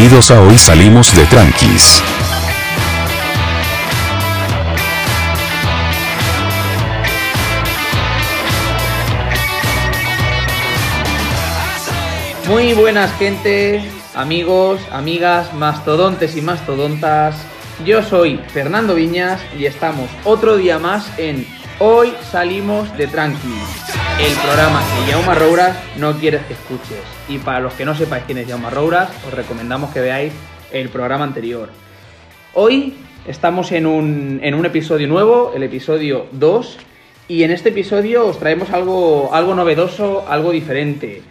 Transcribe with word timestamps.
Bienvenidos 0.00 0.30
a 0.30 0.40
Hoy 0.40 0.56
Salimos 0.56 1.14
de 1.14 1.26
Tranquis. 1.26 2.02
Muy 12.48 12.72
buenas 12.72 13.12
gente, 13.18 13.84
amigos, 14.14 14.80
amigas, 14.90 15.52
mastodontes 15.52 16.34
y 16.34 16.40
mastodontas. 16.40 17.36
Yo 17.84 18.02
soy 18.02 18.40
Fernando 18.54 18.94
Viñas 18.94 19.42
y 19.58 19.66
estamos 19.66 20.08
otro 20.24 20.56
día 20.56 20.78
más 20.78 21.12
en 21.18 21.46
Hoy 21.78 22.14
Salimos 22.32 22.96
de 22.96 23.06
Tranquis, 23.06 23.89
el 24.22 24.34
programa 24.34 24.82
que 24.82 25.12
Jaume 25.12 25.34
Rouras 25.34 25.78
no 25.96 26.12
quieres 26.18 26.42
que 26.42 26.52
escuches. 26.52 27.00
Y 27.26 27.38
para 27.38 27.60
los 27.60 27.72
que 27.72 27.86
no 27.86 27.94
sepáis 27.94 28.24
quién 28.24 28.36
es 28.36 28.46
Jaume 28.46 28.68
Rouras, 28.68 29.08
os 29.26 29.32
recomendamos 29.32 29.92
que 29.92 30.00
veáis 30.00 30.34
el 30.72 30.90
programa 30.90 31.24
anterior. 31.24 31.70
Hoy 32.52 32.96
estamos 33.26 33.72
en 33.72 33.86
un, 33.86 34.40
en 34.42 34.54
un 34.54 34.66
episodio 34.66 35.08
nuevo, 35.08 35.52
el 35.56 35.62
episodio 35.62 36.26
2, 36.32 36.78
y 37.28 37.44
en 37.44 37.50
este 37.50 37.70
episodio 37.70 38.26
os 38.26 38.38
traemos 38.38 38.70
algo, 38.70 39.30
algo 39.32 39.54
novedoso, 39.54 40.26
algo 40.28 40.50
diferente. 40.50 41.22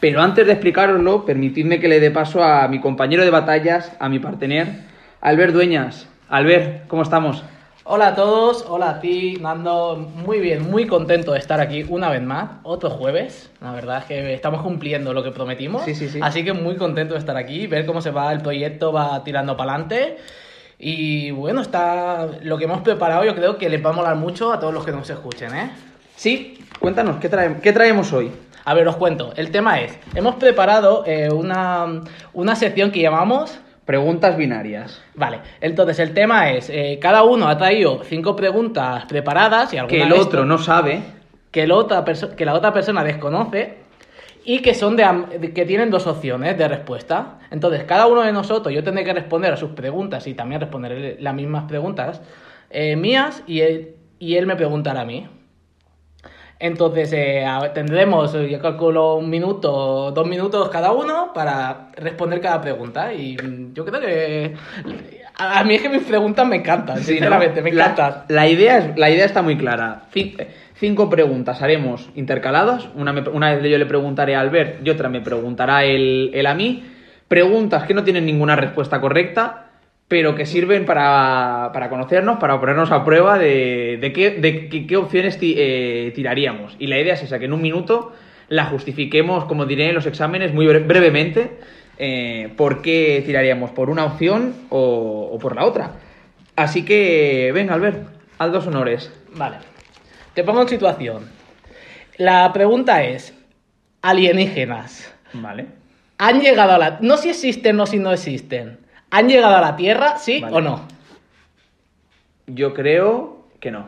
Pero 0.00 0.20
antes 0.20 0.44
de 0.44 0.52
explicároslo, 0.52 1.24
permitidme 1.24 1.78
que 1.78 1.86
le 1.86 2.00
dé 2.00 2.10
paso 2.10 2.42
a 2.42 2.66
mi 2.66 2.80
compañero 2.80 3.22
de 3.22 3.30
batallas, 3.30 3.92
a 4.00 4.08
mi 4.08 4.18
partener, 4.18 4.80
Albert 5.20 5.52
Dueñas. 5.52 6.08
Albert, 6.28 6.88
¿cómo 6.88 7.02
estamos? 7.02 7.44
Hola 7.84 8.08
a 8.08 8.14
todos, 8.14 8.64
hola 8.68 8.90
a 8.90 9.00
ti, 9.00 9.38
Nando. 9.40 9.96
Muy 9.96 10.38
bien, 10.38 10.70
muy 10.70 10.86
contento 10.86 11.32
de 11.32 11.38
estar 11.40 11.60
aquí 11.60 11.84
una 11.88 12.10
vez 12.10 12.22
más, 12.22 12.50
otro 12.62 12.90
jueves. 12.90 13.50
La 13.60 13.72
verdad 13.72 13.98
es 13.98 14.04
que 14.04 14.34
estamos 14.34 14.62
cumpliendo 14.62 15.12
lo 15.12 15.22
que 15.22 15.32
prometimos. 15.32 15.82
Sí, 15.84 15.94
sí, 15.94 16.08
sí. 16.08 16.20
Así 16.22 16.44
que 16.44 16.52
muy 16.52 16.76
contento 16.76 17.14
de 17.14 17.20
estar 17.20 17.36
aquí, 17.36 17.66
ver 17.66 17.84
cómo 17.84 18.00
se 18.00 18.10
va 18.12 18.32
el 18.32 18.40
proyecto, 18.40 18.92
va 18.92 19.24
tirando 19.24 19.56
para 19.56 19.72
adelante. 19.72 20.16
Y 20.78 21.32
bueno, 21.32 21.60
está 21.60 22.28
lo 22.42 22.56
que 22.56 22.64
hemos 22.64 22.82
preparado, 22.82 23.24
yo 23.24 23.34
creo 23.34 23.58
que 23.58 23.68
les 23.68 23.84
va 23.84 23.90
a 23.90 23.94
molar 23.94 24.16
mucho 24.16 24.52
a 24.52 24.60
todos 24.60 24.72
los 24.72 24.84
que 24.84 24.92
nos 24.92 25.08
escuchen, 25.10 25.54
¿eh? 25.54 25.70
Sí, 26.16 26.58
cuéntanos, 26.78 27.16
¿qué, 27.16 27.28
trae- 27.30 27.60
qué 27.60 27.72
traemos 27.72 28.12
hoy? 28.12 28.30
A 28.64 28.74
ver, 28.74 28.86
os 28.86 28.96
cuento. 28.96 29.32
El 29.36 29.50
tema 29.50 29.80
es, 29.80 29.98
hemos 30.14 30.36
preparado 30.36 31.04
eh, 31.06 31.30
una, 31.32 32.00
una 32.32 32.54
sección 32.56 32.92
que 32.92 33.00
llamamos 33.00 33.58
Preguntas 33.84 34.36
binarias. 34.36 35.02
Vale, 35.14 35.40
entonces 35.60 35.98
el 35.98 36.14
tema 36.14 36.50
es, 36.52 36.70
eh, 36.70 36.98
cada 37.00 37.24
uno 37.24 37.48
ha 37.48 37.58
traído 37.58 38.02
cinco 38.04 38.36
preguntas 38.36 39.04
preparadas 39.06 39.72
y 39.74 39.78
alguna 39.78 39.96
Que 39.98 40.02
el 40.04 40.12
otro 40.12 40.22
esto- 40.22 40.44
no 40.44 40.58
sabe. 40.58 41.00
que, 41.50 41.66
la 41.66 41.74
otra 41.74 42.04
que 42.36 42.44
la 42.44 42.54
otra 42.54 42.72
persona 42.72 43.02
desconoce 43.02 43.78
y 44.44 44.60
que 44.60 44.74
son 44.74 44.96
de, 44.96 45.52
que 45.52 45.64
tienen 45.66 45.90
dos 45.90 46.06
opciones 46.06 46.56
de 46.56 46.68
respuesta. 46.68 47.38
Entonces, 47.50 47.84
cada 47.84 48.06
uno 48.06 48.22
de 48.22 48.32
nosotros 48.32 48.72
yo 48.74 48.82
tendré 48.84 49.04
que 49.04 49.12
responder 49.12 49.52
a 49.52 49.56
sus 49.56 49.70
preguntas 49.70 50.26
y 50.26 50.34
también 50.34 50.60
responderé 50.60 51.16
las 51.20 51.34
mismas 51.34 51.64
preguntas 51.64 52.22
eh, 52.70 52.96
mías 52.96 53.42
y 53.46 53.60
él, 53.60 53.94
y 54.18 54.36
él 54.36 54.46
me 54.46 54.56
preguntará 54.56 55.02
a 55.02 55.04
mí. 55.04 55.28
Entonces, 56.64 57.12
eh, 57.12 57.44
tendremos, 57.74 58.32
eh, 58.36 58.48
yo 58.48 58.60
calculo, 58.60 59.16
un 59.16 59.28
minuto, 59.28 60.12
dos 60.12 60.26
minutos 60.28 60.68
cada 60.68 60.92
uno 60.92 61.32
para 61.34 61.88
responder 61.96 62.40
cada 62.40 62.60
pregunta. 62.60 63.12
Y 63.12 63.36
yo 63.74 63.84
creo 63.84 64.00
que. 64.00 64.54
A, 65.36 65.58
a 65.58 65.64
mí 65.64 65.74
es 65.74 65.82
que 65.82 65.88
mis 65.88 66.04
preguntas 66.04 66.46
me 66.46 66.54
encantan, 66.56 66.98
Sí, 66.98 67.14
¿no? 67.14 67.16
sinceramente, 67.16 67.62
me 67.62 67.72
La- 67.72 67.86
encantan. 67.86 68.24
La, 68.28 68.46
idea 68.46 68.78
es, 68.78 68.96
la 68.96 69.10
idea 69.10 69.24
está 69.24 69.42
muy 69.42 69.56
clara. 69.58 70.02
Cin- 70.14 70.36
eh, 70.38 70.48
cinco 70.74 71.10
preguntas 71.10 71.60
haremos 71.62 72.08
intercaladas. 72.14 72.88
Una, 72.94 73.12
me- 73.12 73.28
una 73.28 73.52
vez 73.56 73.68
yo 73.68 73.76
le 73.76 73.86
preguntaré 73.86 74.36
a 74.36 74.40
Albert 74.40 74.86
y 74.86 74.90
otra 74.90 75.08
me 75.08 75.20
preguntará 75.20 75.84
él, 75.84 76.30
él 76.32 76.46
a 76.46 76.54
mí. 76.54 76.84
Preguntas 77.26 77.84
que 77.88 77.94
no 77.94 78.04
tienen 78.04 78.24
ninguna 78.24 78.54
respuesta 78.54 79.00
correcta, 79.00 79.71
pero 80.12 80.34
que 80.34 80.44
sirven 80.44 80.84
para, 80.84 81.70
para 81.72 81.88
conocernos, 81.88 82.36
para 82.38 82.60
ponernos 82.60 82.90
a 82.90 83.02
prueba 83.02 83.38
de, 83.38 83.96
de 83.98 84.12
qué, 84.12 84.30
de 84.32 84.68
qué- 84.68 84.86
qué 84.86 84.96
opciones 84.98 85.38
ti- 85.38 85.54
eh, 85.56 86.12
tiraríamos. 86.14 86.76
Y 86.78 86.88
la 86.88 86.98
idea 87.00 87.14
es 87.14 87.22
esa, 87.22 87.38
que 87.38 87.46
en 87.46 87.54
un 87.54 87.62
minuto 87.62 88.12
la 88.50 88.66
justifiquemos, 88.66 89.46
como 89.46 89.64
diré 89.64 89.88
en 89.88 89.94
los 89.94 90.04
exámenes, 90.04 90.52
muy 90.52 90.66
bre- 90.66 90.86
brevemente, 90.86 91.52
eh, 91.96 92.52
por 92.58 92.82
qué 92.82 93.22
tiraríamos, 93.24 93.70
por 93.70 93.88
una 93.88 94.04
opción 94.04 94.54
o, 94.68 95.30
o 95.32 95.38
por 95.38 95.56
la 95.56 95.64
otra. 95.64 95.92
Así 96.56 96.84
que, 96.84 97.50
venga, 97.54 97.72
Albert, 97.72 98.06
haz 98.38 98.52
dos 98.52 98.66
honores. 98.66 99.10
Vale. 99.34 99.56
Te 100.34 100.44
pongo 100.44 100.60
en 100.60 100.68
situación. 100.68 101.22
La 102.18 102.52
pregunta 102.52 103.02
es: 103.02 103.32
alienígenas. 104.02 105.10
Vale. 105.32 105.68
¿Han 106.18 106.42
llegado 106.42 106.72
a 106.72 106.78
la. 106.78 106.98
No 107.00 107.16
si 107.16 107.30
existen 107.30 107.80
o 107.80 107.86
si 107.86 107.98
no 107.98 108.12
existen. 108.12 108.76
¿Han 109.12 109.28
llegado 109.28 109.56
a 109.56 109.60
la 109.60 109.76
Tierra, 109.76 110.16
sí 110.16 110.40
Vale. 110.40 110.56
o 110.56 110.60
no? 110.62 110.88
Yo 112.46 112.72
creo 112.72 113.44
que 113.60 113.70
no. 113.70 113.86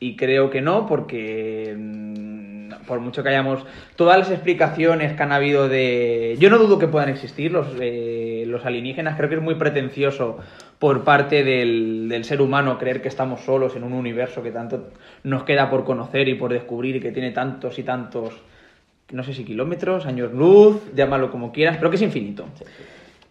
Y 0.00 0.16
creo 0.16 0.48
que 0.48 0.62
no 0.62 0.86
porque 0.86 1.76
mm, 1.78 2.86
por 2.86 3.00
mucho 3.00 3.22
que 3.22 3.28
hayamos 3.28 3.66
todas 3.94 4.18
las 4.18 4.30
explicaciones 4.30 5.12
que 5.12 5.22
han 5.22 5.32
habido 5.32 5.68
de 5.68 6.36
yo 6.38 6.48
no 6.48 6.56
dudo 6.56 6.78
que 6.78 6.88
puedan 6.88 7.10
existir 7.10 7.52
los, 7.52 7.66
eh, 7.78 8.44
los 8.46 8.64
alienígenas 8.64 9.16
creo 9.16 9.28
que 9.28 9.36
es 9.36 9.42
muy 9.42 9.56
pretencioso 9.56 10.38
por 10.78 11.04
parte 11.04 11.44
del, 11.44 12.08
del 12.08 12.24
ser 12.24 12.40
humano 12.40 12.78
creer 12.78 13.02
que 13.02 13.08
estamos 13.08 13.42
solos 13.42 13.76
en 13.76 13.84
un 13.84 13.92
universo 13.92 14.42
que 14.42 14.50
tanto 14.50 14.90
nos 15.24 15.44
queda 15.44 15.68
por 15.68 15.84
conocer 15.84 16.28
y 16.28 16.34
por 16.34 16.52
descubrir 16.52 16.96
y 16.96 17.00
que 17.00 17.12
tiene 17.12 17.32
tantos 17.32 17.78
y 17.78 17.82
tantos 17.82 18.34
no 19.10 19.22
sé 19.22 19.34
si 19.34 19.44
kilómetros 19.44 20.06
años 20.06 20.32
luz 20.32 20.80
llámalo 20.94 21.30
como 21.30 21.52
quieras 21.52 21.76
pero 21.76 21.90
que 21.90 21.96
es 21.96 22.02
infinito 22.02 22.46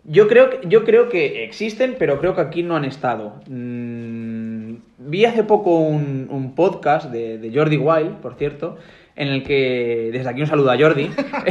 yo 0.07 0.27
creo, 0.27 0.49
que, 0.49 0.67
yo 0.67 0.83
creo 0.83 1.09
que 1.09 1.43
existen, 1.43 1.95
pero 1.97 2.19
creo 2.19 2.35
que 2.35 2.41
aquí 2.41 2.63
no 2.63 2.75
han 2.75 2.85
estado. 2.85 3.41
Mm, 3.47 4.75
vi 4.99 5.25
hace 5.25 5.43
poco 5.43 5.79
un, 5.79 6.53
podcast 6.55 7.11
de, 7.11 7.37
de 7.37 7.53
Jordi 7.53 7.77
Wild, 7.77 8.17
por 8.17 8.35
cierto, 8.35 8.77
en 9.15 9.29
el 9.29 9.43
que, 9.43 10.09
desde 10.11 10.29
aquí 10.29 10.41
un 10.41 10.47
saludo 10.47 10.71
a 10.71 10.77
Jordi, 10.77 11.09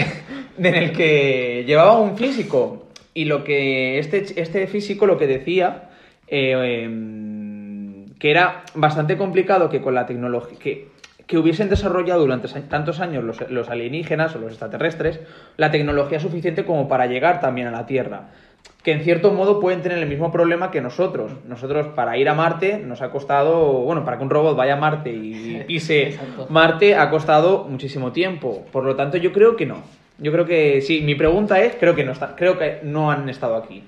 en 0.59 0.75
el 0.75 0.93
que 0.93 1.65
llevaba 1.67 2.01
un 2.01 2.17
físico 2.17 2.89
y 3.15 3.25
lo 3.25 3.45
que 3.45 3.99
este, 3.99 4.41
este 4.41 4.67
físico 4.67 5.07
lo 5.07 5.17
que 5.17 5.27
decía 5.27 5.91
eh, 6.27 6.83
em, 6.85 8.07
que 8.19 8.31
era 8.31 8.65
bastante 8.75 9.17
complicado 9.17 9.69
que 9.69 9.81
con 9.81 9.95
la 9.95 10.07
tecnología 10.07 10.59
que, 10.59 10.89
que 11.27 11.39
hubiesen 11.39 11.71
desarrollado 11.71 12.21
durante 12.21 12.49
tantos 12.63 13.01
años 13.01 13.25
los, 13.25 13.51
los 13.51 13.71
alienígenas 13.71 14.35
o 14.37 14.39
los 14.39 14.51
extraterrestres 14.51 15.21
la 15.57 15.71
tecnología 15.71 16.21
suficiente 16.21 16.65
como 16.65 16.89
para 16.89 17.07
llegar 17.07 17.41
también 17.41 17.69
a 17.69 17.71
la 17.71 17.87
Tierra 17.87 18.29
que 18.85 18.93
en 18.93 19.01
cierto 19.03 19.33
modo 19.33 19.61
pueden 19.61 19.81
tener 19.81 19.99
el 19.99 20.07
mismo 20.07 20.31
problema 20.31 20.71
que 20.71 20.83
nosotros. 20.83 21.33
Nosotros 21.49 21.89
para 21.95 22.19
ir 22.19 22.29
a 22.29 22.35
Marte 22.35 22.79
nos 22.79 23.01
ha 23.01 23.11
costado, 23.11 23.81
bueno, 23.81 24.05
para 24.05 24.19
que 24.19 24.25
un 24.25 24.31
robot 24.31 24.57
vaya 24.57 24.75
a 24.75 24.77
Marte 24.77 25.11
y 25.11 25.65
pise. 25.67 26.19
Marte 26.51 26.95
ha 26.95 27.09
costado 27.09 27.65
muchísimo 27.65 28.13
tiempo. 28.13 28.67
Por 28.71 28.85
lo 28.85 28.95
tanto, 28.95 29.17
yo 29.17 29.33
creo 29.33 29.57
que 29.57 29.65
no. 29.65 29.83
Yo 30.19 30.31
creo 30.31 30.45
que 30.45 30.83
sí, 30.83 31.01
mi 31.01 31.15
pregunta 31.15 31.61
es, 31.63 31.77
creo 31.77 31.95
que 31.95 32.05
no 32.05 32.13
está, 32.13 32.37
creo 32.37 32.59
que 32.59 32.81
no 32.83 33.11
han 33.11 33.29
estado 33.31 33.57
aquí. 33.57 33.83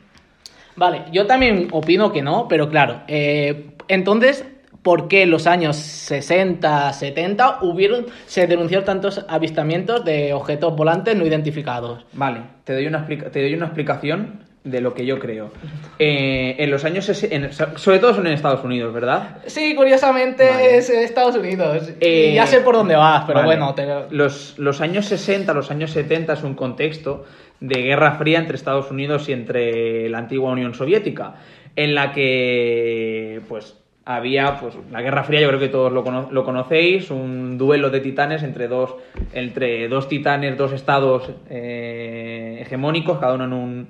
Vale, 0.77 1.03
yo 1.13 1.27
también 1.27 1.69
opino 1.73 2.11
que 2.11 2.23
no, 2.23 2.49
pero 2.49 2.71
claro. 2.71 3.03
eh, 3.07 3.67
entonces, 3.89 4.47
¿por 4.87 5.09
qué 5.09 5.23
en 5.23 5.33
los 5.33 5.49
años 5.49 5.75
60, 5.75 6.93
70 6.93 7.59
hubieron, 7.63 8.07
se 8.27 8.47
denunciaron 8.47 8.85
tantos 8.87 9.27
avistamientos 9.29 10.05
de 10.05 10.33
objetos 10.33 10.77
volantes 10.77 11.17
no 11.17 11.27
identificados? 11.27 12.07
Vale, 12.13 12.43
te 12.63 12.73
doy 12.73 12.87
una, 12.87 13.05
te 13.05 13.43
doy 13.43 13.53
una 13.55 13.67
explicación 13.67 14.45
de 14.63 14.81
lo 14.81 14.95
que 14.95 15.05
yo 15.05 15.19
creo. 15.19 15.51
Eh, 15.99 16.55
en 16.59 16.71
los 16.71 16.85
años, 16.85 17.09
en- 17.25 17.51
sobre 17.53 17.99
todo 17.99 18.15
son 18.15 18.29
en 18.29 18.35
Estados 18.35 18.63
Unidos, 18.65 18.95
¿verdad? 18.95 19.39
Sí, 19.47 19.75
curiosamente 19.75 20.49
Vale. 20.49 20.77
es 20.77 20.89
Estados 20.89 21.35
Unidos. 21.35 21.91
Eh, 22.01 22.29
y 22.31 22.35
ya 22.37 22.47
sé 22.47 22.61
por 22.61 22.77
dónde 22.77 22.95
vas, 22.95 23.25
pero 23.27 23.41
Vale. 23.41 23.47
bueno, 23.57 23.75
te- 23.75 23.87
los, 24.15 24.57
los 24.57 24.81
años 24.81 25.07
60, 25.07 25.53
los 25.53 25.73
años 25.73 25.91
70 25.91 26.35
es 26.35 26.45
un 26.45 26.55
contexto 26.55 27.25
de 27.59 27.83
guerra 27.83 28.13
fría 28.19 28.39
entre 28.39 28.55
Estados 28.55 28.89
Unidos 28.93 29.29
y 29.29 29.33
entre 29.33 30.09
la 30.09 30.19
antigua 30.19 30.53
Unión 30.53 30.75
Soviética, 30.75 31.35
en 31.75 31.95
la 31.97 32.13
que 32.13 33.41
pues 33.49 33.75
había 34.07 34.59
pues 34.61 34.75
la 34.93 35.03
Guerra 35.03 35.25
Fría, 35.25 35.41
yo 35.41 35.49
creo 35.49 35.61
que 35.61 35.69
todos 35.69 35.93
lo, 35.93 36.05
cono- 36.05 36.29
lo 36.31 36.45
conocéis, 36.45 37.11
un 37.11 37.59
duelo 37.59 37.91
de 37.91 38.01
titanes 38.01 38.43
entre 38.45 38.69
dos 38.69 38.95
entre 39.33 39.89
dos 39.89 40.09
titanes, 40.09 40.57
dos 40.57 40.73
estados 40.73 41.31
eh, 41.51 42.59
hegemónicos, 42.63 43.19
cada 43.19 43.35
uno 43.35 43.45
en 43.45 43.53
un 43.53 43.89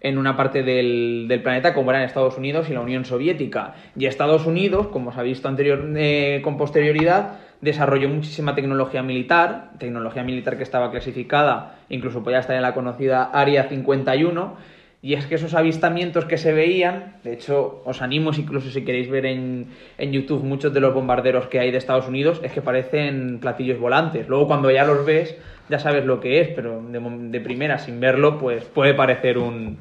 en 0.00 0.16
una 0.16 0.36
parte 0.36 0.62
del, 0.62 1.26
del 1.28 1.42
planeta 1.42 1.74
como 1.74 1.90
eran 1.90 2.04
Estados 2.04 2.38
Unidos 2.38 2.70
y 2.70 2.72
la 2.72 2.80
Unión 2.80 3.04
Soviética. 3.04 3.74
Y 3.96 4.06
Estados 4.06 4.46
Unidos, 4.46 4.86
como 4.86 5.12
se 5.12 5.18
ha 5.18 5.24
visto 5.24 5.48
anterior, 5.48 5.84
eh, 5.96 6.40
con 6.44 6.56
posterioridad, 6.56 7.32
desarrolló 7.60 8.08
muchísima 8.08 8.54
tecnología 8.54 9.02
militar, 9.02 9.72
tecnología 9.78 10.22
militar 10.22 10.56
que 10.56 10.62
estaba 10.62 10.92
clasificada, 10.92 11.80
incluso 11.88 12.22
podía 12.22 12.38
estar 12.38 12.54
en 12.54 12.62
la 12.62 12.74
conocida 12.74 13.24
Área 13.24 13.64
51, 13.64 14.54
y 15.00 15.14
es 15.14 15.26
que 15.26 15.36
esos 15.36 15.54
avistamientos 15.54 16.24
que 16.24 16.38
se 16.38 16.52
veían, 16.52 17.16
de 17.22 17.32
hecho, 17.34 17.82
os 17.84 18.02
animo, 18.02 18.30
incluso 18.36 18.68
si 18.70 18.84
queréis 18.84 19.08
ver 19.08 19.26
en, 19.26 19.68
en 19.96 20.12
YouTube 20.12 20.42
muchos 20.42 20.74
de 20.74 20.80
los 20.80 20.92
bombarderos 20.92 21.46
que 21.46 21.60
hay 21.60 21.70
de 21.70 21.78
Estados 21.78 22.08
Unidos, 22.08 22.40
es 22.42 22.50
que 22.52 22.62
parecen 22.62 23.38
platillos 23.40 23.78
volantes. 23.78 24.28
Luego 24.28 24.48
cuando 24.48 24.70
ya 24.70 24.84
los 24.84 25.06
ves, 25.06 25.36
ya 25.68 25.78
sabes 25.78 26.04
lo 26.04 26.18
que 26.20 26.40
es, 26.40 26.48
pero 26.48 26.82
de, 26.82 26.98
de 26.98 27.40
primera, 27.40 27.78
sin 27.78 28.00
verlo, 28.00 28.38
pues 28.38 28.64
puede 28.64 28.94
parecer 28.94 29.38
un, 29.38 29.78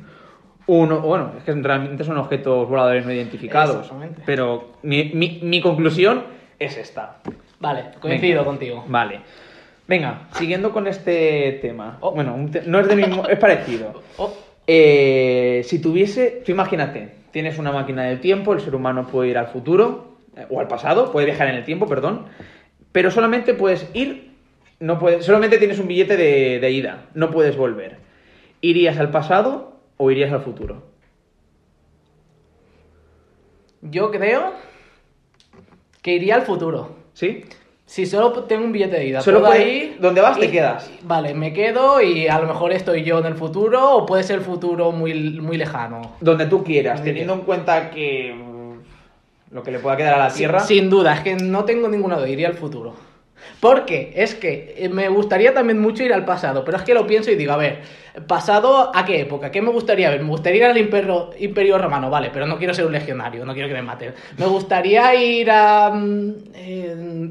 Uno, 0.67 0.99
bueno, 0.99 1.31
es 1.37 1.43
que 1.45 1.53
realmente 1.53 2.03
son 2.03 2.17
objetos 2.17 2.67
voladores 2.69 3.05
no 3.05 3.11
identificados. 3.11 3.77
Exactamente. 3.77 4.21
Pero 4.25 4.73
mi, 4.83 5.11
mi- 5.13 5.39
mi 5.41 5.61
conclusión 5.61 6.25
es 6.59 6.77
esta. 6.77 7.17
Vale, 7.59 7.85
coincido 8.01 8.39
Venga. 8.41 8.43
contigo. 8.45 8.85
Vale. 8.87 9.21
Venga, 9.87 10.27
siguiendo 10.33 10.71
con 10.73 10.85
este 10.85 11.57
tema. 11.61 11.97
Oh. 12.01 12.11
Bueno, 12.11 12.35
te- 12.51 12.63
no 12.67 12.79
es 12.81 12.87
del 12.89 12.97
mismo, 12.97 13.25
es 13.27 13.39
parecido. 13.39 14.03
Oh, 14.17 14.31
Eh, 14.67 15.61
si 15.65 15.79
tuviese, 15.79 16.43
tú 16.45 16.51
imagínate, 16.51 17.15
tienes 17.31 17.57
una 17.57 17.71
máquina 17.71 18.03
del 18.03 18.19
tiempo, 18.19 18.53
el 18.53 18.61
ser 18.61 18.75
humano 18.75 19.07
puede 19.07 19.29
ir 19.29 19.37
al 19.37 19.47
futuro 19.47 20.17
eh, 20.35 20.45
o 20.49 20.59
al 20.59 20.67
pasado, 20.67 21.11
puede 21.11 21.25
viajar 21.25 21.47
en 21.47 21.55
el 21.55 21.63
tiempo, 21.63 21.87
perdón, 21.87 22.25
pero 22.91 23.09
solamente 23.09 23.53
puedes 23.53 23.89
ir, 23.93 24.33
no 24.79 24.99
puedes, 24.99 25.25
solamente 25.25 25.57
tienes 25.57 25.79
un 25.79 25.87
billete 25.87 26.17
de, 26.17 26.59
de 26.59 26.71
ida, 26.71 27.05
no 27.13 27.31
puedes 27.31 27.55
volver. 27.55 27.97
¿Irías 28.61 28.97
al 28.97 29.11
pasado 29.11 29.79
o 29.97 30.11
irías 30.11 30.31
al 30.33 30.41
futuro? 30.41 30.83
yo 33.81 34.11
creo 34.11 34.53
que 36.01 36.13
iría 36.13 36.35
al 36.35 36.43
futuro. 36.43 36.95
¿Sí? 37.13 37.45
Si 37.87 38.05
solo 38.05 38.31
tengo 38.43 38.65
un 38.65 38.73
billete 38.73 38.97
de 38.97 39.07
ida, 39.07 39.21
Solo 39.21 39.39
puedo 39.39 39.53
puedes- 39.53 39.67
ir 39.67 39.97
¿dónde 39.99 40.19
vas, 40.19 40.37
te 40.37 40.51
quedas? 40.51 40.91
Vale, 41.03 41.33
me 41.33 41.53
quedo 41.53 42.01
y 42.01 42.27
a 42.27 42.37
lo 42.37 42.45
mejor 42.47 42.73
estoy 42.73 43.01
yo 43.03 43.17
en 43.19 43.25
el 43.25 43.35
futuro 43.35 43.95
o 43.95 44.05
puede 44.05 44.23
ser 44.23 44.39
el 44.39 44.41
futuro 44.45 44.91
muy, 44.91 45.13
muy 45.39 45.55
lejano. 45.57 46.15
Donde 46.19 46.47
tú 46.47 46.63
quieras, 46.65 46.97
Donde 46.97 47.11
teniendo 47.11 47.33
en 47.33 47.41
cuenta 47.41 47.89
que 47.89 48.35
mm, 48.35 49.53
lo 49.55 49.63
que 49.63 49.71
le 49.71 49.79
pueda 49.79 49.95
quedar 49.95 50.15
a 50.15 50.27
la 50.27 50.33
Tierra. 50.33 50.59
Sin 50.59 50.89
duda, 50.89 51.13
es 51.13 51.21
que 51.21 51.35
no 51.35 51.63
tengo 51.63 51.87
ninguna 51.87 52.17
duda, 52.17 52.27
iría 52.27 52.49
al 52.49 52.55
futuro. 52.55 52.93
Porque 53.61 54.11
es 54.15 54.35
que 54.35 54.75
eh, 54.77 54.89
me 54.89 55.07
gustaría 55.07 55.53
también 55.53 55.79
mucho 55.79 56.03
ir 56.03 56.11
al 56.13 56.25
pasado, 56.25 56.65
pero 56.65 56.77
es 56.77 56.83
que 56.83 56.93
lo 56.93 57.07
pienso 57.07 57.31
y 57.31 57.35
digo, 57.35 57.53
a 57.53 57.57
ver, 57.57 57.79
pasado 58.27 58.91
a 58.93 59.05
qué 59.05 59.21
época, 59.21 59.49
¿qué 59.49 59.61
me 59.61 59.69
gustaría 59.71 60.09
ver? 60.09 60.21
Me 60.21 60.29
gustaría 60.29 60.65
ir 60.65 60.71
al 60.71 60.77
imperio, 60.77 61.29
imperio 61.39 61.77
romano, 61.77 62.09
vale, 62.09 62.31
pero 62.33 62.45
no 62.45 62.57
quiero 62.57 62.73
ser 62.73 62.85
un 62.85 62.91
legionario, 62.91 63.45
no 63.45 63.53
quiero 63.53 63.69
que 63.69 63.75
me 63.75 63.81
maten. 63.81 64.13
Me 64.37 64.45
gustaría 64.45 65.15
ir 65.15 65.49
a... 65.49 65.89
mm, 65.91 66.33
eh, 66.53 67.29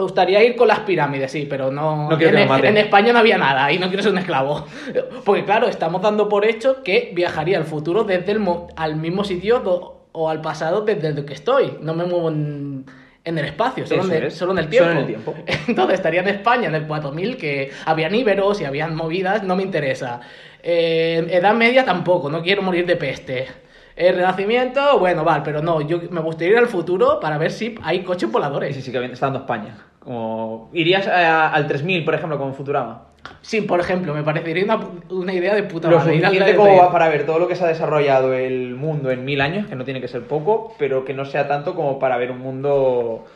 me 0.00 0.04
gustaría 0.04 0.42
ir 0.42 0.56
con 0.56 0.66
las 0.68 0.80
pirámides, 0.80 1.30
sí, 1.30 1.46
pero 1.48 1.70
no... 1.70 2.08
No 2.08 2.16
quiero 2.16 2.38
en, 2.38 2.48
en 2.68 2.76
España 2.78 3.12
no 3.12 3.18
había 3.18 3.36
nada 3.36 3.70
y 3.70 3.78
no 3.78 3.88
quiero 3.88 4.02
ser 4.02 4.12
un 4.12 4.18
esclavo. 4.18 4.64
Porque 5.26 5.44
claro, 5.44 5.68
estamos 5.68 6.00
dando 6.00 6.28
por 6.28 6.44
hecho 6.46 6.82
que 6.82 7.12
viajaría 7.14 7.58
al 7.58 7.64
futuro 7.64 8.04
desde 8.04 8.32
el 8.32 8.38
mo- 8.40 8.68
al 8.76 8.96
mismo 8.96 9.24
sitio 9.24 9.60
do- 9.60 10.06
o 10.12 10.30
al 10.30 10.40
pasado 10.40 10.80
desde 10.80 11.08
el 11.08 11.24
que 11.26 11.34
estoy. 11.34 11.76
No 11.82 11.92
me 11.94 12.04
muevo 12.04 12.30
en, 12.30 12.86
en 13.24 13.36
el 13.38 13.44
espacio, 13.44 13.86
solo, 13.86 14.04
en 14.04 14.12
el, 14.12 14.22
es, 14.24 14.34
solo 14.34 14.52
en 14.52 14.58
el 14.58 14.68
tiempo. 14.68 14.88
solo 14.88 14.92
en 14.92 14.98
el 15.00 15.06
tiempo. 15.06 15.34
Entonces 15.68 15.94
estaría 15.96 16.20
en 16.20 16.28
España 16.28 16.68
en 16.68 16.74
el 16.76 16.86
4000, 16.86 17.36
que 17.36 17.70
habían 17.84 18.14
íberos 18.14 18.58
y 18.62 18.64
habían 18.64 18.96
movidas, 18.96 19.42
no 19.42 19.54
me 19.54 19.62
interesa. 19.62 20.20
Eh, 20.62 21.26
edad 21.30 21.52
media 21.54 21.84
tampoco, 21.84 22.30
no 22.30 22.42
quiero 22.42 22.62
morir 22.62 22.86
de 22.86 22.96
peste. 22.96 23.48
El 23.96 24.14
renacimiento, 24.14 24.98
bueno, 24.98 25.24
vale, 25.24 25.42
pero 25.44 25.60
no, 25.60 25.82
yo 25.82 26.00
me 26.10 26.20
gustaría 26.22 26.52
ir 26.54 26.58
al 26.58 26.68
futuro 26.68 27.20
para 27.20 27.36
ver 27.36 27.50
si 27.50 27.74
hay 27.82 28.00
coches 28.02 28.32
voladores. 28.32 28.74
Sí, 28.74 28.80
sí, 28.80 28.90
que 28.90 29.04
está 29.04 29.26
dando 29.26 29.40
España. 29.40 29.76
Como... 30.00 30.70
¿Irías 30.72 31.06
a- 31.06 31.52
al 31.52 31.66
3000, 31.66 32.04
por 32.04 32.14
ejemplo, 32.14 32.38
como 32.38 32.52
Futurama? 32.52 33.02
Sí, 33.42 33.60
por 33.60 33.80
ejemplo, 33.80 34.14
me 34.14 34.22
parecería 34.22 34.64
una, 34.64 34.80
una 35.10 35.32
idea 35.34 35.54
de 35.54 35.62
puta 35.64 35.88
Lo 35.90 35.98
madre. 35.98 36.16
ir 36.16 36.24
al 36.24 36.32
suficiente 36.32 36.58
DLT. 36.58 36.78
como 36.78 36.90
para 36.92 37.08
ver 37.10 37.26
todo 37.26 37.38
lo 37.38 37.48
que 37.48 37.54
se 37.54 37.64
ha 37.64 37.68
desarrollado 37.68 38.32
el 38.32 38.74
mundo 38.76 39.10
en 39.10 39.24
mil 39.26 39.40
años, 39.42 39.66
que 39.66 39.76
no 39.76 39.84
tiene 39.84 40.00
que 40.00 40.08
ser 40.08 40.22
poco, 40.22 40.74
pero 40.78 41.04
que 41.04 41.12
no 41.12 41.26
sea 41.26 41.46
tanto 41.46 41.74
como 41.74 41.98
para 41.98 42.16
ver 42.16 42.30
un 42.30 42.38
mundo 42.38 43.26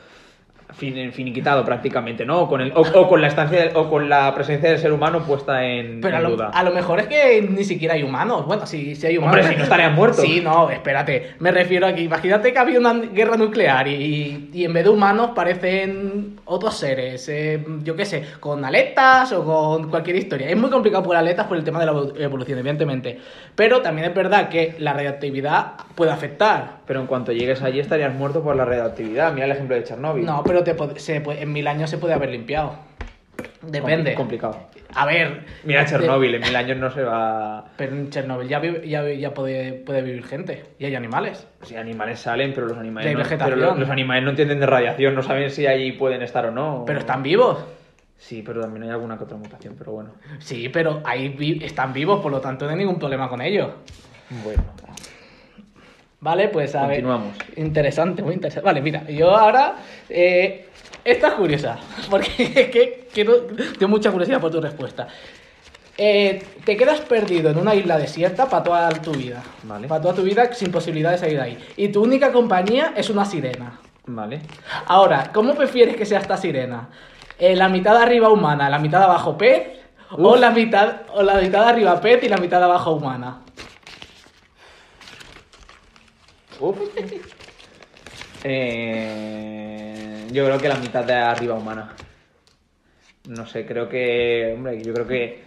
fin, 0.76 1.12
finiquitado 1.12 1.64
prácticamente, 1.64 2.24
¿no? 2.24 2.42
O 2.42 2.48
con, 2.48 2.60
el, 2.60 2.72
o, 2.74 2.80
o 2.82 3.08
con 3.08 3.20
la 3.20 3.28
estancia 3.28 3.70
o 3.74 3.88
con 3.88 4.08
la 4.08 4.34
presencia 4.34 4.70
del 4.70 4.78
ser 4.78 4.92
humano 4.92 5.20
puesta 5.22 5.64
en, 5.64 6.00
Pero 6.00 6.16
a 6.16 6.18
en 6.18 6.24
lo, 6.24 6.30
duda. 6.30 6.50
a 6.52 6.62
lo 6.62 6.72
mejor 6.72 7.00
es 7.00 7.06
que 7.06 7.42
ni 7.42 7.64
siquiera 7.64 7.94
hay 7.94 8.02
humanos. 8.02 8.44
Bueno, 8.46 8.66
si, 8.66 8.94
si 8.96 9.06
hay 9.06 9.18
humanos. 9.18 9.36
Hombre, 9.38 9.52
si 9.52 9.56
no 9.58 9.62
estarían 9.64 9.94
muertos. 9.94 10.20
Sí, 10.24 10.40
no, 10.42 10.70
espérate. 10.70 11.34
Me 11.38 11.50
refiero 11.52 11.86
a 11.86 11.94
que 11.94 12.02
imagínate 12.02 12.52
que 12.52 12.58
había 12.58 12.78
una 12.78 12.94
guerra 12.94 13.36
nuclear 13.36 13.86
y, 13.88 14.50
y 14.52 14.64
en 14.64 14.72
vez 14.72 14.84
de 14.84 14.90
humanos 14.90 15.30
parecen 15.34 16.40
otros 16.44 16.74
seres. 16.76 17.28
eh, 17.28 17.64
yo 17.82 17.94
qué 17.96 18.04
sé, 18.04 18.24
con 18.40 18.64
aletas 18.64 19.32
o 19.32 19.44
con 19.44 19.90
cualquier 19.90 20.16
historia. 20.16 20.48
Es 20.48 20.56
muy 20.56 20.70
complicado 20.70 21.02
por 21.04 21.16
aletas 21.16 21.46
por 21.46 21.56
el 21.56 21.64
tema 21.64 21.78
de 21.80 21.86
la 21.86 21.92
evolu- 21.92 22.20
evolución, 22.20 22.58
evidentemente. 22.58 23.18
Pero 23.54 23.80
también 23.82 24.08
es 24.08 24.14
verdad 24.14 24.48
que 24.48 24.74
la 24.78 24.92
radioactividad 24.92 25.72
puede 25.94 26.10
afectar. 26.10 26.78
Pero 26.86 27.00
en 27.00 27.06
cuanto 27.06 27.32
llegues 27.32 27.62
allí 27.62 27.80
estarías 27.80 28.12
muerto 28.14 28.42
por 28.42 28.56
la 28.56 28.64
radioactividad. 28.64 29.32
Mira 29.32 29.46
el 29.46 29.52
ejemplo 29.52 29.76
de 29.76 29.84
Chernóbil. 29.84 30.24
No, 30.26 30.42
pero 30.44 30.63
te 30.64 30.76
pod- 30.76 30.96
se 30.96 31.20
puede- 31.20 31.42
en 31.42 31.52
mil 31.52 31.66
años 31.66 31.88
se 31.90 31.98
puede 31.98 32.14
haber 32.14 32.30
limpiado. 32.30 32.74
Depende. 33.62 34.12
Compli- 34.12 34.16
Complicado. 34.16 34.58
A 34.94 35.06
ver. 35.06 35.44
Mira 35.64 35.80
de- 35.82 35.86
Chernóbil, 35.88 36.34
en 36.36 36.40
mil 36.42 36.54
años 36.54 36.76
no 36.78 36.90
se 36.90 37.02
va... 37.02 37.64
Pero 37.76 37.96
en 37.96 38.10
Chernobyl 38.10 38.48
ya, 38.48 38.60
vive- 38.60 38.86
ya, 38.88 39.02
ya 39.12 39.34
puede, 39.34 39.72
puede 39.72 40.02
vivir 40.02 40.24
gente. 40.24 40.64
Y 40.78 40.84
hay 40.84 40.94
animales. 40.94 41.46
Sí, 41.62 41.74
animales 41.76 42.20
salen, 42.20 42.52
pero 42.54 42.68
los 42.68 42.78
animales, 42.78 43.08
De 43.08 43.14
no, 43.14 43.18
vegetación. 43.24 43.58
pero 43.58 43.70
los, 43.70 43.78
los 43.80 43.90
animales 43.90 44.22
no 44.24 44.30
entienden 44.30 44.60
de 44.60 44.66
radiación, 44.66 45.14
no 45.14 45.22
saben 45.22 45.50
si 45.50 45.66
allí 45.66 45.92
pueden 45.92 46.22
estar 46.22 46.46
o 46.46 46.50
no. 46.52 46.84
Pero 46.86 47.00
están 47.00 47.22
vivos. 47.22 47.64
Sí, 48.16 48.42
pero 48.46 48.60
también 48.60 48.84
hay 48.84 48.90
alguna 48.90 49.18
que 49.18 49.24
otra 49.24 49.36
mutación, 49.36 49.74
pero 49.76 49.92
bueno. 49.92 50.10
Sí, 50.38 50.68
pero 50.68 51.02
ahí 51.04 51.28
vi- 51.30 51.64
están 51.64 51.92
vivos, 51.92 52.20
por 52.20 52.30
lo 52.30 52.40
tanto 52.40 52.64
no 52.66 52.70
hay 52.70 52.76
ningún 52.78 52.98
problema 52.98 53.28
con 53.28 53.40
ellos. 53.42 53.70
Bueno. 54.44 54.62
Vale, 56.24 56.48
pues 56.48 56.74
a 56.74 56.86
ver. 56.86 57.02
Continuamos. 57.02 57.36
Interesante, 57.56 58.22
muy 58.22 58.32
interesante. 58.32 58.64
Vale, 58.64 58.80
mira, 58.80 59.04
yo 59.10 59.36
ahora. 59.36 59.74
eh, 60.08 60.68
esta 61.04 61.28
es 61.28 61.34
curiosa, 61.34 61.76
porque 62.10 62.30
es 62.38 62.70
que 62.70 63.08
quiero, 63.12 63.42
tengo 63.78 63.88
mucha 63.88 64.10
curiosidad 64.10 64.40
por 64.40 64.50
tu 64.50 64.58
respuesta. 64.58 65.06
Eh, 65.98 66.42
te 66.64 66.78
quedas 66.78 67.00
perdido 67.02 67.50
en 67.50 67.58
una 67.58 67.74
isla 67.74 67.98
desierta 67.98 68.48
para 68.48 68.64
toda 68.64 68.88
tu 69.02 69.12
vida. 69.12 69.42
Vale. 69.64 69.86
Para 69.86 70.00
toda 70.00 70.14
tu 70.14 70.22
vida 70.22 70.50
sin 70.54 70.72
posibilidad 70.72 71.10
de 71.10 71.18
salir 71.18 71.36
de 71.36 71.42
ahí. 71.42 71.58
Y 71.76 71.88
tu 71.88 72.02
única 72.02 72.32
compañía 72.32 72.94
es 72.96 73.10
una 73.10 73.26
sirena. 73.26 73.78
Vale. 74.06 74.40
Ahora, 74.86 75.30
¿cómo 75.30 75.54
prefieres 75.54 75.94
que 75.94 76.06
sea 76.06 76.20
esta 76.20 76.38
sirena? 76.38 76.88
Eh, 77.38 77.54
¿La 77.54 77.68
mitad 77.68 77.98
de 77.98 78.02
arriba 78.02 78.30
humana, 78.30 78.70
la 78.70 78.78
mitad 78.78 78.98
de 79.00 79.04
abajo 79.04 79.36
pez? 79.36 79.68
¿O 80.12 80.36
la, 80.36 80.50
mitad, 80.52 81.02
¿O 81.12 81.22
la 81.22 81.34
mitad 81.34 81.64
de 81.64 81.70
arriba 81.70 82.00
pez 82.00 82.24
y 82.24 82.30
la 82.30 82.38
mitad 82.38 82.60
de 82.60 82.64
abajo 82.64 82.92
humana? 82.92 83.43
Eh, 88.42 90.28
yo 90.32 90.44
creo 90.44 90.60
que 90.60 90.68
la 90.68 90.76
mitad 90.76 91.04
de 91.04 91.14
arriba 91.14 91.54
humana. 91.54 92.00
No 93.24 93.46
sé, 93.46 93.66
creo 93.66 93.88
que. 93.88 94.52
Hombre, 94.56 94.84
yo 94.84 94.92
creo 94.92 95.06
que. 95.06 95.44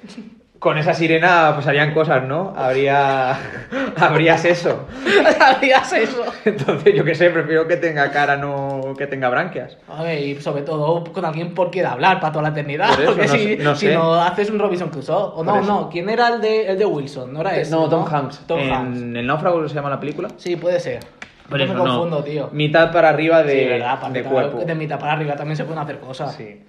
Con 0.60 0.78
esa 0.80 0.94
sirena 0.96 1.52
pues 1.54 1.68
harían 1.68 1.94
cosas, 1.94 2.24
¿no? 2.24 2.54
Habría. 2.58 3.38
Habría 3.98 4.34
eso. 4.36 4.88
¿Harías 5.40 5.94
eso? 5.94 6.24
Entonces, 6.46 6.96
yo 6.96 7.04
qué 7.04 7.14
sé, 7.14 7.30
prefiero 7.30 7.68
que 7.68 7.78
tenga 7.78 8.10
cara, 8.12 8.38
no 8.38 8.82
que 8.98 9.06
tenga 9.06 9.30
branquias. 9.30 9.78
A 9.88 10.02
ver, 10.04 10.20
y 10.20 10.42
sobre 10.42 10.64
todo 10.64 11.04
con 11.14 11.26
alguien 11.26 11.54
por 11.54 11.70
quien 11.70 11.86
hablar 11.86 12.20
para 12.20 12.32
toda 12.34 12.44
la 12.44 12.50
eternidad. 12.50 12.90
Por 12.90 13.02
eso, 13.02 13.12
porque 13.16 13.28
no 13.28 13.34
si, 13.34 13.44
sé- 13.44 13.58
no 13.64 13.76
si 13.76 13.86
sé. 13.88 13.94
no 13.94 14.16
haces 14.16 14.50
un 14.50 14.58
Robinson 14.60 14.90
Crusoe. 14.90 15.32
O 15.36 15.44
no, 15.44 15.62
no. 15.62 15.90
¿Quién 15.90 16.10
era 16.10 16.30
el 16.30 16.42
de, 16.42 16.68
el 16.70 16.78
de 16.80 16.86
Wilson? 16.86 17.32
No 17.34 17.42
era 17.42 17.56
ese. 17.56 17.70
no, 17.72 17.88
Tom 17.88 18.06
Hanks. 18.12 18.40
Tom 18.48 18.60
en 18.60 18.72
Hanks. 18.74 18.98
El 19.00 19.28
náufrago 19.28 19.68
se 19.70 19.76
llama 19.76 19.90
la 19.92 20.00
película. 20.00 20.30
Sí, 20.38 20.56
puede 20.56 20.80
ser. 20.80 21.02
Por 21.50 21.60
Yo 21.60 21.66
eso 21.66 21.74
me 21.76 21.80
no. 21.80 21.86
confundo, 21.86 22.24
tío. 22.24 22.50
Mitad 22.52 22.92
para 22.92 23.10
arriba 23.10 23.42
de, 23.44 23.60
Sí, 23.60 23.66
¿verdad? 23.70 24.00
Para 24.02 24.12
de 24.12 24.20
mitad- 24.22 24.32
cuerpo. 24.32 24.58
De 24.66 24.76
mitad 24.76 25.00
para 25.00 25.14
arriba 25.14 25.36
también 25.36 25.56
se 25.56 25.64
pueden 25.66 25.82
hacer 25.84 26.00
cosas. 26.00 26.34
Sí, 26.36 26.62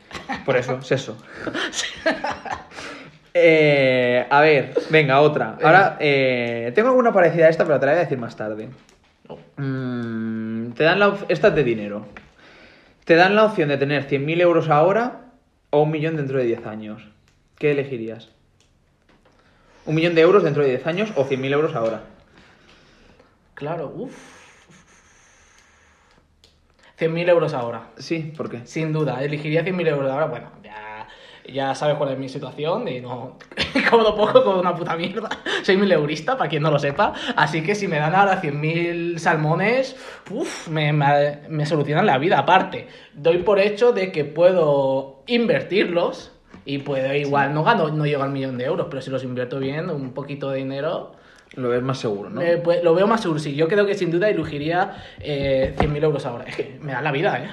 por 0.45 0.57
eso, 0.57 0.79
es 0.81 0.93
eso. 0.93 1.17
Eh, 3.35 4.27
a 4.29 4.41
ver, 4.41 4.75
venga, 4.91 5.21
otra. 5.21 5.59
Ahora, 5.63 5.97
eh, 6.01 6.73
tengo 6.75 6.89
alguna 6.89 7.13
parecida 7.13 7.47
a 7.47 7.49
esta, 7.51 7.65
pero 7.65 7.79
te 7.79 7.87
la 7.87 7.93
voy 7.93 8.01
a 8.01 8.03
decir 8.05 8.19
más 8.19 8.37
tarde. 8.37 8.69
Mm, 9.57 10.71
te 10.73 10.85
dan 10.85 10.99
la 10.99 11.17
esta 11.29 11.49
es 11.49 11.55
de 11.55 11.65
dinero. 11.65 12.07
Te 13.05 13.15
dan 13.15 13.35
la 13.35 13.45
opción 13.45 13.69
de 13.69 13.79
tener 13.79 14.07
100.000 14.07 14.41
euros 14.41 14.69
ahora 14.69 15.33
o 15.71 15.83
un 15.83 15.91
millón 15.91 16.17
dentro 16.17 16.39
de 16.39 16.45
10 16.45 16.67
años. 16.67 17.03
¿Qué 17.59 17.73
elegirías? 17.73 18.29
¿Un 19.87 19.95
millón 19.95 20.15
de 20.15 20.21
euros 20.21 20.43
dentro 20.43 20.63
de 20.63 20.71
10 20.71 20.87
años 20.87 21.13
o 21.17 21.25
100.000 21.25 21.53
euros 21.53 21.75
ahora? 21.75 22.03
Claro, 23.55 23.93
uff. 23.95 24.39
100.000 26.99 27.29
euros 27.29 27.55
ahora. 27.55 27.89
Sí, 27.97 28.33
¿por 28.37 28.51
qué? 28.51 28.67
Sin 28.67 28.93
duda, 28.93 29.23
elegiría 29.23 29.65
100.000 29.65 29.89
euros 29.89 30.11
ahora. 30.11 30.27
Bueno, 30.27 30.51
ya, 30.63 30.88
ya 31.53 31.75
sabes 31.75 31.97
cuál 31.97 32.13
es 32.13 32.19
mi 32.19 32.29
situación 32.29 32.87
y 32.89 33.01
no. 33.01 33.39
Cobro 33.91 34.15
poco, 34.15 34.45
como 34.45 34.61
una 34.61 34.75
puta 34.75 34.97
mierda. 34.97 35.29
Soy 35.63 35.77
mileurista, 35.77 36.37
para 36.37 36.51
quien 36.51 36.63
no 36.63 36.71
lo 36.71 36.79
sepa. 36.79 37.13
Así 37.37 37.63
que 37.63 37.75
si 37.75 37.89
me 37.89 37.99
dan 37.99 38.15
ahora 38.15 38.41
100.000 38.43 39.19
salmones, 39.19 39.97
uff, 40.31 40.69
me, 40.69 40.93
me, 40.93 41.41
me 41.49 41.67
solucionan 41.67 42.07
la 42.07 42.19
vida. 42.19 42.39
Aparte, 42.39 42.89
doy 43.15 43.39
por 43.39 43.59
hecho 43.59 43.93
de 43.93 44.13
que 44.13 44.25
puedo 44.25 45.23
invertirlos 45.27 46.33
y 46.65 46.79
puedo 46.79 47.15
igual, 47.15 47.55
no 47.55 47.65
gano, 47.65 47.89
no 47.89 48.05
llego 48.05 48.23
al 48.23 48.31
millón 48.31 48.59
de 48.59 48.67
euros, 48.67 48.89
pero 48.91 49.01
si 49.01 49.11
los 49.11 49.25
invierto 49.25 49.59
bien, 49.59 49.89
un 49.89 50.13
poquito 50.13 50.51
de 50.51 50.59
dinero. 50.59 51.13
Lo 51.55 51.71
ves 51.71 51.83
más 51.83 51.99
seguro, 51.99 52.29
¿no? 52.29 52.43
eh, 52.43 52.59
pues, 52.63 52.85
lo 52.85 52.95
veo 52.95 53.07
más 53.07 53.23
seguro. 53.23 53.41
Sí, 53.41 53.55
yo 53.55 53.69
creo 53.69 53.87
que 53.87 53.95
sin 53.95 54.11
duda 54.11 54.29
elegiría 54.29 55.03
eh, 55.19 55.75
100.000 55.79 56.05
euros 56.05 56.27
ahora. 56.27 56.45
Es 56.45 56.57
que 56.57 56.79
me 56.83 56.93
da 56.93 57.01
la 57.01 57.11
vida, 57.11 57.43
¿eh? 57.43 57.49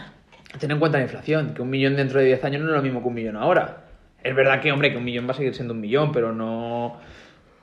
Ten 0.59 0.71
en 0.71 0.79
cuenta 0.79 0.97
la 0.97 1.05
inflación, 1.05 1.53
que 1.53 1.61
un 1.61 1.69
millón 1.69 1.95
dentro 1.95 2.19
de 2.19 2.25
10 2.25 2.43
años 2.43 2.61
no 2.63 2.69
es 2.69 2.75
lo 2.75 2.81
mismo 2.81 3.01
que 3.01 3.07
un 3.07 3.13
millón 3.13 3.37
ahora. 3.37 3.84
Es 4.25 4.33
verdad 4.35 4.59
que, 4.59 4.71
hombre, 4.71 4.91
que 4.91 4.97
un 4.97 5.03
millón 5.03 5.27
va 5.27 5.33
a 5.33 5.35
seguir 5.35 5.53
siendo 5.53 5.75
un 5.75 5.81
millón, 5.81 6.11
pero 6.11 6.33
no... 6.33 6.97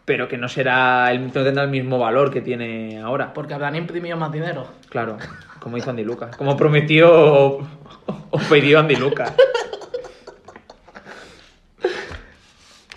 pero 0.04 0.28
que 0.28 0.38
no 0.38 0.48
será 0.48 1.10
el, 1.10 1.26
no 1.26 1.32
tendrá 1.32 1.64
el 1.64 1.70
mismo 1.70 1.98
valor 1.98 2.30
que 2.30 2.40
tiene 2.40 3.00
ahora. 3.00 3.34
Porque 3.34 3.52
habrán 3.52 3.74
imprimido 3.74 4.16
más 4.16 4.30
dinero. 4.30 4.68
Claro, 4.88 5.18
como 5.58 5.76
hizo 5.76 5.90
Andy 5.90 6.04
Lucas. 6.04 6.36
Como 6.36 6.56
prometió 6.56 7.10
o, 7.12 7.68
o 8.30 8.38
pidió 8.48 8.78
Andy 8.78 8.94
Lucas. 8.94 9.34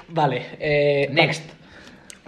Vale, 0.09 0.45
eh, 0.59 1.09
next. 1.11 1.49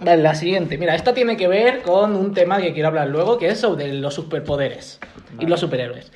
Vale, 0.00 0.20
la 0.20 0.34
siguiente. 0.34 0.76
Mira, 0.76 0.96
esta 0.96 1.14
tiene 1.14 1.36
que 1.36 1.46
ver 1.46 1.82
con 1.82 2.16
un 2.16 2.34
tema 2.34 2.60
que 2.60 2.72
quiero 2.72 2.88
hablar 2.88 3.06
luego, 3.10 3.38
que 3.38 3.46
es 3.46 3.60
sobre 3.60 3.92
los 3.92 4.12
superpoderes 4.12 4.98
y 5.38 5.46
los 5.46 5.60
superhéroes. 5.60 6.10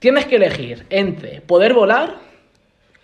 Tienes 0.00 0.26
que 0.26 0.36
elegir 0.36 0.84
entre 0.90 1.40
poder 1.40 1.72
volar 1.72 2.16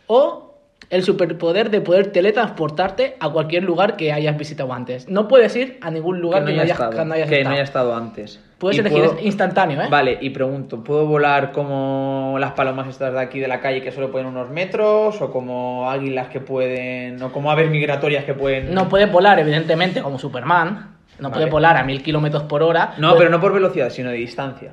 o 0.06 0.45
el 0.88 1.02
superpoder 1.02 1.70
de 1.70 1.80
poder 1.80 2.12
teletransportarte 2.12 3.16
a 3.18 3.28
cualquier 3.30 3.64
lugar 3.64 3.96
que 3.96 4.12
hayas 4.12 4.38
visitado 4.38 4.72
antes. 4.72 5.08
No 5.08 5.26
puedes 5.26 5.54
ir 5.56 5.78
a 5.82 5.90
ningún 5.90 6.20
lugar 6.20 6.44
que, 6.44 6.52
no, 6.52 6.62
hayas, 6.62 6.72
estado, 6.78 6.90
que 6.96 7.04
no 7.04 7.14
hayas 7.14 7.28
que 7.28 7.34
no 7.34 7.38
estado. 7.40 7.54
haya 7.54 7.62
estado 7.64 7.96
antes. 7.96 8.40
Puedes 8.58 8.76
Y 8.76 8.80
elegir 8.80 9.04
puedo- 9.04 9.20
instantáneo, 9.20 9.82
¿eh? 9.82 9.86
Vale, 9.90 10.16
y 10.20 10.30
pregunto, 10.30 10.82
¿puedo 10.84 11.04
volar 11.06 11.50
como 11.52 12.36
las 12.38 12.52
palomas 12.52 12.88
estas 12.88 13.12
de 13.12 13.20
aquí 13.20 13.40
de 13.40 13.48
la 13.48 13.60
calle 13.60 13.82
que 13.82 13.90
solo 13.92 14.10
pueden 14.12 14.28
unos 14.28 14.48
metros? 14.48 15.20
¿O 15.20 15.30
como 15.32 15.90
águilas 15.90 16.28
que 16.28 16.40
pueden... 16.40 17.20
o 17.22 17.32
como 17.32 17.50
aves 17.50 17.68
migratorias 17.70 18.24
que 18.24 18.34
pueden... 18.34 18.72
No 18.72 18.88
puedes 18.88 19.10
volar, 19.10 19.38
evidentemente, 19.40 20.00
como 20.02 20.18
Superman. 20.18 20.94
No 21.18 21.28
Vale. 21.30 21.34
puedes 21.34 21.50
volar 21.50 21.76
a 21.76 21.82
mil 21.84 22.02
kilómetros 22.02 22.44
por 22.44 22.62
hora. 22.62 22.94
No, 22.98 23.16
pero 23.16 23.28
no 23.28 23.40
por 23.40 23.52
velocidad, 23.52 23.90
sino 23.90 24.10
de 24.10 24.16
distancia. 24.16 24.72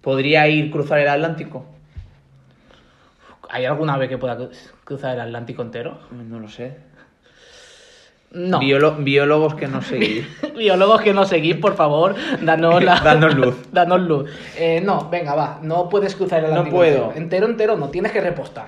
¿Podría 0.00 0.46
ir 0.48 0.70
cruzar 0.70 0.98
el 0.98 1.08
Atlántico? 1.08 1.64
¿Hay 3.54 3.64
alguna 3.66 3.94
ave 3.94 4.08
que 4.08 4.18
pueda 4.18 4.36
cru- 4.36 4.50
cruzar 4.82 5.14
el 5.14 5.20
Atlántico 5.20 5.62
entero? 5.62 5.98
No 6.10 6.40
lo 6.40 6.48
sé. 6.48 6.76
No. 8.32 8.58
Biolo- 8.58 8.96
biólogos 9.04 9.54
que 9.54 9.68
no 9.68 9.80
seguís. 9.80 10.26
Biólogos 10.56 11.02
que 11.02 11.14
no 11.14 11.24
seguís, 11.24 11.54
por 11.56 11.76
favor, 11.76 12.16
danos 12.42 12.82
la... 12.82 12.98
Danos 13.04 13.34
luz. 13.36 13.54
danos 13.72 14.00
luz. 14.00 14.28
Eh, 14.58 14.80
no, 14.84 15.08
venga, 15.08 15.36
va. 15.36 15.60
No 15.62 15.88
puedes 15.88 16.16
cruzar 16.16 16.40
el 16.40 16.46
No 16.46 16.50
Atlántico 16.50 16.76
puedo. 16.76 16.96
Entero. 16.96 17.16
entero, 17.22 17.46
entero, 17.46 17.76
no. 17.76 17.90
Tienes 17.90 18.10
que 18.10 18.20
repostar. 18.20 18.66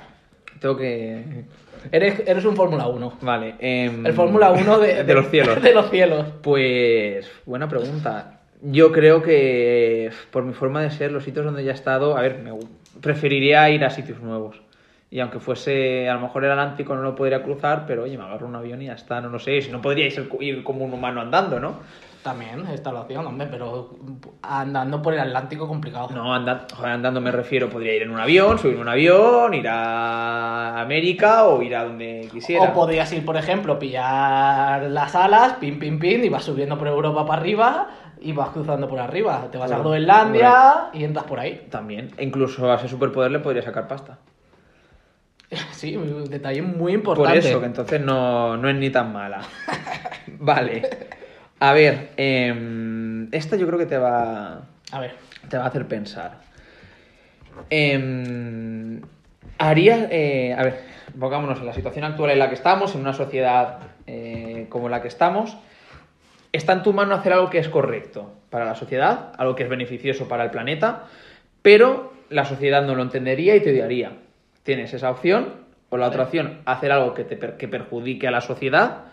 Tengo 0.60 0.76
que... 0.76 1.44
Eres, 1.90 2.22
eres 2.26 2.44
un 2.44 2.54
Fórmula 2.54 2.86
1. 2.86 3.18
Vale. 3.22 3.54
em, 3.58 4.06
El 4.06 4.12
Fórmula 4.12 4.52
1 4.52 4.78
de, 4.78 5.02
de 5.04 5.14
los 5.14 5.28
cielos. 5.30 5.60
De 5.60 5.74
los 5.74 5.90
cielos. 5.90 6.26
Pues, 6.42 7.28
buena 7.44 7.68
pregunta. 7.68 8.38
Yo 8.62 8.92
creo 8.92 9.20
que, 9.22 10.10
por 10.30 10.44
mi 10.44 10.52
forma 10.52 10.80
de 10.82 10.90
ser, 10.92 11.10
los 11.10 11.24
sitios 11.24 11.44
donde 11.44 11.64
ya 11.64 11.72
he 11.72 11.74
estado, 11.74 12.16
a 12.16 12.22
ver, 12.22 12.38
me 12.38 12.52
preferiría 13.00 13.68
ir 13.70 13.84
a 13.84 13.90
sitios 13.90 14.20
nuevos. 14.20 14.60
Y 15.08 15.20
aunque 15.20 15.38
fuese, 15.38 16.08
a 16.08 16.14
lo 16.14 16.20
mejor 16.20 16.44
el 16.44 16.50
Atlántico 16.50 16.94
no 16.96 17.02
lo 17.02 17.14
podría 17.14 17.42
cruzar, 17.42 17.84
pero 17.86 18.02
oye, 18.02 18.18
me 18.18 18.24
agarro 18.24 18.46
un 18.48 18.56
avión 18.56 18.82
y 18.82 18.86
ya 18.86 18.94
está, 18.94 19.20
no 19.20 19.28
lo 19.28 19.38
sé. 19.38 19.62
Si 19.62 19.70
no 19.70 19.80
podríais 19.80 20.18
ir, 20.40 20.64
como 20.64 20.84
un 20.84 20.92
humano 20.92 21.20
andando, 21.20 21.60
¿no? 21.60 21.74
También 22.24 22.66
está 22.66 22.90
la 22.92 23.02
opción, 23.02 23.24
hombre, 23.24 23.46
pero 23.48 23.90
andando 24.42 25.00
por 25.00 25.14
el 25.14 25.20
Atlántico 25.20 25.68
complicado. 25.68 26.08
No, 26.12 26.34
anda- 26.34 26.66
joder, 26.74 26.90
andando 26.90 27.20
me 27.20 27.30
refiero, 27.30 27.68
podría 27.70 27.94
ir 27.94 28.02
en 28.02 28.10
un 28.10 28.18
avión, 28.18 28.58
subir 28.58 28.74
en 28.74 28.80
un 28.80 28.88
avión, 28.88 29.54
ir 29.54 29.68
a 29.68 30.80
América 30.80 31.44
o 31.44 31.62
ir 31.62 31.76
a 31.76 31.84
donde 31.84 32.28
quisiera. 32.32 32.70
O 32.70 32.74
podrías 32.74 33.12
ir, 33.12 33.24
por 33.24 33.36
ejemplo, 33.36 33.78
pillar 33.78 34.82
las 34.90 35.14
alas, 35.14 35.52
pin, 35.60 35.78
pin, 35.78 36.00
pin, 36.00 36.24
y 36.24 36.28
vas 36.28 36.42
subiendo 36.42 36.76
por 36.76 36.88
Europa 36.88 37.24
para 37.24 37.40
arriba 37.40 37.88
y 38.20 38.32
vas 38.32 38.48
cruzando 38.48 38.88
por 38.88 38.98
arriba. 38.98 39.46
Te 39.52 39.58
vas 39.58 39.70
a 39.70 39.78
Groenlandia 39.78 40.86
y 40.92 41.04
entras 41.04 41.26
por 41.26 41.38
ahí. 41.38 41.68
También. 41.70 42.10
E 42.16 42.24
incluso 42.24 42.72
a 42.72 42.74
ese 42.74 42.88
superpoder 42.88 43.30
le 43.30 43.38
podría 43.38 43.62
sacar 43.62 43.86
pasta. 43.86 44.18
Sí, 45.72 45.96
un 45.96 46.24
detalle 46.24 46.62
muy 46.62 46.92
Por 46.98 47.18
importante. 47.18 47.38
eso, 47.38 47.60
que 47.60 47.66
entonces 47.66 48.00
no, 48.00 48.56
no 48.56 48.68
es 48.68 48.76
ni 48.76 48.90
tan 48.90 49.12
mala. 49.12 49.42
vale. 50.38 50.82
A 51.60 51.72
ver, 51.72 52.10
em, 52.16 53.28
esta 53.32 53.56
yo 53.56 53.66
creo 53.66 53.78
que 53.78 53.86
te 53.86 53.98
va, 53.98 54.62
A 54.92 55.00
ver, 55.00 55.14
te 55.48 55.56
va 55.56 55.64
a 55.64 55.68
hacer 55.68 55.86
pensar. 55.86 56.40
Em, 57.70 59.00
harías, 59.58 60.08
eh, 60.10 60.54
a 60.56 60.62
ver, 60.62 60.80
pongámonos 61.18 61.58
en 61.60 61.66
la 61.66 61.72
situación 61.72 62.04
actual 62.04 62.30
en 62.30 62.38
la 62.38 62.48
que 62.48 62.54
estamos, 62.54 62.94
en 62.94 63.00
una 63.00 63.14
sociedad 63.14 63.78
eh, 64.06 64.66
como 64.68 64.88
la 64.88 65.00
que 65.00 65.08
estamos. 65.08 65.56
Está 66.52 66.72
en 66.74 66.82
tu 66.82 66.92
mano 66.92 67.14
hacer 67.14 67.32
algo 67.32 67.50
que 67.50 67.58
es 67.58 67.68
correcto 67.68 68.32
para 68.50 68.64
la 68.64 68.74
sociedad, 68.74 69.32
algo 69.38 69.54
que 69.54 69.62
es 69.62 69.68
beneficioso 69.68 70.28
para 70.28 70.44
el 70.44 70.50
planeta, 70.50 71.04
pero 71.62 72.12
la 72.28 72.44
sociedad 72.44 72.82
no 72.84 72.94
lo 72.94 73.02
entendería 73.02 73.56
y 73.56 73.60
te 73.60 73.70
odiaría. 73.70 74.12
Tienes 74.66 74.92
esa 74.92 75.10
opción, 75.12 75.54
o 75.90 75.96
la 75.96 76.08
otra 76.08 76.24
opción, 76.24 76.58
hacer 76.64 76.90
algo 76.90 77.14
que, 77.14 77.22
te 77.22 77.36
per- 77.36 77.56
que 77.56 77.68
perjudique 77.68 78.26
a 78.26 78.32
la 78.32 78.40
sociedad, 78.40 79.04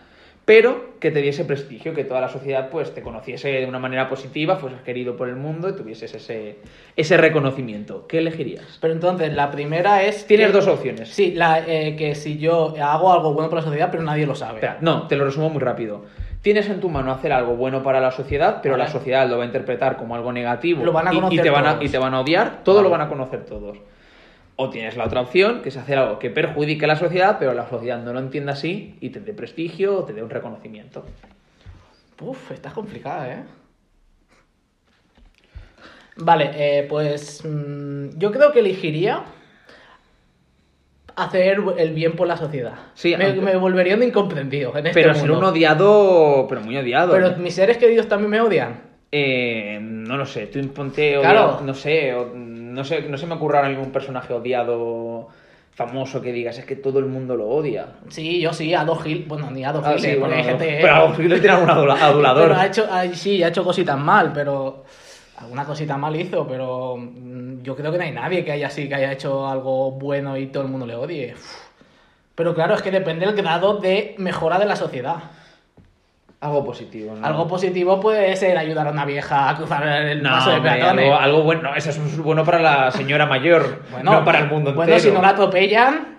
pero 0.44 0.98
que 0.98 1.12
te 1.12 1.20
diese 1.22 1.44
prestigio, 1.44 1.94
que 1.94 2.02
toda 2.02 2.20
la 2.20 2.28
sociedad 2.28 2.70
pues 2.70 2.92
te 2.92 3.02
conociese 3.02 3.48
de 3.50 3.64
una 3.66 3.78
manera 3.78 4.08
positiva, 4.08 4.56
fueses 4.56 4.80
querido 4.82 5.16
por 5.16 5.28
el 5.28 5.36
mundo 5.36 5.68
y 5.68 5.76
tuvieses 5.76 6.12
ese, 6.12 6.58
ese 6.96 7.16
reconocimiento. 7.16 8.06
¿Qué 8.08 8.18
elegirías? 8.18 8.78
pero 8.80 8.92
entonces 8.94 9.32
la 9.32 9.52
primera 9.52 10.02
es. 10.02 10.26
Tienes 10.26 10.48
que- 10.48 10.52
dos 10.52 10.66
opciones. 10.66 11.08
Sí, 11.10 11.32
la, 11.34 11.60
eh, 11.66 11.94
que 11.96 12.16
si 12.16 12.36
yo 12.38 12.74
hago 12.82 13.12
algo 13.12 13.32
bueno 13.32 13.48
para 13.48 13.60
la 13.62 13.66
sociedad, 13.68 13.88
pero 13.92 14.02
nadie 14.02 14.26
lo 14.26 14.34
sabe. 14.34 14.54
Espera, 14.56 14.78
no, 14.80 15.06
te 15.06 15.14
lo 15.14 15.24
resumo 15.24 15.50
muy 15.50 15.62
rápido. 15.62 16.04
Tienes 16.42 16.68
en 16.68 16.80
tu 16.80 16.90
mano 16.90 17.12
hacer 17.12 17.32
algo 17.32 17.54
bueno 17.54 17.82
para 17.84 18.00
la 18.00 18.10
sociedad, 18.10 18.58
pero 18.60 18.72
Vale. 18.74 18.84
la 18.84 18.90
sociedad 18.90 19.26
lo 19.28 19.38
va 19.38 19.44
a 19.44 19.46
interpretar 19.46 19.96
como 19.96 20.16
algo 20.16 20.30
negativo 20.32 20.84
Lo 20.84 20.90
van 20.92 21.06
a 21.08 21.14
y- 21.14 21.18
y, 21.30 21.38
te 21.38 21.48
van 21.48 21.64
a, 21.66 21.78
y 21.80 21.88
te 21.88 21.96
van 21.96 22.12
a 22.12 22.20
odiar, 22.20 22.64
todo 22.64 22.76
Vale. 22.76 22.88
lo 22.88 22.90
van 22.90 23.00
a 23.02 23.08
conocer 23.08 23.44
todos. 23.46 23.78
O 24.56 24.70
tienes 24.70 24.96
la 24.96 25.04
otra 25.06 25.20
opción, 25.22 25.62
que 25.62 25.68
es 25.70 25.76
hacer 25.76 25.98
algo 25.98 26.18
que 26.20 26.30
perjudique 26.30 26.84
a 26.84 26.88
la 26.88 26.96
sociedad, 26.96 27.36
pero 27.40 27.54
la 27.54 27.68
sociedad 27.68 28.00
no 28.02 28.12
lo 28.12 28.20
entienda 28.20 28.52
así 28.52 28.96
y 29.00 29.10
te 29.10 29.18
dé 29.20 29.32
prestigio 29.32 29.98
o 29.98 30.04
te 30.04 30.12
dé 30.12 30.22
un 30.22 30.30
reconocimiento. 30.30 31.04
Uf, 32.20 32.52
está 32.52 32.70
complicada, 32.70 33.32
¿eh? 33.32 33.42
Vale, 36.16 36.50
eh, 36.54 36.86
pues 36.88 37.42
mm, 37.44 38.10
yo 38.18 38.30
creo 38.30 38.52
que 38.52 38.60
elegiría 38.60 39.24
hacer 41.16 41.58
el 41.76 41.92
bien 41.92 42.12
por 42.14 42.28
la 42.28 42.36
sociedad. 42.36 42.74
Sí, 42.94 43.16
me, 43.16 43.26
aunque- 43.26 43.40
me 43.40 43.56
volvería 43.56 43.96
un 43.96 44.02
incomprendido 44.02 44.76
en 44.76 44.86
este 44.86 45.00
pero 45.02 45.14
ser 45.14 45.30
un 45.32 45.42
odiado, 45.42 46.46
pero 46.48 46.60
muy 46.60 46.76
odiado. 46.76 47.12
Pero 47.12 47.28
¿eh? 47.28 47.36
mis 47.38 47.54
seres 47.54 47.78
queridos 47.78 48.08
también 48.08 48.30
me 48.30 48.40
odian. 48.40 48.94
Eh, 49.10 49.78
no 49.80 50.16
lo 50.16 50.26
sé, 50.26 50.46
tú 50.48 50.58
imponte 50.58 51.16
Claro. 51.20 51.44
odiado- 51.46 51.60
no 51.64 51.74
sé, 51.74 52.14
o- 52.14 52.32
no 52.74 52.84
sé, 52.84 53.02
no 53.02 53.16
se 53.16 53.26
me 53.26 53.34
ocurre 53.34 53.56
ahora 53.58 53.68
mismo 53.70 53.84
un 53.84 53.92
personaje 53.92 54.32
odiado 54.34 55.28
famoso 55.72 56.20
que 56.20 56.32
digas, 56.32 56.56
es 56.58 56.64
que 56.66 56.76
todo 56.76 56.98
el 57.00 57.06
mundo 57.06 57.34
lo 57.36 57.48
odia. 57.48 57.86
Sí, 58.08 58.40
yo 58.40 58.52
sí, 58.52 58.74
Adolf 58.74 59.04
Hitler. 59.06 59.26
Bueno, 59.26 59.50
ni 59.50 59.64
Adolf 59.64 59.84
Ah, 59.86 59.94
Hitler, 59.96 60.00
sí, 60.14 60.18
porque 60.20 60.34
bueno, 60.34 60.34
hay 60.36 60.44
gente... 60.44 60.78
pero 60.82 60.94
a 60.94 61.08
Hitler 61.10 61.40
tiene 61.40 61.56
algún 61.56 61.68
adula- 61.70 62.00
adulador. 62.00 62.42
Pero 62.48 62.60
ha 62.60 62.66
hecho, 62.66 62.86
sí, 63.14 63.42
ha 63.42 63.48
hecho 63.48 63.64
cositas 63.64 63.98
mal, 63.98 64.32
pero 64.32 64.84
alguna 65.38 65.64
cosita 65.64 65.96
mal 65.96 66.14
hizo, 66.14 66.46
pero 66.46 66.96
mm, 66.96 67.62
yo 67.62 67.74
creo 67.74 67.90
que 67.90 67.98
no 67.98 68.04
hay 68.04 68.12
nadie 68.12 68.44
que 68.44 68.52
haya 68.52 68.68
así, 68.68 68.88
que 68.88 68.94
haya 68.94 69.10
hecho 69.12 69.48
algo 69.48 69.90
bueno 69.92 70.36
y 70.36 70.46
todo 70.46 70.62
el 70.62 70.68
mundo 70.68 70.86
le 70.86 70.94
odie. 70.94 71.34
Pero 72.36 72.54
claro, 72.54 72.74
es 72.74 72.82
que 72.82 72.90
depende 72.92 73.26
del 73.26 73.34
grado 73.34 73.78
de 73.78 74.14
mejora 74.18 74.58
de 74.60 74.66
la 74.66 74.76
sociedad. 74.76 75.16
Algo 76.44 76.62
positivo, 76.64 77.14
¿no? 77.16 77.26
Algo 77.26 77.48
positivo 77.48 77.98
puede 78.00 78.36
ser 78.36 78.58
ayudar 78.58 78.86
a 78.86 78.90
una 78.90 79.06
vieja 79.06 79.48
a 79.48 79.56
cruzar 79.56 79.86
el 79.86 80.22
no, 80.22 80.28
paso 80.30 80.50
de 80.50 80.60
peatones. 80.60 81.04
algo, 81.06 81.16
algo 81.18 81.42
bueno. 81.42 81.62
No, 81.62 81.74
eso 81.74 81.88
es 81.88 82.18
bueno 82.18 82.44
para 82.44 82.58
la 82.60 82.90
señora 82.90 83.24
mayor, 83.24 83.80
no 84.02 84.24
para 84.26 84.40
el 84.40 84.48
mundo 84.48 84.70
entero. 84.70 84.86
Bueno, 84.86 84.98
si 85.00 85.10
no 85.10 85.22
la 85.22 85.30
atropellan, 85.30 86.18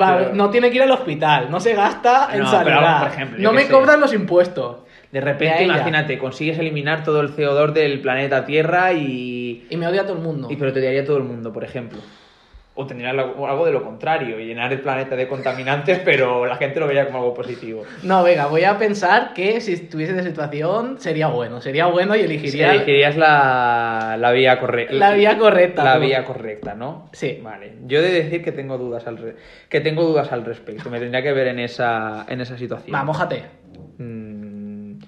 va- 0.00 0.18
Pero- 0.18 0.34
no 0.34 0.50
tiene 0.50 0.68
que 0.68 0.76
ir 0.76 0.82
al 0.82 0.90
hospital, 0.90 1.50
no 1.50 1.60
se 1.60 1.74
gasta 1.74 2.28
en 2.34 2.40
No, 2.40 2.50
sanidad. 2.50 2.98
por 3.00 3.08
ejemplo, 3.08 3.38
no 3.40 3.52
me 3.52 3.62
sé. 3.62 3.72
cobran 3.72 4.00
los 4.00 4.12
impuestos. 4.12 4.76
De 5.10 5.22
repente, 5.22 5.60
a 5.60 5.62
imagínate, 5.62 6.18
consigues 6.18 6.58
eliminar 6.58 7.02
todo 7.02 7.22
el 7.22 7.34
CO2 7.34 7.72
del 7.72 8.02
planeta 8.02 8.44
Tierra 8.44 8.92
y... 8.92 9.66
Y 9.70 9.76
me 9.78 9.86
odia 9.86 10.02
todo 10.02 10.12
el 10.18 10.22
mundo. 10.22 10.48
y 10.50 10.56
pero 10.56 10.70
te 10.74 10.80
odiaría 10.80 11.06
todo 11.06 11.16
el 11.16 11.22
mundo, 11.24 11.50
por 11.50 11.64
ejemplo. 11.64 11.98
O 12.80 12.86
tendría 12.86 13.10
algo 13.10 13.48
algo 13.48 13.66
de 13.66 13.72
lo 13.72 13.82
contrario, 13.82 14.38
llenar 14.38 14.72
el 14.72 14.80
planeta 14.80 15.16
de 15.16 15.26
contaminantes, 15.26 15.98
pero 16.04 16.46
la 16.46 16.54
gente 16.54 16.78
lo 16.78 16.86
vería 16.86 17.06
como 17.06 17.18
algo 17.18 17.34
positivo. 17.34 17.82
No, 18.04 18.22
venga, 18.22 18.46
voy 18.46 18.62
a 18.62 18.78
pensar 18.78 19.34
que 19.34 19.60
si 19.60 19.72
estuviese 19.72 20.12
en 20.12 20.20
esa 20.20 20.28
situación 20.28 21.00
sería 21.00 21.26
bueno. 21.26 21.60
Sería 21.60 21.86
bueno 21.86 22.14
y 22.14 22.20
Si 22.20 22.24
elegiría 22.26 22.74
elegirías 22.74 23.16
la, 23.16 24.16
la 24.16 24.30
vía 24.30 24.60
correcta. 24.60 24.94
la 24.94 25.10
vía 25.12 25.36
correcta. 25.36 25.82
La 25.82 25.98
vía 25.98 26.24
correcta, 26.24 26.76
¿no? 26.76 27.08
Sí. 27.12 27.40
Vale. 27.42 27.72
Yo 27.86 27.98
he 27.98 28.02
de 28.02 28.12
decir 28.22 28.44
que 28.44 28.52
tengo 28.52 28.78
dudas 28.78 29.08
al 29.08 29.16
re- 29.18 29.34
que 29.68 29.80
tengo 29.80 30.04
dudas 30.04 30.30
al 30.30 30.44
respecto. 30.44 30.88
Me 30.88 31.00
tendría 31.00 31.22
que 31.24 31.32
ver 31.32 31.48
en 31.48 31.58
esa 31.58 32.26
en 32.28 32.40
esa 32.40 32.56
situación. 32.56 32.94
Va, 32.94 33.02
mójate. 33.02 33.42
Mm, 33.98 35.00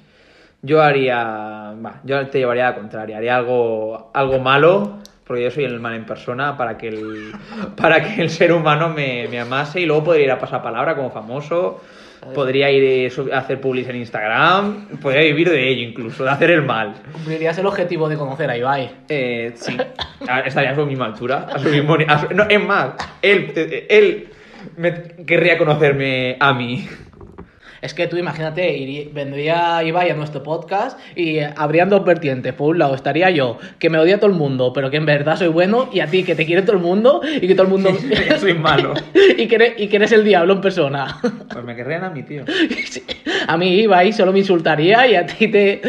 yo 0.63 0.83
haría, 0.83 1.75
va, 1.85 2.01
yo 2.05 2.27
te 2.29 2.39
llevaría 2.39 2.67
a 2.67 2.71
la 2.71 2.77
contraria. 2.77 3.17
Haría 3.19 3.37
algo 3.37 4.11
algo 4.13 4.39
malo 4.41 4.99
porque 5.31 5.45
yo 5.45 5.51
soy 5.53 5.63
el 5.63 5.79
mal 5.79 5.95
en 5.95 6.05
persona 6.05 6.57
para 6.57 6.77
que 6.77 6.89
el 6.89 7.31
para 7.77 8.03
que 8.03 8.21
el 8.21 8.31
ser 8.31 8.53
humano 8.53 8.89
me, 8.89 9.29
me 9.31 9.39
amase 9.39 9.81
y 9.81 9.87
luego 9.87 10.03
podría 10.03 10.25
ir 10.25 10.31
a 10.33 10.41
pasar 10.41 10.61
palabra 10.61 10.97
como 10.97 11.13
famoso. 11.13 11.81
Podría 12.35 12.69
ir 12.69 12.83
eh, 12.85 13.33
a 13.33 13.39
hacer 13.39 13.61
publis 13.61 13.89
en 13.89 13.95
Instagram, 13.97 14.89
podría 15.01 15.23
vivir 15.23 15.49
de 15.49 15.69
ello 15.69 15.83
incluso, 15.89 16.25
de 16.25 16.31
hacer 16.31 16.51
el 16.51 16.63
mal. 16.63 16.95
Cumplirías 17.13 17.57
el 17.59 17.67
objetivo 17.67 18.09
de 18.09 18.17
conocer 18.17 18.51
a 18.51 18.57
Ibai. 18.59 18.91
Eh, 19.09 19.53
sí, 19.55 19.77
A- 20.29 20.41
estaría 20.41 20.73
a 20.73 20.75
su 20.75 20.85
misma 20.85 21.07
altura. 21.07 21.47
A 21.55 21.61
su 21.61 21.69
mismo 21.69 21.97
ni- 21.97 22.05
a 22.09 22.19
su- 22.19 22.35
no, 22.35 22.43
es 22.49 22.61
más, 22.67 22.91
él, 23.23 23.87
él 23.89 24.29
me 24.77 24.93
querría 25.25 25.57
conocerme 25.57 26.37
a 26.41 26.53
mí. 26.55 26.89
Es 27.83 27.95
que 27.95 28.07
tú 28.07 28.17
imagínate, 28.17 29.09
vendría 29.13 29.83
Ibai 29.83 30.11
a 30.11 30.15
nuestro 30.15 30.43
podcast 30.43 30.99
y 31.17 31.39
habrían 31.39 31.89
dos 31.89 32.05
vertientes. 32.05 32.53
Por 32.53 32.71
un 32.71 32.79
lado 32.79 32.95
estaría 32.95 33.31
yo, 33.31 33.59
que 33.79 33.89
me 33.89 33.99
odia 33.99 34.19
todo 34.19 34.31
el 34.31 34.37
mundo, 34.37 34.73
pero 34.73 34.91
que 34.91 34.99
en 34.99 35.07
verdad 35.07 35.37
soy 35.37 35.49
bueno, 35.49 35.89
y 35.93 36.01
a 36.01 36.07
ti, 36.07 36.23
que 36.23 36.35
te 36.35 36.45
quiere 36.45 36.63
todo 36.63 36.77
el 36.77 36.83
mundo 36.83 37.23
y 37.25 37.47
que 37.47 37.55
todo 37.55 37.65
el 37.65 37.71
mundo... 37.71 37.91
Yo 38.29 38.39
soy 38.39 38.55
malo. 38.55 38.95
y, 39.39 39.47
que 39.47 39.55
eres, 39.55 39.73
y 39.79 39.89
que 39.89 39.97
eres 39.97 40.13
el 40.13 40.25
diablo 40.25 40.55
en 40.55 40.61
persona. 40.61 41.19
Pues 41.51 41.65
me 41.65 41.75
querrían 41.75 42.05
a 42.05 42.11
mi 42.11 42.23
tío. 42.23 42.45
A 43.49 43.57
mí 43.57 43.81
Ibai 43.81 44.13
solo 44.13 44.33
me 44.33 44.39
insultaría 44.39 45.07
y 45.09 45.17
a 45.17 45.27
ti 45.27 45.49
te, 45.49 45.81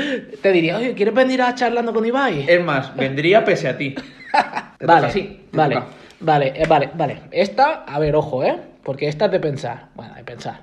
te 0.41 0.51
diría, 0.51 0.77
oye, 0.77 0.93
¿quieres 0.93 1.13
venir 1.13 1.41
a 1.41 1.53
charlando 1.53 1.93
con 1.93 2.03
Ibai? 2.03 2.45
Es 2.47 2.63
más, 2.63 2.95
vendría 2.95 3.45
pese 3.45 3.67
a 3.67 3.77
ti. 3.77 3.93
Vale, 4.79 5.11
sí, 5.11 5.41
vale, 5.51 5.75
toca. 5.75 5.87
vale, 6.21 6.53
eh, 6.55 6.65
vale, 6.67 6.89
vale. 6.95 7.21
Esta, 7.31 7.83
a 7.85 7.99
ver, 7.99 8.15
ojo, 8.15 8.43
¿eh? 8.43 8.57
Porque 8.83 9.07
esta 9.07 9.25
es 9.25 9.31
de 9.31 9.39
pensar. 9.39 9.89
Bueno, 9.93 10.15
de 10.15 10.23
pensar. 10.23 10.61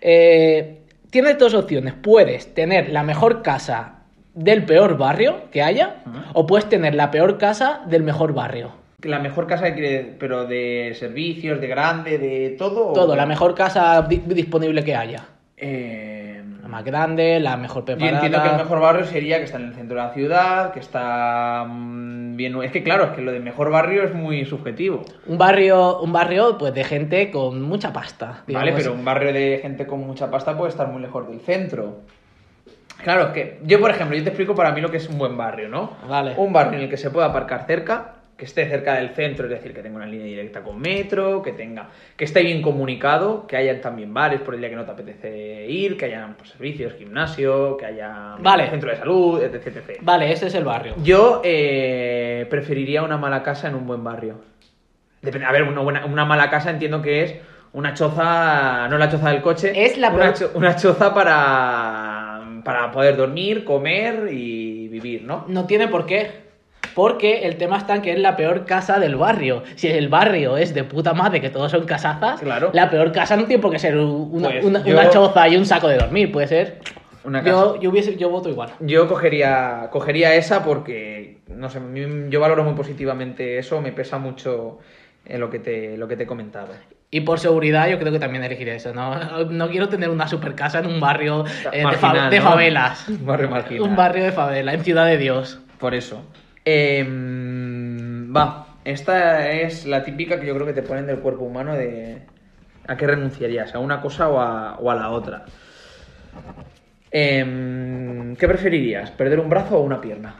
Eh, 0.00 0.78
tienes 1.10 1.38
dos 1.38 1.54
opciones. 1.54 1.94
Puedes 1.94 2.54
tener 2.54 2.90
la 2.90 3.02
mejor 3.02 3.42
casa 3.42 3.94
del 4.34 4.64
peor 4.64 4.96
barrio 4.98 5.50
que 5.50 5.62
haya, 5.62 5.96
o 6.32 6.46
puedes 6.46 6.68
tener 6.68 6.94
la 6.94 7.10
peor 7.10 7.38
casa 7.38 7.80
del 7.86 8.02
mejor 8.02 8.32
barrio. 8.34 8.72
La 9.02 9.18
mejor 9.20 9.46
casa 9.46 9.74
que 9.74 10.14
pero 10.18 10.44
de 10.46 10.92
servicios, 10.98 11.60
de 11.60 11.66
grande, 11.68 12.18
de 12.18 12.50
todo. 12.58 12.88
o- 12.88 12.92
Todo, 12.92 13.14
la 13.16 13.26
mejor 13.26 13.54
casa 13.54 14.02
di- 14.02 14.22
disponible 14.26 14.82
que 14.84 14.94
haya. 14.94 15.24
Eh, 15.56 16.17
La 16.68 16.72
más 16.72 16.84
grande, 16.84 17.40
la 17.40 17.56
mejor 17.56 17.82
Yo 17.82 17.86
preparada. 17.86 18.18
entiendo 18.18 18.42
que 18.42 18.48
el 18.50 18.56
mejor 18.56 18.80
barrio 18.80 19.06
sería 19.06 19.38
que 19.38 19.44
está 19.44 19.56
en 19.56 19.68
el 19.68 19.74
centro 19.74 19.96
de 19.96 20.06
la 20.06 20.12
ciudad, 20.12 20.70
que 20.70 20.80
está 20.80 21.64
mm, 21.66 22.36
bien. 22.36 22.62
Es 22.62 22.70
que 22.72 22.82
claro, 22.82 23.04
es 23.04 23.10
que 23.12 23.22
lo 23.22 23.32
de 23.32 23.40
mejor 23.40 23.70
barrio 23.70 24.02
es 24.02 24.12
muy 24.12 24.44
subjetivo. 24.44 25.02
Un 25.26 25.38
barrio, 25.38 25.98
un 26.00 26.12
barrio 26.12 26.58
pues 26.58 26.74
de 26.74 26.84
gente 26.84 27.30
con 27.30 27.62
mucha 27.62 27.90
pasta. 27.90 28.44
Vale, 28.46 28.72
pero 28.72 28.92
un 28.92 29.02
barrio 29.02 29.32
de 29.32 29.60
gente 29.62 29.86
con 29.86 30.06
mucha 30.06 30.30
pasta 30.30 30.58
puede 30.58 30.70
estar 30.70 30.88
muy 30.88 31.00
lejos 31.00 31.26
del 31.26 31.40
centro. 31.40 32.00
Claro, 33.02 33.28
es 33.28 33.32
que 33.32 33.60
yo, 33.64 33.80
por 33.80 33.90
ejemplo, 33.90 34.18
yo 34.18 34.22
te 34.22 34.28
explico 34.28 34.54
para 34.54 34.72
mí 34.72 34.82
lo 34.82 34.90
que 34.90 34.98
es 34.98 35.08
un 35.08 35.16
buen 35.16 35.38
barrio, 35.38 35.70
¿no? 35.70 35.92
Vale. 36.06 36.34
Un 36.36 36.52
barrio 36.52 36.78
en 36.78 36.84
el 36.84 36.90
que 36.90 36.98
se 36.98 37.10
pueda 37.10 37.28
aparcar 37.28 37.64
cerca, 37.66 38.16
que 38.38 38.44
esté 38.44 38.68
cerca 38.68 38.94
del 38.94 39.08
centro, 39.10 39.46
es 39.46 39.50
decir, 39.50 39.74
que 39.74 39.82
tenga 39.82 39.96
una 39.96 40.06
línea 40.06 40.24
directa 40.26 40.62
con 40.62 40.78
metro, 40.80 41.42
que 41.42 41.50
tenga, 41.52 41.88
que 42.16 42.24
esté 42.24 42.40
bien 42.44 42.62
comunicado, 42.62 43.48
que 43.48 43.56
hayan 43.56 43.80
también 43.80 44.14
bares 44.14 44.40
por 44.40 44.54
el 44.54 44.60
día 44.60 44.70
que 44.70 44.76
no 44.76 44.84
te 44.84 44.92
apetece 44.92 45.66
ir, 45.68 45.96
que 45.96 46.04
hayan 46.04 46.34
pues, 46.36 46.50
servicios, 46.50 46.94
gimnasio, 46.94 47.76
que 47.76 47.86
haya 47.86 48.36
Vale. 48.38 48.70
centro 48.70 48.90
de 48.90 48.96
salud, 48.96 49.42
etc, 49.42 49.66
etc. 49.78 49.98
Vale, 50.02 50.30
ese 50.30 50.46
es 50.46 50.54
el 50.54 50.62
barrio. 50.62 50.94
Yo 51.02 51.40
eh, 51.44 52.46
preferiría 52.48 53.02
una 53.02 53.16
mala 53.18 53.42
casa 53.42 53.66
en 53.66 53.74
un 53.74 53.88
buen 53.88 54.04
barrio. 54.04 54.36
Depende, 55.20 55.44
a 55.44 55.50
ver, 55.50 55.64
una, 55.64 55.80
buena- 55.80 56.06
una 56.06 56.24
mala 56.24 56.48
casa 56.48 56.70
entiendo 56.70 57.02
que 57.02 57.24
es 57.24 57.34
una 57.72 57.92
choza, 57.94 58.86
no 58.88 58.98
la 58.98 59.10
choza 59.10 59.30
del 59.30 59.42
coche, 59.42 59.72
Es 59.84 59.98
la 59.98 60.10
una, 60.10 60.32
cho- 60.32 60.52
una 60.54 60.76
choza 60.76 61.12
para, 61.12 62.40
para 62.64 62.92
poder 62.92 63.16
dormir, 63.16 63.64
comer 63.64 64.28
y 64.30 64.86
vivir, 64.86 65.24
¿no? 65.24 65.44
No 65.48 65.66
tiene 65.66 65.88
por 65.88 66.06
qué. 66.06 66.46
Porque 66.94 67.46
el 67.46 67.56
tema 67.56 67.78
está 67.78 67.94
en 67.96 68.02
que 68.02 68.12
es 68.12 68.18
la 68.18 68.36
peor 68.36 68.64
casa 68.64 68.98
del 68.98 69.16
barrio. 69.16 69.62
Si 69.76 69.88
el 69.88 70.08
barrio 70.08 70.56
es 70.56 70.74
de 70.74 70.84
puta 70.84 71.14
madre, 71.14 71.40
que 71.40 71.50
todos 71.50 71.70
son 71.70 71.84
casazas, 71.84 72.40
Claro. 72.40 72.70
la 72.72 72.90
peor 72.90 73.12
casa 73.12 73.36
no 73.36 73.44
tiene 73.44 73.60
por 73.62 73.70
qué 73.72 73.78
ser 73.78 73.96
una, 73.96 74.48
Pues 74.50 74.64
una- 74.64 74.84
yo- 74.84 74.92
una 74.94 75.10
choza 75.10 75.48
y 75.48 75.56
un 75.56 75.66
saco 75.66 75.88
de 75.88 75.98
dormir. 75.98 76.32
Puede 76.32 76.46
ser. 76.46 76.78
Una 77.24 77.40
casa. 77.42 77.50
Yo, 77.50 77.80
yo, 77.80 77.90
hubiese, 77.90 78.16
yo 78.16 78.30
voto 78.30 78.48
igual. 78.48 78.70
Yo 78.80 79.06
cogería, 79.08 79.88
cogería 79.90 80.34
esa 80.34 80.64
porque, 80.64 81.38
no 81.48 81.68
sé, 81.68 81.80
yo 82.30 82.40
valoro 82.40 82.64
muy 82.64 82.74
positivamente 82.74 83.58
eso, 83.58 83.80
me 83.82 83.92
pesa 83.92 84.18
mucho 84.18 84.78
en 85.26 85.40
lo 85.40 85.50
que 85.50 85.58
te, 85.58 85.98
lo 85.98 86.08
que 86.08 86.16
te 86.16 86.22
he 86.22 86.26
comentado. 86.26 86.68
Y 87.10 87.22
por 87.22 87.38
seguridad, 87.38 87.88
yo 87.88 87.98
creo 87.98 88.12
que 88.12 88.18
también 88.18 88.44
elegiré 88.44 88.76
eso. 88.76 88.94
No, 88.94 89.14
no 89.50 89.68
quiero 89.68 89.88
tener 89.88 90.08
una 90.10 90.26
super 90.28 90.54
casa 90.54 90.78
en 90.78 90.86
un 90.86 91.00
barrio 91.00 91.44
eh, 91.72 91.78
de, 91.78 91.82
fa- 91.82 92.08
Marginal, 92.08 92.30
de 92.30 92.38
¿no? 92.38 92.44
favelas. 92.44 93.08
Un 93.08 93.26
barrio 93.26 93.48
marginal. 93.50 93.82
Un 93.82 93.96
barrio 93.96 94.24
de 94.24 94.32
favela, 94.32 94.72
en 94.72 94.84
Ciudad 94.84 95.04
de 95.06 95.18
Dios. 95.18 95.58
Por 95.78 95.94
eso. 95.94 96.22
Em, 96.70 98.30
va, 98.36 98.66
esta 98.84 99.50
es 99.50 99.86
la 99.86 100.04
típica 100.04 100.38
que 100.38 100.46
yo 100.46 100.54
creo 100.54 100.66
que 100.66 100.74
te 100.74 100.82
ponen 100.82 101.06
del 101.06 101.20
cuerpo 101.20 101.44
humano 101.44 101.74
de 101.74 102.18
a 102.86 102.94
qué 102.94 103.06
renunciarías, 103.06 103.74
a 103.74 103.78
una 103.78 104.02
cosa 104.02 104.28
o 104.28 104.38
a, 104.38 104.76
o 104.78 104.90
a 104.90 104.94
la 104.94 105.08
otra. 105.08 105.46
Em, 107.10 108.36
¿Qué 108.36 108.46
preferirías? 108.46 109.10
¿Perder 109.12 109.40
un 109.40 109.48
brazo 109.48 109.78
o 109.78 109.80
una 109.80 109.98
pierna? 109.98 110.34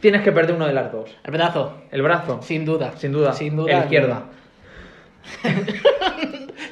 Tienes 0.00 0.22
que 0.22 0.30
perder 0.30 0.54
uno 0.54 0.68
de 0.68 0.74
las 0.74 0.92
dos. 0.92 1.10
El 1.24 1.32
pedazo, 1.32 1.82
¿El 1.90 2.02
brazo? 2.02 2.40
sin 2.40 2.64
duda. 2.64 2.92
Sin 2.96 3.10
duda. 3.10 3.32
Sin 3.32 3.56
duda. 3.56 3.72
El 3.72 3.82
izquierdo. 3.82 4.22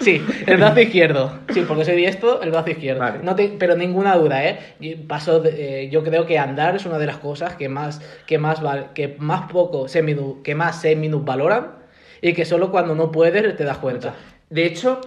Sí, 0.06 0.24
el 0.46 0.56
brazo 0.58 0.80
izquierdo. 0.88 1.32
Sí, 1.52 1.64
porque 1.66 1.84
soy 1.84 1.96
diestro, 1.96 2.40
el 2.42 2.50
brazo 2.52 2.70
izquierdo. 2.70 3.00
Vale. 3.00 3.18
No 3.24 3.34
te- 3.34 3.56
pero 3.58 3.74
ninguna 3.76 4.14
duda, 4.16 4.44
¿eh? 4.46 4.58
Y 4.78 4.94
Paso 4.94 5.40
de- 5.40 5.82
eh, 5.84 5.90
yo 5.90 6.04
creo 6.04 6.26
que 6.26 6.38
andar 6.38 6.76
es 6.76 6.86
una 6.86 6.98
de 6.98 7.06
las 7.06 7.18
cosas 7.18 7.56
que 7.56 7.68
más, 7.68 8.00
que 8.26 8.38
más, 8.38 8.62
val- 8.62 8.90
que 8.94 9.16
más 9.18 9.50
poco 9.50 9.88
se 9.88 10.04
minu- 10.04 10.42
que 10.42 10.54
más 10.54 10.80
se 10.80 10.94
minusvaloran 10.94 11.72
y 12.22 12.32
que 12.34 12.44
solo 12.44 12.70
cuando 12.70 12.94
no 12.94 13.10
puedes 13.10 13.56
te 13.56 13.64
das 13.64 13.78
cuenta. 13.78 14.14
De 14.48 14.64
hecho, 14.64 15.00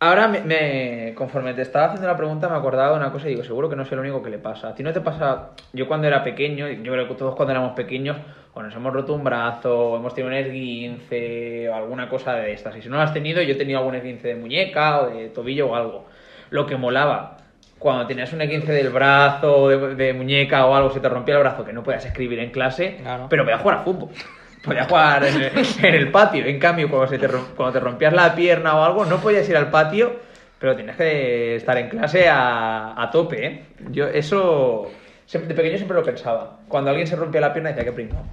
ahora 0.00 0.28
me, 0.28 0.40
me- 0.42 1.14
conforme 1.14 1.54
te 1.54 1.62
estaba 1.62 1.86
haciendo 1.86 2.06
la 2.06 2.16
pregunta 2.16 2.48
me 2.50 2.56
acordaba 2.56 2.90
de 2.92 2.96
una 2.98 3.12
cosa 3.12 3.26
y 3.26 3.30
digo, 3.30 3.44
seguro 3.44 3.70
que 3.70 3.76
no 3.76 3.84
soy 3.86 3.94
el 3.94 4.00
único 4.00 4.22
que 4.22 4.28
le 4.30 4.38
pasa. 4.38 4.68
A 4.68 4.74
ti 4.74 4.82
no 4.82 4.92
te 4.92 5.00
pasa, 5.00 5.52
yo 5.72 5.88
cuando 5.88 6.06
era 6.06 6.22
pequeño, 6.22 6.68
yo 6.68 6.92
creo 6.92 7.08
que 7.08 7.14
todos 7.14 7.34
cuando 7.34 7.52
éramos 7.52 7.72
pequeños, 7.72 8.18
o 8.54 8.62
nos 8.62 8.74
hemos 8.74 8.92
roto 8.92 9.14
un 9.14 9.24
brazo, 9.24 9.76
o 9.78 9.96
hemos 9.96 10.14
tenido 10.14 10.28
un 10.32 10.38
esguince, 10.38 11.68
o 11.68 11.74
alguna 11.74 12.08
cosa 12.08 12.34
de 12.34 12.52
estas. 12.52 12.76
Y 12.76 12.82
si 12.82 12.88
no 12.88 12.96
lo 12.96 13.02
has 13.02 13.12
tenido, 13.12 13.42
yo 13.42 13.52
he 13.52 13.56
tenido 13.56 13.78
algún 13.78 13.94
esguince 13.96 14.28
de 14.28 14.34
muñeca, 14.36 15.00
o 15.02 15.10
de 15.10 15.28
tobillo, 15.30 15.68
o 15.70 15.74
algo. 15.74 16.06
Lo 16.50 16.64
que 16.66 16.76
molaba, 16.76 17.38
cuando 17.78 18.06
tenías 18.06 18.32
un 18.32 18.40
esguince 18.42 18.72
del 18.72 18.90
brazo, 18.90 19.68
de, 19.68 19.94
de 19.96 20.12
muñeca, 20.12 20.66
o 20.66 20.74
algo, 20.74 20.90
se 20.90 21.00
te 21.00 21.08
rompía 21.08 21.34
el 21.34 21.40
brazo, 21.40 21.64
que 21.64 21.72
no 21.72 21.82
podías 21.82 22.04
escribir 22.04 22.38
en 22.38 22.50
clase, 22.50 22.98
Claro. 23.02 23.26
pero 23.28 23.44
podías 23.44 23.60
jugar 23.60 23.78
a 23.78 23.82
fútbol. 23.82 24.08
Podías 24.64 24.86
jugar 24.88 25.22
en 25.24 25.42
el, 25.42 25.50
en 25.82 25.94
el 25.94 26.10
patio. 26.10 26.46
En 26.46 26.58
cambio, 26.58 26.88
cuando, 26.88 27.06
se 27.08 27.18
te, 27.18 27.28
cuando 27.54 27.70
te 27.74 27.80
rompías 27.80 28.14
la 28.14 28.34
pierna 28.34 28.74
o 28.78 28.82
algo, 28.82 29.04
no 29.04 29.18
podías 29.18 29.46
ir 29.50 29.58
al 29.58 29.68
patio, 29.70 30.16
pero 30.58 30.74
tienes 30.74 30.96
que 30.96 31.56
estar 31.56 31.76
en 31.76 31.90
clase 31.90 32.26
a, 32.30 32.94
a 32.96 33.10
tope, 33.10 33.44
¿eh? 33.46 33.62
Yo 33.90 34.06
eso 34.06 34.90
de 35.32 35.54
pequeño 35.54 35.76
siempre 35.76 35.96
lo 35.96 36.02
pensaba. 36.04 36.58
Cuando 36.68 36.90
alguien 36.90 37.06
se 37.06 37.16
rompía 37.16 37.40
la 37.40 37.52
pierna 37.52 37.70
decía 37.70 37.84
que 37.84 37.92
pringado. 37.92 38.24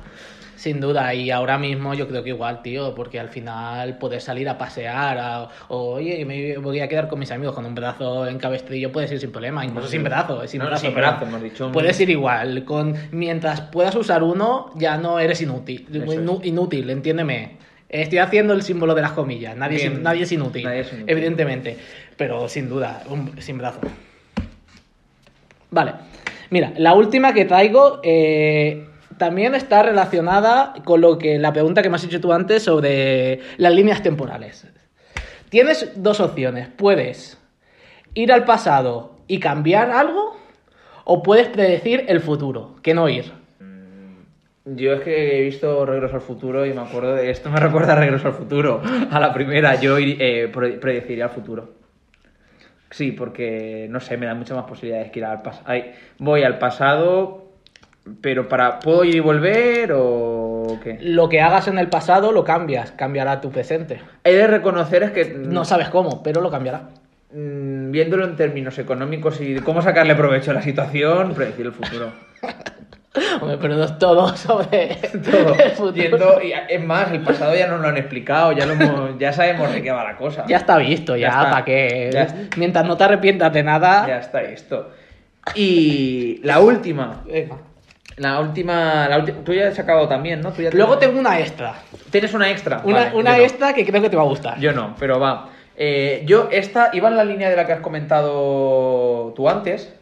Sin 0.56 0.80
duda, 0.80 1.12
y 1.16 1.32
ahora 1.32 1.58
mismo 1.58 1.96
yo 1.96 2.08
creo 2.08 2.22
que 2.22 2.30
igual, 2.30 2.62
tío, 2.62 2.94
porque 2.94 3.20
al 3.20 3.30
final 3.30 3.98
poder 3.98 4.22
salir 4.22 4.48
a 4.48 4.60
pasear, 4.60 5.18
a- 5.18 5.50
o 5.70 5.94
oye, 5.94 6.24
me 6.24 6.56
voy 6.60 6.80
a 6.82 6.88
quedar 6.88 7.08
con 7.08 7.18
mis 7.18 7.32
amigos 7.32 7.56
con 7.56 7.66
un 7.66 7.74
brazo 7.74 8.28
en 8.28 8.38
cabestrillo, 8.38 8.92
puedes 8.92 9.12
ir 9.12 9.20
sin 9.20 9.32
problema, 9.32 9.66
incluso 9.66 9.88
sin 9.88 10.04
brazo, 10.04 10.46
sin 10.48 10.60
No, 10.60 10.68
brazo. 10.68 10.86
sin 10.86 10.94
brazo, 10.94 11.26
hemos 11.26 11.42
dicho 11.42 11.72
Puedes 11.72 12.00
ir 12.00 12.12
igual, 12.12 12.64
con 12.64 12.94
mientras 13.12 13.62
puedas 13.62 13.96
usar 13.96 14.22
uno, 14.22 14.70
ya 14.76 14.98
no 14.98 15.18
eres 15.20 15.42
inútil, 15.42 15.88
inútil, 16.44 16.90
entiéndeme. 16.92 17.58
Estoy 17.90 18.20
haciendo 18.20 18.54
el 18.54 18.62
símbolo 18.62 18.94
de 18.94 19.02
las 19.02 19.14
comillas, 19.14 19.56
nadie, 19.58 19.84
es, 19.88 20.00
nadie 20.00 20.24
es 20.24 20.32
inútil, 20.32 20.64
Nadie 20.64 20.82
es 20.82 20.94
inútil. 20.94 21.10
evidentemente, 21.10 21.78
pero 22.18 22.48
sin 22.48 22.70
duda, 22.70 23.02
un- 23.10 23.42
sin 23.42 23.58
brazo. 23.58 23.80
Vale, 25.72 25.94
mira, 26.52 26.74
la 26.78 26.94
última 26.94 27.34
que 27.34 27.46
traigo 27.46 28.00
eh, 28.04 28.86
también 29.18 29.56
está 29.56 29.82
relacionada 29.82 30.74
con 30.84 31.02
lo 31.02 31.18
que 31.18 31.40
la 31.40 31.52
pregunta 31.52 31.82
que 31.82 31.90
me 31.90 31.96
has 31.96 32.04
hecho 32.04 32.22
tú 32.22 32.32
antes 32.32 32.64
sobre 32.64 33.40
las 33.58 33.74
líneas 33.74 34.04
temporales. 34.04 34.68
Tienes 35.50 35.92
dos 35.96 36.20
opciones, 36.20 36.68
puedes 36.70 37.38
ir 38.14 38.32
al 38.32 38.46
pasado 38.46 39.18
y 39.28 39.40
cambiar 39.40 39.90
algo 39.92 40.38
o 41.04 41.24
puedes 41.24 41.48
predecir 41.48 42.06
el 42.08 42.22
futuro, 42.22 42.76
que 42.84 42.94
no 42.94 43.10
ir. 43.10 43.32
Yo 44.64 44.94
es 44.94 45.02
que 45.02 45.40
he 45.40 45.42
visto 45.42 45.86
Regreso 45.88 46.16
al 46.16 46.22
Futuro 46.22 46.68
y 46.68 46.74
me 46.74 46.82
acuerdo 46.82 47.16
de 47.16 47.32
esto, 47.32 47.50
me 47.50 47.60
recuerda 47.60 47.94
a 47.94 47.96
Regreso 47.96 48.28
al 48.28 48.36
Futuro. 48.36 48.80
A 49.10 49.20
la 49.20 49.34
primera, 49.34 49.76
yo 49.82 49.98
eh, 49.98 50.50
pre- 50.54 50.74
predeciría 50.74 51.26
el 51.26 51.30
futuro. 51.32 51.81
Sí, 52.92 53.12
porque, 53.14 53.88
no 53.90 54.00
sé, 54.00 54.18
me 54.18 54.26
da 54.26 54.36
muchas 54.36 54.56
más 54.58 54.66
posibilidades 54.68 55.12
que 55.12 55.20
ir 55.20 55.26
al 55.26 55.42
pasado. 55.42 55.66
Voy 56.20 56.44
al 56.44 56.60
pasado, 56.60 57.46
pero 58.22 58.48
para... 58.48 58.80
¿Puedo 58.80 59.04
ir 59.06 59.16
y 59.16 59.20
volver 59.20 59.94
o 59.96 60.78
qué? 60.84 60.98
Lo 61.02 61.30
que 61.30 61.42
hagas 61.42 61.68
en 61.68 61.80
el 61.80 61.88
pasado 61.88 62.32
lo 62.32 62.44
cambias, 62.44 62.92
cambiará 62.92 63.40
tu 63.42 63.50
presente. 63.50 64.02
He 64.24 64.34
de 64.34 64.48
reconocer 64.48 65.04
es 65.04 65.12
que... 65.12 65.26
No 65.26 65.64
sabes 65.66 65.90
cómo, 65.90 66.22
pero 66.22 66.42
lo 66.42 66.52
cambiará. 66.52 66.90
mm, 67.34 67.92
Viéndolo 67.92 68.26
en 68.26 68.36
términos 68.36 68.78
económicos 68.78 69.40
y 69.40 69.56
cómo 69.56 69.82
sacarle 69.82 70.16
provecho 70.16 70.52
a 70.52 70.56
la 70.56 70.62
situación, 70.62 71.34
predecir 71.34 71.66
el 71.66 71.74
futuro. 71.74 72.12
Hombre, 73.42 73.58
pero 73.60 73.76
no 73.76 73.84
es 73.84 74.00
todo 74.00 74.36
sobre 74.38 74.96
Todo. 75.32 75.54
el 75.56 75.72
futuro. 75.72 76.42
Y 76.42 76.54
es 76.70 76.82
más, 76.84 77.12
el 77.12 77.22
pasado 77.22 77.54
ya 77.56 77.68
nos 77.68 77.82
lo 77.82 77.90
han 77.90 77.98
explicado, 77.98 78.54
ya, 78.54 78.66
lo 78.66 78.74
hemos- 78.74 79.20
ya 79.20 79.34
sabemos 79.34 79.72
de 79.74 79.82
qué 79.82 79.92
va 79.92 80.04
la 80.04 80.16
cosa. 80.16 80.46
Ya 80.48 80.58
está 80.58 80.78
visto, 80.78 81.16
ya, 81.18 81.28
Ya 81.28 81.28
está. 81.44 81.50
para 81.52 81.66
Ya 81.68 82.22
está. 82.22 82.58
mientras 82.58 82.86
no 82.86 82.96
te 82.96 83.04
arrepientas 83.04 83.52
de 83.52 83.64
nada. 83.64 84.08
Ya 84.08 84.18
está 84.20 84.42
esto. 84.44 84.92
Y 85.56 86.40
la 86.44 86.60
última. 86.62 87.24
Venga. 87.26 87.58
La 88.18 88.40
última. 88.40 89.08
La 89.10 89.20
ulti- 89.20 89.44
Tú 89.44 89.54
ya 89.54 89.68
has 89.68 89.80
acabado 89.80 90.08
también, 90.08 90.40
¿no? 90.42 90.52
Tú 90.52 90.62
ya 90.62 90.70
Luego 90.72 90.98
tengo 90.98 91.20
una 91.20 91.40
extra. 91.40 91.74
¿Tienes 92.12 92.34
una 92.34 92.50
extra? 92.50 92.82
Una, 92.86 93.06
Vale, 93.06 93.16
una 93.16 93.36
no. 93.38 93.44
extra 93.44 93.74
que 93.74 93.86
creo 93.86 94.02
que 94.02 94.10
te 94.10 94.16
va 94.16 94.22
a 94.24 94.26
gustar. 94.28 94.60
Yo 94.60 94.72
no, 94.72 94.96
pero 95.00 95.20
va. 95.20 95.50
Eh, 95.76 96.24
yo, 96.26 96.48
esta 96.52 96.92
iba 96.94 97.10
en 97.10 97.18
la 97.18 97.26
línea 97.26 97.50
de 97.50 97.56
la 97.56 97.66
que 97.66 97.74
has 97.74 97.80
comentado 97.80 99.34
tú 99.36 99.50
antes, 99.50 99.94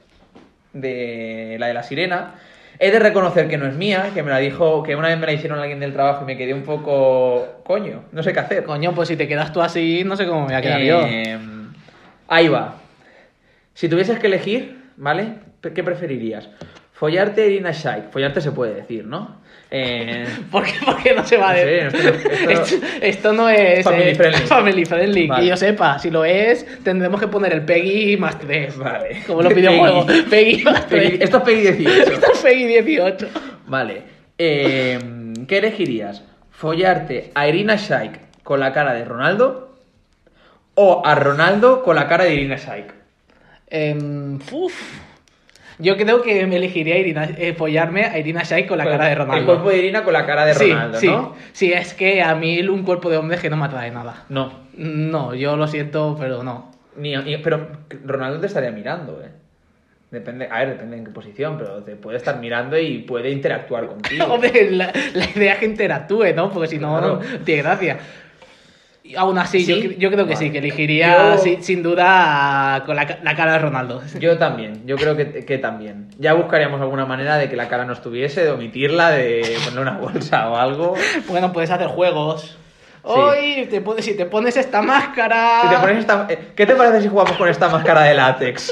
de 0.73 1.55
la 1.59 1.67
de 1.67 1.73
la 1.73 1.83
sirena. 1.83 2.35
He 2.81 2.91
de 2.91 2.99
reconocer 2.99 3.49
que 3.49 3.57
no 3.57 3.67
es 3.67 3.75
mía, 3.75 4.11
que 4.13 4.23
me 4.23 4.29
la 4.29 4.37
dijo, 4.37 4.83
que 4.83 4.95
una 4.95 5.09
vez 5.09 5.19
me 5.19 5.25
la 5.25 5.33
hicieron 5.33 5.59
alguien 5.59 5.81
del 5.81 5.91
trabajo 5.91 6.23
y 6.23 6.25
me 6.25 6.37
quedé 6.37 6.53
un 6.53 6.63
poco. 6.63 7.61
Coño, 7.65 8.05
no 8.13 8.23
sé 8.23 8.31
qué 8.31 8.39
hacer. 8.39 8.63
Coño, 8.63 8.95
pues 8.95 9.09
si 9.09 9.17
te 9.17 9.27
quedas 9.27 9.51
tú 9.51 9.61
así, 9.61 10.03
no 10.05 10.15
sé 10.15 10.25
cómo 10.25 10.41
me 10.41 10.45
voy 10.47 10.55
a 10.55 10.61
quedar 10.61 10.81
yo. 10.81 11.01
Eh, 11.05 11.37
ahí 12.29 12.47
va. 12.47 12.75
Si 13.73 13.89
tuvieses 13.89 14.17
que 14.19 14.27
elegir, 14.27 14.79
¿vale? 14.95 15.33
¿Qué 15.61 15.83
preferirías? 15.83 16.49
Follarte 16.99 17.47
Irina 17.47 17.71
Shayk. 17.71 18.11
Follarte 18.11 18.41
se 18.41 18.51
puede 18.51 18.73
decir, 18.75 19.05
¿no? 19.05 19.39
Eh, 19.71 20.25
¿Por 20.51 20.63
qué, 20.65 20.73
por 20.83 21.01
qué 21.01 21.13
no 21.13 21.25
se 21.25 21.37
va 21.37 21.51
a 21.51 21.53
No 21.53 21.59
sé, 21.59 21.65
decir? 21.65 21.95
esto- 21.95 22.29
esto- 22.49 22.75
esto, 22.75 22.87
esto 23.01 23.33
no 23.33 23.47
es 23.49 23.83
Family 23.85 24.09
eh, 24.09 24.15
friendly. 24.15 24.41
family 24.47 24.85
friendly, 24.85 25.27
Vale. 25.27 25.41
que 25.43 25.49
yo 25.49 25.57
sepa. 25.57 25.97
Si 25.99 26.09
lo 26.11 26.25
es, 26.25 26.65
tendremos 26.83 27.19
que 27.21 27.27
poner 27.27 27.53
el 27.53 27.61
Peggy 27.63 28.17
más 28.17 28.37
3. 28.39 28.77
Vale. 28.77 29.23
Como 29.27 29.41
los 29.43 29.53
videojuegos. 29.55 30.05
Peggy 30.29 30.63
más 30.63 30.87
3. 30.87 31.13
Peggy- 31.13 31.23
esto 31.23 31.37
es 31.37 31.43
Peggy 31.43 31.61
18. 31.85 32.11
Esto 32.13 32.31
es 32.33 32.39
Peggy 32.39 32.65
18. 32.65 33.27
Vale. 33.67 34.01
Eh, 34.37 34.99
¿Qué 35.47 35.57
elegirías? 35.59 36.23
¿Follarte 36.51 37.31
a 37.35 37.47
Irina 37.47 37.75
Shayk 37.77 38.43
con 38.43 38.59
la 38.59 38.73
cara 38.73 38.93
de 38.93 39.05
Ronaldo? 39.05 39.77
¿O 40.75 41.01
a 41.05 41.15
Ronaldo 41.15 41.83
con 41.83 41.95
la 41.95 42.07
cara 42.07 42.23
de 42.25 42.33
Irina 42.35 42.57
Shayk? 42.57 42.93
Em, 43.69 44.39
uf. 44.51 44.73
Yo 45.81 45.95
creo 45.95 46.21
que 46.21 46.45
me 46.45 46.57
elegiría 46.57 46.97
Irina, 46.97 47.23
eh, 47.37 47.53
follarme 47.57 48.03
a 48.03 48.17
Irina 48.19 48.43
Shayk 48.43 48.67
con 48.67 48.77
la 48.77 48.83
cara 48.83 49.05
de 49.07 49.15
Ronaldo. 49.15 49.39
El 49.39 49.45
cuerpo 49.45 49.69
de 49.69 49.77
Irina 49.77 50.03
con 50.03 50.11
la 50.13 50.25
cara 50.25 50.45
de 50.45 50.53
sí, 50.53 50.69
Ronaldo, 50.71 50.99
sí. 50.99 51.07
¿no? 51.07 51.35
Sí, 51.53 51.71
es 51.71 51.93
que 51.93 52.21
a 52.21 52.35
mí 52.35 52.59
un 52.67 52.83
cuerpo 52.83 53.09
de 53.09 53.17
hombre 53.17 53.37
es 53.37 53.41
que 53.41 53.49
no 53.49 53.55
me 53.57 53.65
atrae 53.65 53.89
nada. 53.89 54.25
No. 54.29 54.51
No, 54.75 55.33
yo 55.33 55.55
lo 55.55 55.67
siento, 55.67 56.17
pero 56.19 56.43
no. 56.43 56.71
Ni, 56.97 57.15
ni- 57.15 57.37
pero 57.37 57.67
Ronaldo 58.05 58.39
te 58.41 58.47
estaría 58.47 58.71
mirando, 58.71 59.21
¿eh? 59.23 59.29
Depende, 60.11 60.47
a 60.51 60.59
ver, 60.59 60.69
depende 60.69 60.97
en 60.97 61.05
qué 61.05 61.11
posición, 61.11 61.57
pero 61.57 61.83
te 61.83 61.95
puede 61.95 62.17
estar 62.17 62.39
mirando 62.39 62.77
y 62.79 62.99
puede 62.99 63.29
interactuar 63.29 63.87
contigo. 63.87 64.25
Hombre, 64.25 64.71
la, 64.71 64.91
la 65.13 65.25
idea 65.35 65.53
es 65.53 65.59
que 65.59 65.65
interactúe, 65.65 66.33
¿no? 66.35 66.51
Porque 66.51 66.67
si 66.67 66.79
no, 66.79 66.97
Claro. 66.97 67.21
no 67.21 67.39
tiene 67.45 67.61
gracia. 67.61 67.97
Y 69.09 69.15
aún 69.15 69.39
así, 69.39 69.65
¿Sí? 69.65 69.73
yo, 69.73 69.77
cre- 69.89 69.97
yo 69.97 70.11
creo 70.11 70.27
que 70.27 70.35
sí, 70.35 70.51
que 70.51 70.59
elegiría 70.59 71.35
Yo- 71.35 71.37
sin, 71.41 71.63
sin 71.63 71.81
duda 71.81 72.83
con 72.85 72.95
la, 72.95 73.07
ca- 73.07 73.17
la 73.23 73.35
cara 73.35 73.53
de 73.53 73.59
Ronaldo. 73.59 74.03
Yo 74.19 74.37
también, 74.37 74.85
yo 74.85 74.97
creo 74.97 75.17
que, 75.17 75.43
que 75.45 75.57
también. 75.57 76.09
Ya 76.19 76.33
buscaríamos 76.33 76.79
alguna 76.79 77.07
manera 77.07 77.37
de 77.37 77.49
que 77.49 77.55
la 77.55 77.67
cara 77.67 77.85
no 77.85 77.93
estuviese, 77.93 78.43
de 78.43 78.51
omitirla, 78.51 79.09
de 79.09 79.57
ponerle 79.65 79.81
una 79.81 79.97
bolsa 79.97 80.49
o 80.51 80.57
algo. 80.57 80.93
Bueno, 81.27 81.51
puedes 81.51 81.71
hacer 81.71 81.87
juegos. 81.87 82.55
Hoy, 83.01 83.65
te 83.71 83.81
pones, 83.81 84.05
si 84.05 84.15
te 84.15 84.27
pones 84.27 84.55
esta 84.57 84.83
máscara. 84.83 85.61
Si 85.63 85.69
te 85.69 85.75
pones 85.77 85.97
esta- 85.97 86.27
eh, 86.29 86.37
¿Qué 86.55 86.67
te 86.67 86.75
parece 86.75 87.01
si 87.01 87.07
jugamos 87.07 87.35
con 87.35 87.49
esta 87.49 87.67
máscara 87.67 88.03
de 88.03 88.13
látex? 88.13 88.71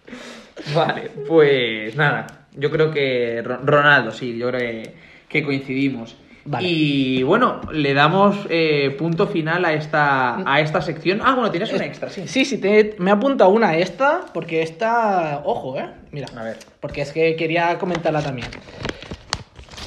Vale, 0.74 1.10
pues 1.28 1.94
nada. 1.96 2.26
Yo 2.54 2.70
creo 2.70 2.90
que 2.90 3.42
Ro- 3.44 3.60
Ronaldo, 3.62 4.10
sí, 4.12 4.38
yo 4.38 4.48
creo 4.48 4.60
que, 4.60 4.94
que 5.28 5.42
coincidimos. 5.44 6.16
Vale. 6.48 6.68
Y 6.68 7.22
bueno, 7.24 7.60
le 7.72 7.92
damos 7.92 8.36
eh, 8.48 8.94
punto 8.98 9.26
final 9.26 9.64
a 9.64 9.72
esta, 9.72 10.48
a 10.48 10.60
esta 10.60 10.80
sección. 10.80 11.20
Ah, 11.24 11.34
bueno, 11.34 11.50
tienes 11.50 11.72
una 11.72 11.84
extra, 11.84 12.08
sí. 12.08 12.28
Sí, 12.28 12.44
sí, 12.44 12.58
te- 12.58 12.94
me 12.98 13.10
he 13.10 13.14
apuntado 13.14 13.50
una 13.50 13.76
esta, 13.76 14.20
porque 14.32 14.62
esta. 14.62 15.42
Ojo, 15.44 15.76
¿eh? 15.76 15.88
Mira. 16.12 16.28
A 16.36 16.44
ver. 16.44 16.58
Porque 16.80 17.02
es 17.02 17.10
que 17.12 17.34
quería 17.36 17.76
comentarla 17.78 18.22
también. 18.22 18.46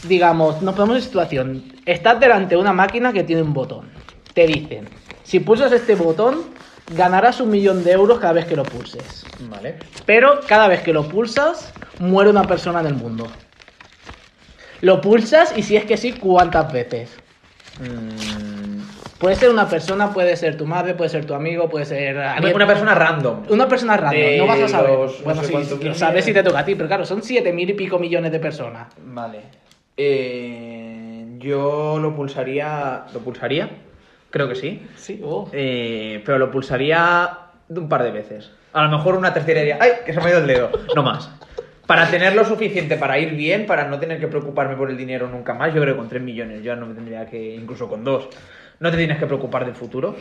Digamos, 0.07 0.61
nos 0.61 0.75
ponemos 0.75 0.97
en 0.97 1.03
situación. 1.03 1.63
Estás 1.85 2.19
delante 2.19 2.55
de 2.55 2.61
una 2.61 2.73
máquina 2.73 3.11
que 3.11 3.23
tiene 3.23 3.41
un 3.41 3.53
botón. 3.53 3.89
Te 4.33 4.45
dicen, 4.47 4.87
si 5.23 5.39
pulsas 5.39 5.71
este 5.71 5.95
botón, 5.95 6.41
ganarás 6.95 7.41
un 7.41 7.49
millón 7.51 7.83
de 7.83 7.91
euros 7.91 8.19
cada 8.19 8.33
vez 8.33 8.45
que 8.45 8.55
lo 8.55 8.63
pulses. 8.63 9.25
Vale. 9.49 9.75
Pero 10.05 10.39
cada 10.47 10.67
vez 10.67 10.81
que 10.81 10.93
lo 10.93 11.07
pulsas, 11.07 11.73
muere 11.99 12.29
una 12.29 12.43
persona 12.43 12.79
en 12.79 12.87
el 12.87 12.95
mundo. 12.95 13.27
Lo 14.81 15.01
pulsas 15.01 15.57
y 15.57 15.63
si 15.63 15.75
es 15.75 15.85
que 15.85 15.97
sí, 15.97 16.13
¿cuántas 16.13 16.71
veces? 16.71 17.17
Mm, 17.79 18.59
Puede 19.19 19.35
ser 19.35 19.49
una 19.49 19.67
persona, 19.67 20.13
puede 20.13 20.37
ser 20.37 20.55
tu 20.55 20.65
madre, 20.65 20.93
puede 20.93 21.09
ser 21.09 21.25
tu 21.25 21.33
amigo, 21.33 21.67
puede 21.67 21.83
ser 21.83 22.15
una 22.15 22.65
persona 22.65 22.95
random. 22.95 23.41
Una 23.49 23.67
persona 23.67 23.97
random, 23.97 24.17
De 24.21 24.37
no 24.37 24.47
vas 24.47 24.59
a 24.61 24.67
saber. 24.69 24.91
los 24.91 25.17
no 25.19 25.23
bueno, 25.25 25.41
sé 25.41 25.47
sí, 25.49 25.75
millones. 25.75 25.97
sabes 25.97 26.23
si 26.23 26.31
te 26.33 26.41
toca 26.41 26.59
a 26.59 26.65
ti, 26.65 26.75
pero 26.75 26.87
claro, 26.87 27.05
son 27.05 27.21
siete 27.21 27.51
mil 27.51 27.69
y 27.69 27.73
pico 27.73 27.99
millones 27.99 28.31
de 28.31 28.39
personas. 28.39 28.87
Vale. 29.03 29.41
Eh, 29.97 31.25
yo 31.37 31.99
lo 31.99 32.15
pulsaría. 32.15 33.03
¿Lo 33.13 33.19
pulsaría? 33.19 33.69
Creo 34.29 34.47
que 34.47 34.55
sí. 34.55 34.87
Sí, 34.95 35.19
oh. 35.21 35.49
Eh, 35.51 36.21
pero 36.25 36.37
lo 36.37 36.49
pulsaría 36.49 37.29
de 37.67 37.79
un 37.79 37.89
par 37.89 38.03
de 38.03 38.11
veces. 38.11 38.51
A 38.71 38.83
lo 38.83 38.97
mejor 38.97 39.15
una 39.15 39.33
tercera 39.33 39.77
¡ay! 39.81 39.91
Que 40.05 40.13
se 40.13 40.21
me 40.21 40.27
ha 40.27 40.29
ido 40.29 40.39
el 40.39 40.47
dedo. 40.47 40.71
No 40.95 41.03
más. 41.03 41.29
Para 41.89 42.07
tener 42.07 42.35
lo 42.35 42.45
suficiente 42.45 42.97
para 42.97 43.17
ir 43.17 43.33
bien, 43.33 43.65
para 43.65 43.87
no 43.87 43.97
tener 43.97 44.19
que 44.19 44.27
preocuparme 44.27 44.75
por 44.75 44.91
el 44.91 44.95
dinero 44.95 45.27
nunca 45.27 45.55
más, 45.55 45.73
yo 45.73 45.81
creo 45.81 45.95
que 45.95 45.97
con 45.97 46.07
3 46.07 46.21
millones 46.21 46.61
ya 46.61 46.75
no 46.75 46.85
me 46.85 46.93
tendría 46.93 47.25
que, 47.25 47.55
incluso 47.55 47.89
con 47.89 48.03
2, 48.03 48.29
no 48.79 48.91
te 48.91 48.97
tienes 48.97 49.17
que 49.17 49.25
preocupar 49.25 49.65
del 49.65 49.73
futuro. 49.73 50.15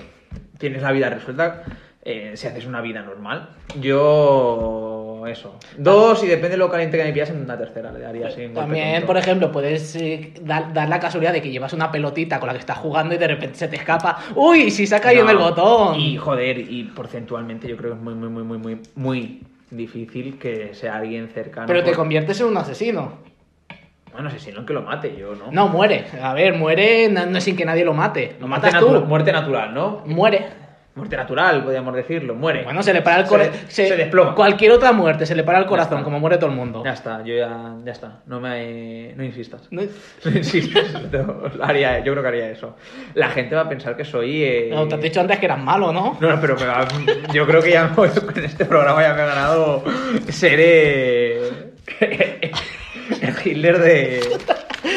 Tienes 0.57 0.81
la 0.81 0.93
vida 0.93 1.11
resuelta 1.11 1.65
eh, 2.03 2.33
si 2.37 2.47
haces 2.47 2.65
una 2.65 2.81
vida 2.81 3.03
normal. 3.03 3.51
Yo, 3.79 5.25
eso. 5.29 5.59
Dos, 5.77 6.25
y 6.25 6.29
depende 6.29 6.53
de 6.53 6.57
lo 6.57 6.71
caliente 6.71 6.97
que 6.97 7.05
me 7.05 7.13
pillas, 7.13 7.29
en 7.29 7.43
una 7.43 7.59
tercera 7.59 7.93
le 7.93 8.01
daría 8.01 8.29
así. 8.29 8.49
También, 8.49 9.05
por 9.05 9.19
ejemplo, 9.19 9.53
puedes 9.53 9.95
eh, 9.97 10.33
dar, 10.41 10.73
dar 10.73 10.89
la 10.89 10.99
casualidad 10.99 11.35
de 11.35 11.43
que 11.43 11.51
llevas 11.51 11.75
una 11.75 11.93
pelotita 11.93 12.41
con 12.41 12.47
la 12.47 12.55
que 12.55 12.61
estás 12.61 12.79
jugando 12.79 13.15
y 13.15 13.19
de 13.19 13.29
repente 13.29 13.59
se 13.59 13.69
te 13.69 13.77
escapa. 13.77 14.17
¡Uy! 14.35 14.71
Si 14.71 14.87
se 14.87 14.97
ha 14.97 15.01
caído 15.03 15.25
en 15.25 15.29
el 15.29 15.37
No, 15.37 15.51
botón. 15.51 16.01
Y 16.01 16.17
joder, 16.17 16.59
y 16.61 16.85
porcentualmente 16.85 17.69
yo 17.69 17.77
creo 17.77 17.91
que 17.91 17.99
es 17.99 18.03
muy, 18.03 18.15
muy, 18.15 18.31
muy, 18.31 18.43
muy, 18.43 18.57
muy, 18.57 18.81
muy 18.95 19.43
difícil 19.71 20.39
que 20.39 20.75
sea 20.75 20.97
alguien 20.97 21.29
cercano. 21.29 21.67
Pero 21.67 21.81
te 21.83 21.91
por- 21.91 21.97
conviertes 21.99 22.41
en 22.41 22.47
un 22.49 22.57
asesino. 22.57 23.13
Bueno, 24.13 24.31
si 24.31 24.51
no, 24.51 24.67
que 24.67 24.73
lo 24.73 24.83
mate 24.83 25.15
yo, 25.17 25.35
¿no? 25.35 25.53
No, 25.53 25.69
muere. 25.69 26.07
A 26.21 26.33
ver, 26.35 26.55
muere 26.55 27.09
no, 27.09 27.27
no 27.27 27.41
sin 27.41 27.57
que 27.57 27.65
nadie 27.65 27.85
lo 27.85 27.95
mate. 27.95 28.37
Lo 28.41 28.49
muerte, 28.49 28.67
matas 28.67 28.81
tú. 28.81 28.89
natu- 28.89 29.05
muerte 29.05 29.33
natural, 29.33 29.73
¿no? 29.75 30.03
Muere. 30.07 30.47
Muerte 30.99 31.17
natural, 31.17 31.63
podríamos 31.65 31.95
decirlo, 31.95 32.35
muere. 32.35 32.65
Bueno, 32.65 32.83
se 32.83 32.93
le 32.93 33.01
para 33.03 33.19
el 33.21 33.25
Se- 33.25 33.29
corazón. 33.31 33.55
se 33.69 33.97
desploma. 33.97 34.35
Cualquier 34.35 34.73
otra 34.73 34.93
muerte, 34.93 35.25
se 35.27 35.35
le 35.35 35.45
para 35.45 35.59
el 35.61 35.67
corazón, 35.67 36.03
como 36.05 36.19
muere 36.21 36.37
todo 36.37 36.51
el 36.51 36.57
mundo. 36.57 36.83
Ya 36.85 36.93
está, 36.93 37.23
yo 37.25 37.35
ya, 37.37 37.75
ya 37.85 37.93
está. 37.93 38.21
No 38.27 38.41
me, 38.41 39.13
no 39.15 39.25
insistas. 39.25 39.63
No- 39.71 39.83
No 40.25 40.31
insistas. 40.33 40.85
no, 41.13 41.43
haría, 41.63 42.01
yo 42.01 42.13
creo 42.13 42.23
que 42.23 42.29
haría 42.29 42.51
eso. 42.51 42.77
La 43.15 43.29
gente 43.31 43.55
va 43.55 43.63
a 43.63 43.69
pensar 43.69 43.97
que 43.97 44.05
soy. 44.05 44.43
eh, 44.43 44.71
No, 44.73 44.87
te 44.89 44.97
has 44.97 45.01
dicho 45.01 45.21
antes 45.21 45.39
que 45.39 45.47
eras 45.47 45.59
malo, 45.63 45.93
¿no? 45.93 46.19
No, 46.21 46.29
no, 46.29 46.41
pero 46.41 46.57
me 46.57 46.67
va- 46.67 46.87
yo 47.33 47.47
creo 47.47 47.63
que 47.63 47.71
ya 47.71 47.95
en 48.37 48.45
este 48.45 48.65
programa 48.65 49.01
ya 49.03 49.15
me 49.15 49.23
ha 49.23 49.27
ganado 49.27 49.85
ser 50.29 50.59
eh, 50.61 51.51
el 53.21 53.35
Hitler 53.45 53.79
de 53.79 54.21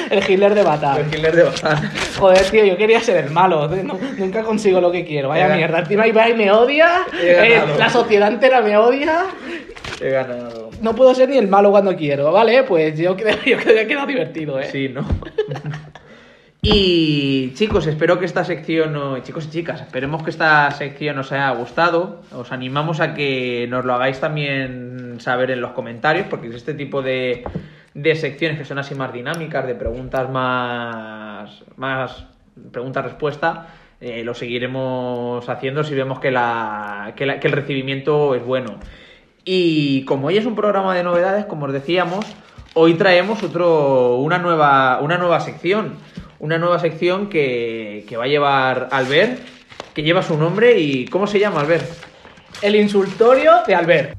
El 0.10 0.20
Hitler 0.30 0.54
de 0.54 0.64
Batán. 0.64 0.98
el 1.00 1.08
Hitler 1.08 1.36
de 1.36 1.44
Bazán. 1.44 1.92
Joder, 2.20 2.44
tío, 2.50 2.66
yo 2.66 2.78
quería 2.78 3.00
ser 3.00 3.24
el 3.26 3.32
malo. 3.32 3.68
no- 3.68 3.98
nunca 4.18 4.44
consigo 4.44 4.80
lo 4.82 4.92
que 4.92 5.06
quiero. 5.06 5.30
Vaya 5.30 5.54
He 5.54 5.58
mierda. 5.58 5.80
Encima 5.80 6.06
Ibai 6.08 6.36
me 6.36 6.52
odia. 6.52 7.02
Eh, 7.22 7.62
la 7.78 7.90
sociedad 7.90 8.28
entera 8.32 8.62
me 8.62 8.78
odia. 8.78 9.26
He 10.00 10.10
ganado. 10.10 10.70
No 10.82 10.96
puedo 10.96 11.14
ser 11.16 11.30
ni 11.30 11.38
el 11.38 11.48
malo 11.48 11.72
cuando 11.72 11.96
quiero, 11.96 12.32
¿vale? 12.32 12.64
Pues 12.64 12.98
yo 12.98 13.16
creo, 13.16 13.36
yo 13.46 13.58
creo 13.58 13.76
que 13.76 13.82
ha 13.82 13.88
quedado 13.88 14.08
divertido, 14.08 14.60
¿eh? 14.60 14.66
Sí, 14.72 14.90
¿no? 14.90 15.06
Y 16.64 17.54
chicos, 17.56 17.88
espero 17.88 18.20
que 18.20 18.26
esta 18.26 18.44
sección, 18.44 19.22
chicos 19.24 19.46
y 19.48 19.50
chicas, 19.50 19.82
esperemos 19.82 20.22
que 20.22 20.30
esta 20.30 20.70
sección 20.72 21.18
os 21.18 21.32
haya 21.32 21.50
gustado. 21.52 22.22
Os 22.36 22.52
animamos 22.52 23.00
a 23.00 23.16
que 23.16 23.66
nos 23.68 23.84
lo 23.84 23.96
hagáis 23.96 24.20
también 24.20 25.16
saber 25.20 25.50
en 25.50 25.60
los 25.62 25.72
comentarios, 25.72 26.28
porque 26.30 26.50
es 26.50 26.56
este 26.56 26.76
tipo 26.76 27.02
de, 27.02 27.44
de 27.94 28.16
secciones 28.16 28.58
que 28.58 28.66
son 28.66 28.78
así 28.80 28.96
más 28.96 29.12
dinámicas, 29.14 29.66
de 29.68 29.76
preguntas 29.76 30.30
más, 30.30 31.64
más 31.76 32.26
pregunta-respuesta, 32.72 33.68
eh, 34.00 34.24
lo 34.24 34.34
seguiremos 34.34 35.48
haciendo 35.50 35.84
si 35.84 35.94
vemos 35.96 36.20
que, 36.20 36.32
la, 36.32 37.14
que, 37.16 37.26
la- 37.26 37.40
que 37.40 37.48
el 37.48 37.54
recibimiento 37.54 38.34
es 38.36 38.44
bueno. 38.46 38.76
Y 39.44 40.06
como 40.06 40.28
hoy 40.28 40.38
es 40.38 40.46
un 40.46 40.56
programa 40.56 40.96
de 40.96 41.04
novedades, 41.04 41.46
como 41.46 41.66
os 41.66 41.74
decíamos, 41.74 42.26
hoy 42.74 42.94
traemos 42.96 43.44
otro, 43.44 44.18
una, 44.18 44.38
nueva, 44.38 45.00
una 45.02 45.18
nueva 45.18 45.40
sección. 45.40 45.96
Una 46.40 46.58
nueva 46.58 46.80
sección 46.80 47.30
que, 47.30 48.04
que 48.10 48.18
va 48.18 48.24
a 48.24 48.28
llevar 48.28 48.88
Albert, 48.92 49.40
que 49.94 50.02
lleva 50.02 50.24
su 50.24 50.36
nombre 50.38 50.80
y 50.80 51.06
¿cómo 51.06 51.28
se 51.28 51.38
llama 51.38 51.60
Albert? 51.62 51.86
El 52.64 52.76
insultorio 52.76 53.52
de 53.68 53.76
Albert. 53.76 54.18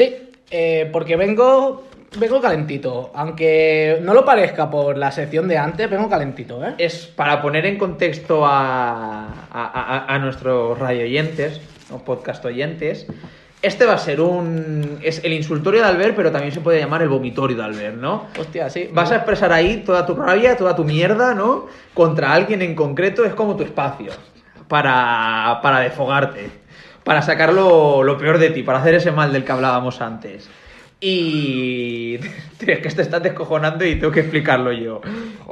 Sí, 0.00 0.16
eh, 0.50 0.88
porque 0.92 1.16
vengo, 1.16 1.84
vengo 2.18 2.40
calentito. 2.40 3.10
Aunque 3.14 3.98
no 4.02 4.14
lo 4.14 4.24
parezca 4.24 4.70
por 4.70 4.96
la 4.96 5.10
sección 5.12 5.46
de 5.46 5.58
antes, 5.58 5.90
vengo 5.90 6.08
calentito, 6.08 6.64
¿eh? 6.64 6.74
Es 6.78 7.06
para 7.06 7.42
poner 7.42 7.66
en 7.66 7.76
contexto 7.76 8.46
a, 8.46 9.26
a, 9.26 9.26
a- 9.52 10.14
a 10.14 10.18
nuestros 10.18 10.78
radio 10.78 11.02
oyentes, 11.04 11.60
o 11.92 11.98
podcast 11.98 12.42
oyentes, 12.46 13.06
Este 13.62 13.84
va 13.84 13.92
a 13.92 13.98
ser 13.98 14.22
un. 14.22 14.98
Es 15.02 15.22
el 15.22 15.34
insultorio 15.34 15.82
de 15.82 15.86
Albert, 15.88 16.16
pero 16.16 16.32
también 16.32 16.50
se 16.54 16.62
puede 16.62 16.80
llamar 16.80 17.02
el 17.02 17.10
vomitorio 17.10 17.54
de 17.58 17.62
Albert, 17.62 17.96
¿no? 17.96 18.28
Hostia, 18.38 18.70
sí. 18.70 18.88
Vas 18.90 19.10
a 19.12 19.16
expresar 19.16 19.52
ahí 19.52 19.82
toda 19.84 20.06
tu 20.06 20.14
rabia, 20.14 20.56
toda 20.56 20.74
tu 20.74 20.82
mierda, 20.82 21.34
¿no? 21.34 21.66
Contra 21.92 22.32
alguien 22.32 22.62
en 22.62 22.74
concreto, 22.74 23.22
es 23.26 23.34
como 23.34 23.56
tu 23.56 23.62
espacio. 23.64 24.12
Para, 24.66 25.58
para 25.62 25.80
desfogarte. 25.80 26.48
Para 27.04 27.22
sacar 27.22 27.52
lo, 27.52 28.02
lo 28.02 28.18
peor 28.18 28.38
de 28.38 28.50
ti, 28.50 28.62
para 28.62 28.78
hacer 28.78 28.94
ese 28.94 29.10
mal 29.10 29.32
del 29.32 29.44
que 29.44 29.52
hablábamos 29.52 30.00
antes. 30.00 30.50
Y. 31.00 32.18
Es 32.60 32.78
que 32.78 32.90
te 32.90 33.02
estás 33.02 33.22
descojonando 33.22 33.86
y 33.86 33.96
tengo 33.96 34.12
que 34.12 34.20
explicarlo 34.20 34.70
yo. 34.70 35.00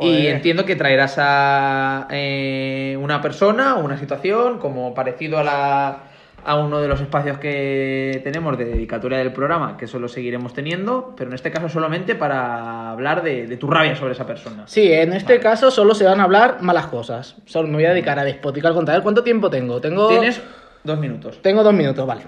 Y 0.01 0.27
entiendo 0.27 0.67
que 0.67 0.77
traerás 0.77 1.17
a 1.17 2.07
eh, 2.11 2.97
una 3.01 3.23
persona 3.23 3.77
o 3.77 3.81
una 3.85 3.97
situación 3.97 4.59
como 4.59 4.93
parecido 4.95 5.39
a 5.39 5.43
la 5.43 5.99
a 6.45 6.57
uno 6.57 6.81
de 6.81 6.89
los 6.89 7.01
espacios 7.01 7.39
que 7.39 8.21
tenemos 8.23 8.57
de 8.57 8.67
dedicatoria 8.67 9.19
del 9.19 9.33
programa, 9.33 9.77
que 9.77 9.87
eso 9.87 9.99
lo 9.99 10.09
seguiremos 10.09 10.55
teniendo, 10.55 11.15
pero 11.17 11.31
en 11.31 11.35
este 11.35 11.51
caso 11.51 11.69
solamente 11.69 12.15
para 12.15 12.91
hablar 12.91 13.23
de, 13.23 13.47
de 13.47 13.57
tu 13.57 13.69
rabia 13.69 13.97
sobre 13.97 14.13
esa 14.13 14.27
persona. 14.27 14.63
Sí, 14.67 14.93
en 14.93 15.13
este 15.13 15.41
caso 15.41 15.71
solo 15.71 15.95
se 15.95 16.05
van 16.05 16.21
a 16.21 16.25
hablar 16.25 16.59
malas 16.63 16.87
cosas. 16.87 17.37
Solo 17.45 17.69
me 17.69 17.75
voy 17.75 17.87
a 17.87 17.91
dedicar 17.91 18.19
a 18.19 18.25
despoticar 18.25 18.73
contra 18.73 18.95
él. 18.95 19.03
¿Cuánto 19.03 19.25
tiempo 19.25 19.51
tengo? 19.51 19.81
Tengo. 19.81 20.09
Tienes 20.09 20.41
dos 20.85 20.99
minutos. 20.99 21.41
Tengo 21.43 21.63
dos 21.63 21.75
minutos, 21.75 22.07
vale. 22.07 22.23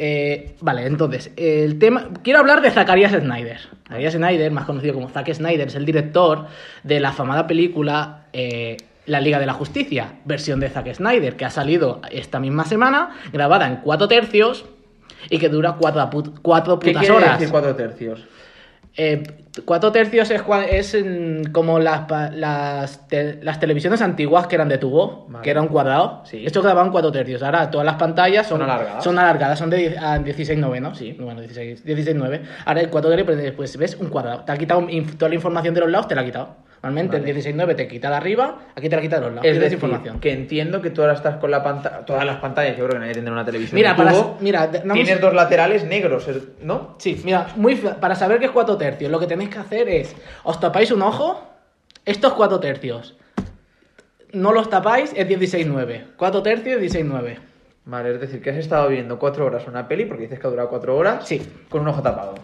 Eh, 0.00 0.54
vale, 0.60 0.86
entonces, 0.86 1.32
el 1.36 1.78
tema. 1.78 2.08
Quiero 2.22 2.38
hablar 2.38 2.60
de 2.62 2.70
Zacharias 2.70 3.12
Snyder. 3.12 3.58
Zacharias 3.88 4.14
Snyder, 4.14 4.50
más 4.52 4.64
conocido 4.64 4.94
como 4.94 5.08
Zack 5.08 5.32
Snyder, 5.34 5.66
es 5.68 5.74
el 5.74 5.84
director 5.84 6.46
de 6.84 7.00
la 7.00 7.08
afamada 7.08 7.46
película 7.48 8.26
eh, 8.32 8.76
La 9.06 9.20
Liga 9.20 9.40
de 9.40 9.46
la 9.46 9.54
Justicia, 9.54 10.12
versión 10.24 10.60
de 10.60 10.68
Zack 10.70 10.94
Snyder, 10.94 11.36
que 11.36 11.44
ha 11.44 11.50
salido 11.50 12.00
esta 12.12 12.38
misma 12.38 12.64
semana, 12.64 13.10
grabada 13.32 13.66
en 13.66 13.76
cuatro 13.78 14.06
tercios 14.06 14.66
y 15.30 15.38
que 15.38 15.48
dura 15.48 15.72
cuatro, 15.72 16.00
put- 16.10 16.38
cuatro 16.42 16.78
¿Qué 16.78 16.90
putas 16.90 17.00
quiere 17.00 17.16
horas. 17.16 17.38
decir 17.40 17.50
cuatro 17.50 17.74
tercios? 17.74 18.24
Eh, 19.00 19.22
cuatro 19.64 19.92
tercios 19.92 20.28
es, 20.32 20.42
es 20.70 20.96
como 21.52 21.78
las, 21.78 22.02
las, 22.34 23.06
te- 23.08 23.38
las 23.42 23.60
televisiones 23.60 24.02
antiguas 24.02 24.48
que 24.48 24.56
eran 24.56 24.68
de 24.68 24.76
tubo, 24.78 25.26
Vale. 25.28 25.44
que 25.44 25.50
era 25.50 25.62
un 25.62 25.68
cuadrado. 25.68 26.22
Sí. 26.24 26.44
Esto 26.44 26.60
grababan 26.62 26.90
cuatro 26.90 27.12
tercios. 27.12 27.42
Ahora 27.44 27.70
todas 27.70 27.84
las 27.84 27.94
pantallas 27.94 28.46
son, 28.48 28.58
Son 28.60 28.68
alargadas. 28.70 29.04
Son 29.04 29.18
alargadas, 29.18 29.58
son 29.58 29.70
de 29.70 29.76
10 29.78 29.98
a 29.98 30.18
16 30.18 30.58
9, 30.58 30.90
Sí, 30.94 31.16
bueno, 31.18 31.40
16, 31.40 31.84
16 31.84 32.16
9. 32.16 32.42
Ahora 32.64 32.80
el 32.80 32.90
cuatro 32.90 33.10
tercios, 33.10 33.26
pues, 33.36 33.52
pues 33.52 33.76
ves 33.76 33.96
un 34.00 34.08
cuadrado. 34.08 34.40
Te 34.44 34.52
ha 34.52 34.56
quitado 34.56 34.86
toda 35.16 35.28
la 35.28 35.34
información 35.36 35.74
de 35.74 35.80
los 35.80 35.90
lados, 35.90 36.08
te 36.08 36.14
la 36.16 36.22
ha 36.22 36.24
quitado. 36.24 36.56
Normalmente 36.82 37.16
el 37.16 37.22
Vale. 37.22 37.32
16 37.32 37.56
9 37.56 37.74
te 37.74 37.88
quita 37.88 38.08
de 38.10 38.16
arriba, 38.16 38.58
aquí 38.76 38.88
te 38.88 38.94
la 38.96 39.02
quita 39.02 39.16
de 39.16 39.22
los 39.26 39.34
lados. 39.34 39.46
Es 39.50 39.58
decir, 39.58 39.74
información. 39.74 40.20
que 40.20 40.32
entiendo 40.32 40.80
que 40.80 40.90
tú 40.90 41.00
ahora 41.00 41.14
estás 41.14 41.36
con 41.36 41.50
la 41.50 41.62
pantalla, 41.62 42.04
todas 42.04 42.24
las 42.24 42.36
pantallas, 42.36 42.76
yo 42.76 42.84
creo 42.84 42.94
que 42.94 43.00
nadie 43.00 43.14
tendrá 43.14 43.32
una 43.32 43.44
televisión 43.44 43.74
Mira, 43.74 43.96
para, 43.96 44.12
tubo, 44.12 44.36
mira, 44.40 44.70
tienes 44.70 45.20
dos 45.20 45.34
laterales 45.34 45.84
negros, 45.84 46.28
¿no? 46.62 46.94
Sí, 46.98 47.20
mira, 47.24 47.48
muy 47.56 47.74
para 47.74 48.14
saber 48.14 48.38
qué 48.38 48.44
es 48.46 48.52
4 48.52 48.76
tercios, 48.76 49.10
lo 49.10 49.18
que 49.18 49.26
tenéis 49.26 49.50
que 49.50 49.58
hacer 49.58 49.88
es, 49.88 50.14
os 50.44 50.60
tapáis 50.60 50.92
un 50.92 51.02
ojo, 51.02 51.42
estos 52.04 52.32
4 52.34 52.60
tercios. 52.60 53.16
No 54.32 54.52
los 54.52 54.68
tapáis, 54.70 55.12
es 55.16 55.26
16-9. 55.26 56.04
4 56.16 56.42
tercios, 56.42 56.80
16-9. 56.80 57.38
Vale, 57.86 58.14
es 58.14 58.20
decir, 58.20 58.42
que 58.42 58.50
has 58.50 58.56
estado 58.56 58.88
viendo 58.88 59.18
cuatro 59.18 59.46
horas 59.46 59.66
una 59.66 59.88
peli, 59.88 60.04
porque 60.04 60.24
dices 60.24 60.38
que 60.38 60.46
ha 60.46 60.50
durado 60.50 60.68
cuatro 60.68 60.94
horas, 60.96 61.26
Sí. 61.26 61.40
con 61.70 61.80
un 61.80 61.88
ojo 61.88 62.02
tapado. 62.02 62.34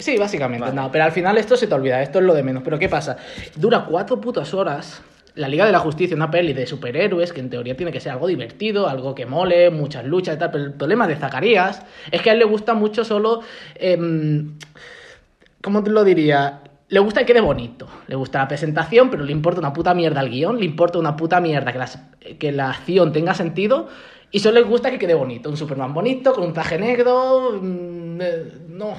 Sí, 0.00 0.16
básicamente, 0.18 0.62
Vale. 0.64 0.74
no, 0.76 0.90
pero 0.90 1.04
al 1.04 1.12
final 1.12 1.38
esto 1.38 1.56
se 1.56 1.66
te 1.66 1.74
olvida, 1.74 2.02
esto 2.02 2.18
es 2.18 2.24
lo 2.24 2.34
de 2.34 2.42
menos. 2.42 2.62
Pero 2.64 2.78
¿qué 2.78 2.88
pasa? 2.88 3.16
Dura 3.56 3.84
4 3.88 4.20
putas 4.20 4.52
horas. 4.54 5.02
La 5.36 5.46
Liga 5.46 5.64
de 5.64 5.70
la 5.72 5.78
Justicia, 5.78 6.16
una 6.16 6.30
peli 6.30 6.52
de 6.52 6.66
superhéroes 6.66 7.32
que 7.32 7.38
en 7.40 7.48
teoría 7.50 7.76
tiene 7.76 7.92
que 7.92 8.00
ser 8.00 8.10
algo 8.12 8.26
divertido, 8.26 8.88
algo 8.88 9.14
que 9.14 9.26
mole, 9.26 9.70
muchas 9.70 10.04
luchas 10.04 10.34
y 10.34 10.38
tal. 10.40 10.50
Pero 10.50 10.64
el 10.64 10.72
problema 10.72 11.06
de 11.06 11.14
Zacarías 11.16 11.82
es 12.10 12.20
que 12.20 12.30
a 12.30 12.32
él 12.32 12.40
le 12.40 12.44
gusta 12.46 12.74
mucho 12.74 13.04
solo. 13.04 13.40
em, 13.76 14.54
¿Cómo 15.62 15.84
te 15.84 15.90
lo 15.90 16.04
diría? 16.04 16.60
Le 16.88 16.98
gusta 17.00 17.20
que 17.20 17.26
quede 17.26 17.40
bonito. 17.40 17.86
Le 18.08 18.16
gusta 18.16 18.38
la 18.40 18.48
presentación, 18.48 19.10
pero 19.10 19.22
le 19.22 19.32
importa 19.32 19.60
una 19.60 19.72
puta 19.72 19.94
mierda 19.94 20.20
el 20.20 20.30
guion. 20.30 20.58
Le 20.58 20.64
importa 20.64 20.98
una 20.98 21.14
puta 21.16 21.40
mierda 21.40 21.70
que, 21.72 21.78
las- 21.78 22.02
que 22.38 22.50
la 22.50 22.70
acción 22.70 23.12
tenga 23.12 23.34
sentido. 23.34 23.88
Y 24.32 24.40
solo 24.40 24.60
le 24.60 24.66
gusta 24.66 24.90
que 24.90 24.98
quede 24.98 25.14
bonito. 25.14 25.48
Un 25.50 25.56
Superman 25.56 25.92
bonito, 25.94 26.32
con 26.32 26.44
un 26.44 26.52
traje 26.52 26.78
negro. 26.78 27.58
mm, 27.60 28.20
eh, 28.20 28.52
no. 28.68 28.94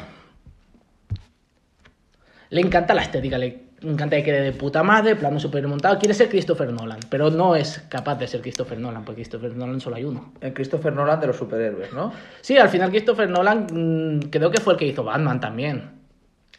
Le 2.51 2.61
encanta 2.61 2.93
la 2.93 3.01
estética, 3.01 3.37
le 3.37 3.63
encanta 3.81 4.17
que 4.17 4.23
quede 4.23 4.41
de 4.41 4.51
puta 4.51 4.83
madre, 4.83 5.15
plano 5.15 5.39
super 5.39 5.65
montado. 5.67 5.97
Quiere 5.97 6.13
ser 6.13 6.29
Christopher 6.29 6.71
Nolan, 6.71 6.99
pero 7.09 7.29
no 7.31 7.55
es 7.55 7.79
capaz 7.89 8.15
de 8.15 8.27
ser 8.27 8.41
Christopher 8.41 8.77
Nolan, 8.77 9.03
porque 9.03 9.21
Christopher 9.21 9.55
Nolan 9.55 9.79
solo 9.81 9.95
hay 9.95 10.03
uno. 10.03 10.33
El 10.41 10.53
Christopher 10.53 10.93
Nolan 10.93 11.19
de 11.19 11.27
los 11.27 11.37
superhéroes, 11.37 11.91
¿no? 11.93 12.11
Sí, 12.41 12.57
al 12.57 12.69
final 12.69 12.89
Christopher 12.91 13.29
Nolan 13.29 13.65
mm, 13.71 14.29
creo 14.29 14.51
que 14.51 14.61
fue 14.61 14.73
el 14.73 14.79
que 14.79 14.85
hizo 14.85 15.03
Batman 15.03 15.39
también. 15.39 15.91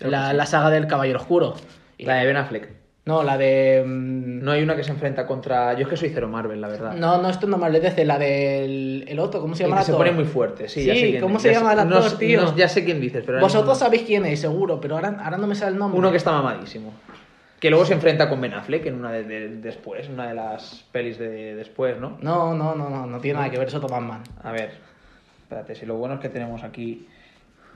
La, 0.00 0.33
la 0.33 0.46
saga 0.46 0.70
del 0.70 0.87
Caballero 0.88 1.20
Oscuro. 1.20 1.55
Y- 1.98 2.07
La 2.07 2.16
de 2.16 2.26
Ben 2.26 2.37
Affleck. 2.37 2.68
No, 3.04 3.24
la 3.24 3.36
de... 3.36 3.82
mm, 3.84 4.44
No 4.44 4.52
hay 4.52 4.62
una 4.62 4.76
que 4.76 4.84
se 4.84 4.92
enfrenta 4.92 5.26
contra... 5.26 5.72
Yo 5.74 5.82
es 5.82 5.88
que 5.88 5.96
soy 5.96 6.10
cero 6.10 6.28
Marvel, 6.28 6.60
la 6.60 6.68
verdad. 6.68 6.94
No, 6.94 7.20
no, 7.20 7.28
esto 7.30 7.46
no 7.48 7.58
más 7.58 7.72
le 7.72 7.80
dice, 7.80 8.04
la 8.04 8.16
del 8.18 9.04
el 9.08 9.18
otro, 9.18 9.40
¿cómo 9.40 9.56
se 9.56 9.64
El 9.64 9.70
llama 9.70 9.78
que 9.78 9.80
el 9.82 9.86
se 9.86 9.92
actor? 9.92 10.06
pone 10.06 10.16
muy 10.16 10.24
fuerte, 10.24 10.68
sí, 10.68 10.84
ya 10.84 10.94
Sí, 10.94 11.00
sé 11.00 11.10
quién 11.10 11.22
¿cómo 11.22 11.36
es, 11.36 11.42
se 11.42 11.52
llama 11.52 11.72
el 11.72 11.88
no- 11.88 11.96
actor, 11.96 12.18
tío? 12.18 12.42
no- 12.42 12.56
ya 12.56 12.68
sé 12.68 12.84
quién 12.84 13.00
dices, 13.00 13.24
pero... 13.26 13.40
Vosotros 13.40 13.76
sabéis 13.78 14.02
quién 14.02 14.24
es, 14.26 14.40
seguro, 14.40 14.80
pero 14.80 14.94
ahora, 14.94 15.18
ahora 15.22 15.36
no 15.36 15.46
me 15.48 15.54
sale 15.56 15.72
el 15.72 15.78
nombre. 15.78 15.98
Uno 15.98 16.10
que 16.12 16.16
está 16.18 16.30
mamadísimo. 16.30 16.92
Que 17.58 17.70
luego 17.70 17.84
se 17.84 17.94
enfrenta 17.94 18.28
con 18.28 18.40
Ben 18.40 18.54
Affleck 18.54 18.86
en 18.86 18.94
una 18.94 19.10
de, 19.12 19.24
de- 19.24 19.48
después, 19.56 20.08
una 20.08 20.28
de 20.28 20.34
las 20.34 20.84
pelis 20.92 21.18
de 21.18 21.54
después, 21.56 21.98
¿no? 21.98 22.18
No, 22.20 22.54
no, 22.54 22.74
no, 22.76 22.88
no, 22.88 23.06
no 23.06 23.18
tiene 23.20 23.38
nada 23.40 23.50
que 23.50 23.58
ver, 23.58 23.66
es 23.68 23.74
otro 23.74 23.88
Batman. 23.88 24.22
A 24.44 24.52
ver, 24.52 24.70
espérate, 25.42 25.74
si 25.74 25.86
lo 25.86 25.96
bueno 25.96 26.14
es 26.16 26.20
que 26.20 26.28
tenemos 26.28 26.62
aquí 26.64 27.06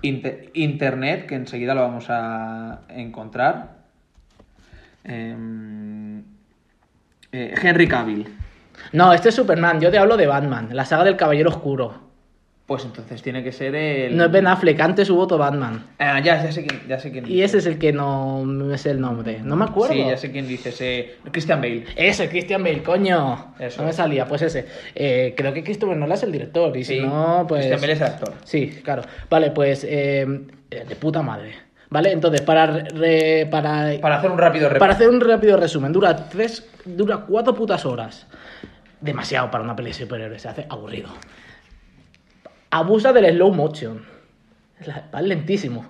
inte- 0.03 0.51
internet, 0.55 1.27
que 1.27 1.35
enseguida 1.37 1.75
lo 1.75 1.83
vamos 1.83 2.07
a 2.11 2.81
encontrar. 2.89 3.76
Em, 5.07 6.23
eh, 7.33 7.55
Henry 7.63 7.87
Cavill. 7.87 8.29
No, 8.93 9.13
este 9.13 9.31
es 9.31 9.35
Superman, 9.35 9.81
yo 9.81 9.91
te 9.91 9.99
hablo 9.99 10.17
de 10.17 10.27
Batman, 10.27 10.69
la 10.73 10.85
saga 10.85 11.05
del 11.05 11.17
Caballero 11.17 11.51
Oscuro. 11.51 12.07
Pues 12.67 12.85
entonces 12.85 13.23
tiene 13.23 13.45
que 13.45 13.53
ser 13.53 13.77
el... 13.77 14.17
No 14.17 14.25
es 14.25 14.33
Ben 14.33 14.49
Affleck, 14.49 14.81
antes 14.81 15.09
hubo 15.09 15.21
otro 15.23 15.39
Batman. 15.39 15.85
Ah, 16.01 16.19
ya, 16.19 16.43
ya 16.43 16.51
sé 16.51 16.67
quién, 16.67 16.83
ya 16.89 16.99
sé 16.99 17.13
quién 17.13 17.31
Y 17.31 17.43
ese 17.43 17.59
es 17.59 17.67
el 17.67 17.79
que 17.79 17.93
no 17.93 18.43
me 18.45 18.77
sé 18.77 18.91
el 18.91 19.01
nombre. 19.01 19.39
No 19.41 19.55
me 19.55 19.67
acuerdo. 19.67 19.95
Sí, 19.95 20.01
ya 20.05 20.17
sé 20.17 20.33
quién 20.33 20.49
dices. 20.49 20.77
eh, 20.81 21.15
Christian 21.31 21.61
Bale. 21.61 21.85
Ese, 21.95 22.29
Christian 22.29 22.65
Bale, 22.65 22.83
coño. 22.83 23.55
Eso. 23.61 23.83
No 23.83 23.87
me 23.87 23.93
salía, 23.93 24.27
pues 24.27 24.43
ese. 24.43 24.67
Eh, 24.97 25.35
creo 25.37 25.53
que 25.55 25.63
Christopher 25.63 25.97
Nolan 25.97 26.17
es 26.17 26.25
el 26.25 26.33
director. 26.33 26.77
Y 26.77 26.83
si 26.83 26.99
no, 26.99 27.45
pues. 27.49 27.67
Christian 27.67 27.81
Bale 27.81 27.93
es 27.93 28.01
el 28.01 28.07
actor. 28.09 28.35
Sí, 28.43 28.81
claro. 28.83 29.03
Vale, 29.31 29.53
pues. 29.53 29.87
eh, 29.89 30.27
de 30.69 30.97
puta 30.97 31.23
madre. 31.23 31.66
Vale, 31.91 32.13
entonces, 32.13 32.41
para. 32.41 32.67
re- 32.67 33.47
para, 33.51 33.93
Para 34.01 34.17
hacer 34.17 34.31
un 34.31 34.39
rápido 34.39 34.69
repaso. 34.69 34.81
para 34.81 34.93
hacer 34.95 35.09
un 35.09 35.21
rápido 35.21 35.57
resumen, 35.57 35.93
dura 35.93 36.17
tres. 36.29 36.69
Dura 36.85 37.19
cuatro 37.19 37.55
putas 37.55 37.85
horas. 37.87 38.27
Demasiado 39.01 39.51
para 39.51 39.63
una 39.65 39.77
peli 39.77 39.89
de 39.91 39.95
superhéroes, 39.95 40.43
se 40.43 40.49
hace 40.49 40.67
aburrido. 40.69 41.09
Abusa 42.71 43.13
del 43.13 43.33
slow 43.35 43.53
motion. 43.53 44.03
Va 45.15 45.23
lentísimo. 45.23 45.87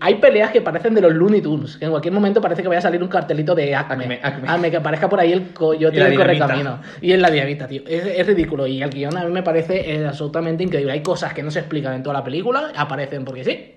Hay 0.00 0.14
peleas 0.14 0.50
que 0.50 0.62
parecen 0.62 0.94
de 0.94 1.02
los 1.02 1.12
Looney 1.12 1.42
Tunes, 1.42 1.76
que 1.76 1.84
en 1.84 1.90
cualquier 1.90 2.14
momento 2.14 2.40
parece 2.40 2.62
que 2.62 2.68
vaya 2.68 2.78
a 2.78 2.82
salir 2.82 3.02
un 3.02 3.08
cartelito 3.08 3.54
de 3.54 3.74
Acme. 3.74 4.18
Acme, 4.22 4.48
Acme. 4.48 4.70
que 4.70 4.78
aparezca 4.78 5.10
por 5.10 5.20
ahí 5.20 5.32
el 5.32 5.48
coyote 5.52 5.96
Y 5.96 5.98
dinamita. 5.98 6.22
correcamino. 6.22 6.80
Y 7.02 7.12
en 7.12 7.20
la 7.20 7.30
diamita, 7.30 7.66
tío. 7.66 7.82
Es, 7.86 8.06
es 8.06 8.26
ridículo. 8.26 8.66
Y 8.66 8.82
el 8.82 8.88
guion 8.88 9.14
a 9.18 9.24
mí 9.24 9.30
me 9.30 9.42
parece 9.42 9.92
eh, 9.94 10.06
absolutamente 10.06 10.62
increíble. 10.64 10.92
Hay 10.92 11.02
cosas 11.02 11.34
que 11.34 11.42
no 11.42 11.50
se 11.50 11.58
explican 11.58 11.92
en 11.92 12.02
toda 12.02 12.14
la 12.14 12.24
película, 12.24 12.72
aparecen 12.74 13.24
porque 13.26 13.44
sí. 13.44 13.74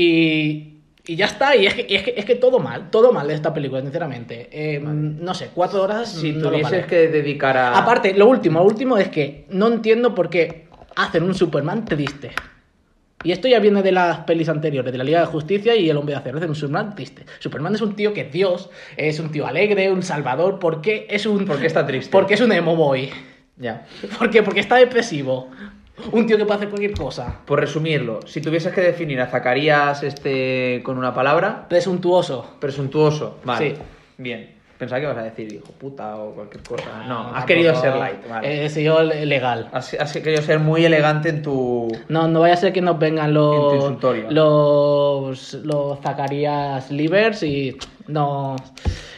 Y, 0.00 0.74
y 1.06 1.16
ya 1.16 1.26
está. 1.26 1.56
Y 1.56 1.66
es 1.66 1.74
que, 1.74 1.86
es, 1.88 2.02
que, 2.04 2.14
es 2.16 2.24
que 2.24 2.36
todo 2.36 2.60
mal, 2.60 2.88
todo 2.90 3.12
mal 3.12 3.26
de 3.26 3.34
esta 3.34 3.52
película, 3.52 3.80
sinceramente. 3.80 4.48
Eh, 4.52 4.78
No 4.80 5.34
sé, 5.34 5.50
cuatro 5.52 5.82
horas. 5.82 6.12
Si 6.12 6.30
no 6.32 6.44
lo 6.44 6.50
tuvieses 6.50 6.70
vale. 6.70 6.86
que 6.86 7.08
dedicar 7.08 7.56
a... 7.56 7.76
Aparte, 7.76 8.14
lo 8.14 8.28
último, 8.28 8.60
lo 8.60 8.66
último 8.66 8.96
es 8.96 9.08
que 9.08 9.46
no 9.50 9.66
entiendo 9.66 10.14
por 10.14 10.30
qué 10.30 10.68
hacen 10.94 11.24
un 11.24 11.34
Superman 11.34 11.84
triste. 11.84 12.30
Y 13.24 13.32
esto 13.32 13.48
ya 13.48 13.58
viene 13.58 13.82
de 13.82 13.90
las 13.90 14.18
pelis 14.18 14.48
anteriores, 14.48 14.92
de 14.92 14.98
la 14.98 15.02
Liga 15.02 15.20
de 15.20 15.26
Justicia 15.26 15.74
y 15.74 15.90
El 15.90 15.96
Hombre 15.96 16.14
de 16.14 16.20
Acero, 16.20 16.38
hacen 16.38 16.50
un 16.50 16.54
Superman 16.54 16.94
triste. 16.94 17.24
Superman 17.40 17.74
es 17.74 17.80
un 17.80 17.96
tío 17.96 18.12
que 18.14 18.20
es 18.20 18.32
Dios, 18.32 18.70
es 18.96 19.18
un 19.18 19.32
tío 19.32 19.48
alegre, 19.48 19.90
un 19.90 20.04
salvador, 20.04 20.60
¿por 20.60 20.80
qué 20.80 21.08
es 21.10 21.26
un... 21.26 21.44
¿Por 21.44 21.58
qué 21.58 21.66
está 21.66 21.84
triste? 21.84 22.12
Porque 22.12 22.34
es 22.34 22.40
un 22.40 22.52
emo 22.52 22.76
boy. 22.76 23.10
Ya. 23.56 23.84
¿Por 24.16 24.30
qué? 24.30 24.44
Porque 24.44 24.60
está 24.60 24.76
depresivo. 24.76 25.50
Un 26.12 26.26
tío 26.26 26.36
que 26.36 26.44
puede 26.44 26.56
hacer 26.56 26.68
cualquier 26.68 26.92
cosa. 26.92 27.40
Por 27.44 27.60
resumirlo, 27.60 28.20
si 28.26 28.40
tuvieses 28.40 28.72
que 28.72 28.80
definir 28.80 29.20
a 29.20 29.26
Zacarías 29.26 30.02
este 30.02 30.80
con 30.84 30.98
una 30.98 31.14
palabra, 31.14 31.66
Presuntuoso. 31.68 32.56
presuntuoso. 32.60 33.38
Vale. 33.44 33.76
Sí. 33.76 33.82
Bien. 34.18 34.58
Pensaba 34.78 35.00
que 35.00 35.06
ibas 35.06 35.18
a 35.18 35.22
decir 35.24 35.52
hijo 35.52 35.72
puta 35.72 36.16
o 36.16 36.30
cualquier 36.32 36.62
cosa. 36.62 37.04
No, 37.08 37.34
has 37.34 37.44
querido 37.46 37.74
ser 37.74 37.96
light. 37.96 38.28
Vale. 38.28 38.64
He 38.64 38.68
sido 38.70 39.02
legal. 39.02 39.68
Has, 39.72 39.92
has 39.94 40.12
querido 40.12 40.40
ser 40.40 40.60
muy 40.60 40.84
elegante 40.84 41.30
en 41.30 41.42
tu... 41.42 41.88
No, 42.08 42.28
no 42.28 42.40
vaya 42.40 42.54
a 42.54 42.56
ser 42.58 42.72
que 42.72 42.80
nos 42.80 42.96
vengan 42.96 43.30
En 43.30 43.34
tu 43.34 43.40
los 43.40 44.30
los 44.30 45.54
los 45.64 45.98
Zacarías 46.00 46.92
Livers 46.92 47.42
y 47.42 47.76
no 48.06 48.54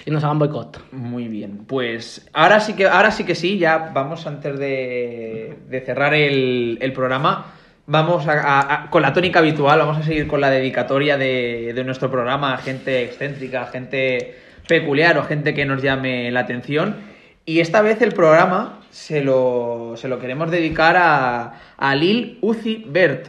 y 0.07 0.11
nos 0.11 0.25
hagan 0.25 0.39
boicot. 0.39 0.93
Muy 0.93 1.29
bien, 1.29 1.65
pues 1.67 2.29
ahora 2.33 2.61
sí 2.61 2.73
que, 2.75 2.87
ahora 2.87 3.11
sí 3.11 3.25
que 3.25 3.35
sí, 3.35 3.59
ya 3.59 3.91
vamos 3.93 4.27
antes 4.27 4.59
de, 4.59 5.57
de 5.69 5.81
cerrar 5.81 6.15
el, 6.15 6.79
el 6.81 6.93
programa. 6.93 7.55
Vamos 7.87 8.27
a, 8.29 8.33
a- 8.41 8.75
a- 8.85 8.91
con 8.91 9.03
la 9.03 9.13
tónica 9.13 9.41
habitual, 9.41 9.79
vamos 9.81 9.99
a 9.99 10.03
seguir 10.03 10.27
con 10.29 10.41
la 10.41 10.49
dedicatoria 10.51 11.17
de, 11.19 11.73
de 11.75 11.85
nuestro 11.85 12.11
programa 12.11 12.55
a 12.55 12.59
gente 12.59 13.03
excéntrica, 13.03 13.67
gente 13.67 14.37
peculiar 14.69 15.19
o 15.19 15.25
gente 15.25 15.55
que 15.55 15.65
nos 15.65 15.83
llame 15.83 16.31
la 16.31 16.41
atención. 16.41 16.97
Y 17.45 17.59
esta 17.61 17.83
vez 17.83 18.01
el 18.03 18.13
programa 18.13 18.81
se 18.91 19.23
lo, 19.25 19.95
se 19.97 20.07
lo 20.09 20.19
queremos 20.21 20.51
dedicar 20.51 20.97
a, 20.97 21.55
a 21.77 21.95
Lil 21.97 22.39
Uzi 22.43 22.85
Vert. 22.87 23.29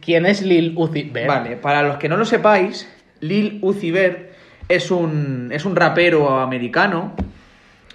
¿Quién 0.00 0.24
es 0.24 0.40
Lil 0.40 0.72
Uzi 0.76 1.02
Vert? 1.12 1.28
Vale, 1.28 1.56
para 1.56 1.82
los 1.82 1.98
que 1.98 2.08
no 2.08 2.16
lo 2.16 2.24
sepáis, 2.24 2.88
Lil 3.20 3.58
Uzi 3.60 3.90
Vert 3.90 4.30
es 4.68 4.90
un, 4.90 5.50
es 5.52 5.64
un 5.64 5.76
rapero 5.76 6.38
americano, 6.38 7.12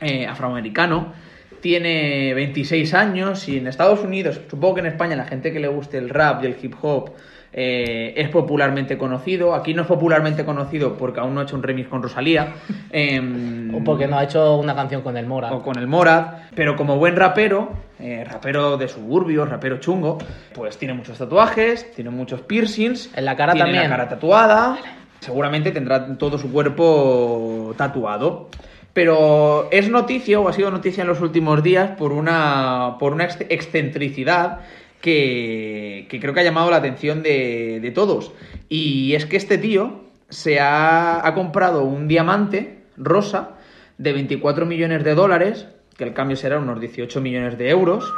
eh, 0.02 0.26
afroamericano, 0.28 1.14
tiene 1.62 2.34
26 2.34 2.94
años 2.94 3.48
y 3.50 3.58
en 3.58 3.68
Estados 3.68 4.02
Unidos, 4.02 4.40
supongo 4.50 4.76
que 4.76 4.80
en 4.82 4.86
España 4.88 5.16
la 5.16 5.26
gente 5.26 5.52
que 5.52 5.60
le 5.60 5.68
guste 5.68 5.98
el 5.98 6.10
rap 6.10 6.44
y 6.44 6.48
el 6.48 6.56
hip 6.62 6.76
hop 6.82 7.12
eh, 7.52 8.14
es 8.16 8.30
popularmente 8.30 8.98
conocido. 8.98 9.56
Aquí 9.56 9.74
no 9.74 9.82
es 9.82 9.88
popularmente 9.88 10.46
conocido 10.46 10.96
porque 10.96 11.20
aún 11.20 11.34
no 11.34 11.42
ha 11.42 11.44
hecho 11.44 11.56
un 11.56 11.64
remix 11.64 11.88
con 11.90 12.02
Rosalía. 12.04 12.54
em, 12.92 13.74
O 13.76 13.84
porque 13.84 14.08
no 14.08 14.18
ha 14.18 14.24
hecho 14.24 14.56
una 14.58 14.76
canción 14.76 15.02
con 15.02 15.18
el 15.18 15.26
Mora. 15.26 15.52
o 15.52 15.62
con 15.62 15.78
el 15.78 15.88
Morad, 15.88 16.28
pero 16.56 16.76
como 16.76 16.98
buen 16.98 17.16
rapero, 17.16 17.72
eh, 18.00 18.24
rapero 18.30 18.78
de 18.78 18.88
suburbios, 18.88 19.50
rapero 19.50 19.80
chungo, 19.80 20.20
pues 20.54 20.78
tiene 20.78 20.94
muchos 20.94 21.18
tatuajes, 21.18 21.92
tiene 21.94 22.12
muchos 22.12 22.42
piercings, 22.42 23.10
En 23.16 23.26
la 23.26 23.36
cara 23.36 23.54
tiene 23.54 23.66
también. 23.66 23.90
la 23.90 23.98
cara 23.98 24.10
tatuada, 24.10 24.78
seguramente 25.20 25.72
tendrá 25.72 26.18
todo 26.18 26.38
su 26.38 26.52
cuerpo 26.52 27.74
tatuado. 27.78 28.50
Pero 28.94 29.70
es 29.72 29.90
noticia, 29.90 30.40
o 30.40 30.50
ha 30.50 30.54
sido 30.54 30.72
noticia 30.72 31.02
en 31.02 31.08
los 31.08 31.22
últimos 31.22 31.62
días, 31.64 31.92
por 31.98 32.12
una, 32.12 32.96
por 33.00 33.14
una 33.14 33.26
ex- 33.26 33.46
excentricidad 33.50 34.62
que, 35.00 36.08
que 36.10 36.20
creo 36.20 36.34
que 36.34 36.40
ha 36.40 36.44
llamado 36.44 36.72
la 36.72 36.78
atención 36.78 37.22
de, 37.22 37.80
de 37.82 37.92
todos. 37.92 38.32
Y 38.68 39.14
es 39.14 39.26
que 39.26 39.38
este 39.38 39.58
tío 39.58 40.02
se 40.30 40.60
ha, 40.60 41.26
ha 41.26 41.34
comprado 41.36 41.84
un 41.84 42.08
diamante 42.08 42.80
rosa 42.98 43.52
de 43.98 44.12
24 44.14 44.66
millones 44.66 45.04
de 45.04 45.14
dólares, 45.16 45.68
que 45.96 46.04
el 46.04 46.14
cambio 46.14 46.36
será 46.36 46.58
unos 46.60 46.80
18 46.80 47.22
millones 47.22 47.58
de 47.58 47.70
euros. 47.70 48.12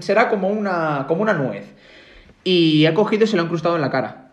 Será 0.00 0.28
como 0.28 0.48
una, 0.48 1.04
como 1.06 1.22
una 1.22 1.32
nuez. 1.32 1.74
Y 2.44 2.86
ha 2.86 2.94
cogido 2.94 3.24
y 3.24 3.26
se 3.26 3.36
lo 3.36 3.42
ha 3.42 3.44
incrustado 3.44 3.76
en 3.76 3.82
la 3.82 3.90
cara. 3.90 4.25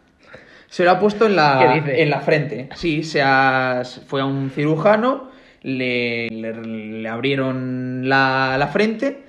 Se 0.73 0.83
lo 0.83 0.89
ha 0.89 0.99
puesto 0.99 1.27
en 1.27 1.35
la, 1.35 1.59
en 2.01 2.09
la 2.09 2.21
frente. 2.21 2.67
Sí, 2.75 3.03
se 3.03 3.21
ha- 3.21 3.83
fue 4.07 4.21
a 4.21 4.25
un 4.25 4.49
cirujano, 4.49 5.29
le, 5.61 6.29
le- 6.29 6.63
le 6.63 7.07
abrieron 7.09 8.09
la, 8.09 8.55
la 8.57 8.67
frente 8.69 9.19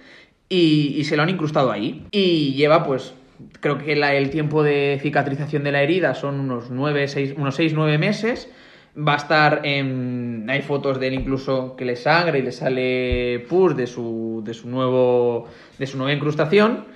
y, 0.48 0.94
y 0.96 1.04
se 1.04 1.18
lo 1.18 1.22
han 1.22 1.28
incrustado 1.28 1.70
ahí. 1.70 2.06
Y 2.12 2.54
lleva, 2.54 2.82
pues, 2.82 3.12
creo 3.60 3.76
que 3.76 3.94
la- 3.94 4.14
el 4.14 4.30
tiempo 4.30 4.62
de 4.62 4.98
cicatrización 5.02 5.64
de 5.64 5.72
la 5.72 5.82
herida 5.82 6.14
son 6.14 6.40
unos 6.40 6.70
9, 6.70 7.08
6, 7.08 7.34
unos 7.36 7.54
6, 7.56 7.74
9 7.74 7.98
meses. 7.98 8.48
Va 8.96 9.12
a 9.12 9.16
estar 9.18 9.60
en... 9.64 10.46
Hay 10.48 10.62
fotos 10.62 10.98
de 10.98 11.08
él 11.08 11.14
incluso 11.14 11.76
que 11.76 11.84
le 11.84 11.96
sangra 11.96 12.38
y 12.38 12.42
le 12.42 12.52
sale 12.52 13.44
pus 13.50 13.76
de 13.76 13.86
su, 13.86 14.40
de 14.46 14.54
su, 14.54 14.66
nuevo, 14.70 15.46
de 15.78 15.86
su 15.86 15.98
nueva 15.98 16.14
incrustación. 16.14 16.86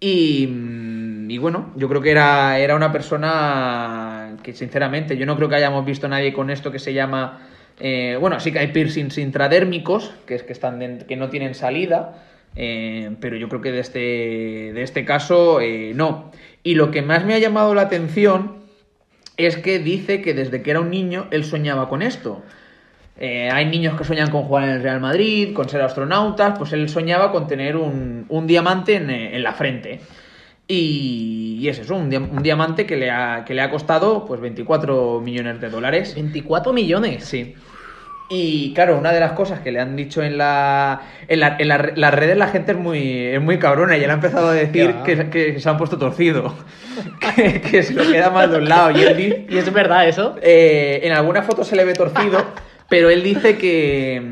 Y, 0.00 0.48
mm, 0.48 1.13
y 1.28 1.38
bueno, 1.38 1.72
yo 1.76 1.88
creo 1.88 2.00
que 2.00 2.10
era, 2.10 2.58
era 2.58 2.74
una 2.74 2.90
persona 2.92 4.36
que 4.42 4.52
sinceramente 4.52 5.16
yo 5.16 5.26
no 5.26 5.36
creo 5.36 5.48
que 5.48 5.56
hayamos 5.56 5.84
visto 5.84 6.06
a 6.06 6.10
nadie 6.10 6.32
con 6.32 6.50
esto 6.50 6.70
que 6.70 6.78
se 6.78 6.92
llama... 6.92 7.40
eh, 7.80 8.16
bueno, 8.20 8.38
sí 8.40 8.52
que 8.52 8.58
hay 8.60 8.68
piercings 8.68 9.18
intradérmicos, 9.18 10.12
que 10.26 10.34
es 10.34 10.42
que, 10.42 10.52
están 10.52 11.04
que 11.06 11.16
no 11.16 11.28
tienen 11.28 11.54
salida, 11.54 12.22
eh, 12.56 13.10
pero 13.20 13.36
yo 13.36 13.48
creo 13.48 13.60
que 13.60 13.72
de 13.72 13.80
este, 13.80 13.98
de 14.72 14.82
este 14.82 15.04
caso 15.04 15.60
eh, 15.60 15.92
no. 15.94 16.30
Y 16.62 16.74
lo 16.76 16.90
que 16.90 17.02
más 17.02 17.24
me 17.24 17.34
ha 17.34 17.38
llamado 17.38 17.74
la 17.74 17.82
atención 17.82 18.62
es 19.36 19.56
que 19.56 19.80
dice 19.80 20.22
que 20.22 20.34
desde 20.34 20.62
que 20.62 20.70
era 20.70 20.80
un 20.80 20.90
niño 20.90 21.26
él 21.30 21.44
soñaba 21.44 21.88
con 21.88 22.02
esto. 22.02 22.42
Eh, 23.16 23.48
hay 23.52 23.66
niños 23.66 23.96
que 23.96 24.04
sueñan 24.04 24.30
con 24.30 24.42
jugar 24.42 24.64
en 24.64 24.70
el 24.70 24.82
Real 24.82 25.00
Madrid, 25.00 25.52
con 25.54 25.68
ser 25.68 25.80
astronautas, 25.82 26.58
pues 26.58 26.72
él 26.72 26.88
soñaba 26.88 27.30
con 27.30 27.46
tener 27.46 27.76
un, 27.76 28.26
un 28.28 28.46
diamante 28.46 28.96
en, 28.96 29.10
eh, 29.10 29.36
en 29.36 29.42
la 29.42 29.52
frente. 29.52 30.00
Y, 30.66 31.58
y 31.60 31.68
es 31.68 31.78
eso, 31.78 31.94
un, 31.94 32.14
un 32.14 32.42
diamante 32.42 32.86
que 32.86 32.96
le, 32.96 33.10
ha, 33.10 33.44
que 33.44 33.52
le 33.54 33.60
ha 33.62 33.70
costado 33.70 34.24
pues 34.26 34.40
24 34.40 35.20
millones 35.20 35.60
de 35.60 35.68
dólares. 35.68 36.14
24 36.14 36.72
millones. 36.72 37.24
Sí. 37.24 37.54
Y 38.30 38.72
claro, 38.72 38.96
una 38.96 39.12
de 39.12 39.20
las 39.20 39.32
cosas 39.32 39.60
que 39.60 39.70
le 39.70 39.80
han 39.80 39.96
dicho 39.96 40.22
en 40.22 40.38
la 40.38 41.02
en, 41.28 41.40
la, 41.40 41.56
en 41.58 41.68
la- 41.68 41.92
las 41.94 42.14
redes 42.14 42.38
la 42.38 42.48
gente 42.48 42.72
es 42.72 42.78
muy 42.78 43.18
es 43.26 43.40
muy 43.42 43.58
cabrona 43.58 43.98
y 43.98 44.02
él 44.02 44.10
ha 44.10 44.14
empezado 44.14 44.48
a 44.48 44.54
decir 44.54 44.94
que, 45.04 45.28
que 45.28 45.60
se 45.60 45.68
han 45.68 45.76
puesto 45.76 45.98
torcido, 45.98 46.54
que, 47.36 47.60
que 47.60 47.82
se 47.82 47.92
lo 47.92 48.10
queda 48.10 48.30
mal 48.30 48.50
de 48.50 48.56
un 48.56 48.68
lado 48.68 48.98
y 48.98 49.02
él 49.02 49.16
dice, 49.18 49.46
¿Y 49.50 49.58
es 49.58 49.70
verdad 49.70 50.08
eso? 50.08 50.36
eh, 50.40 51.00
en 51.02 51.12
alguna 51.12 51.42
foto 51.42 51.64
se 51.64 51.76
le 51.76 51.84
ve 51.84 51.92
torcido, 51.92 52.42
pero 52.88 53.10
él 53.10 53.22
dice 53.22 53.58
que, 53.58 54.22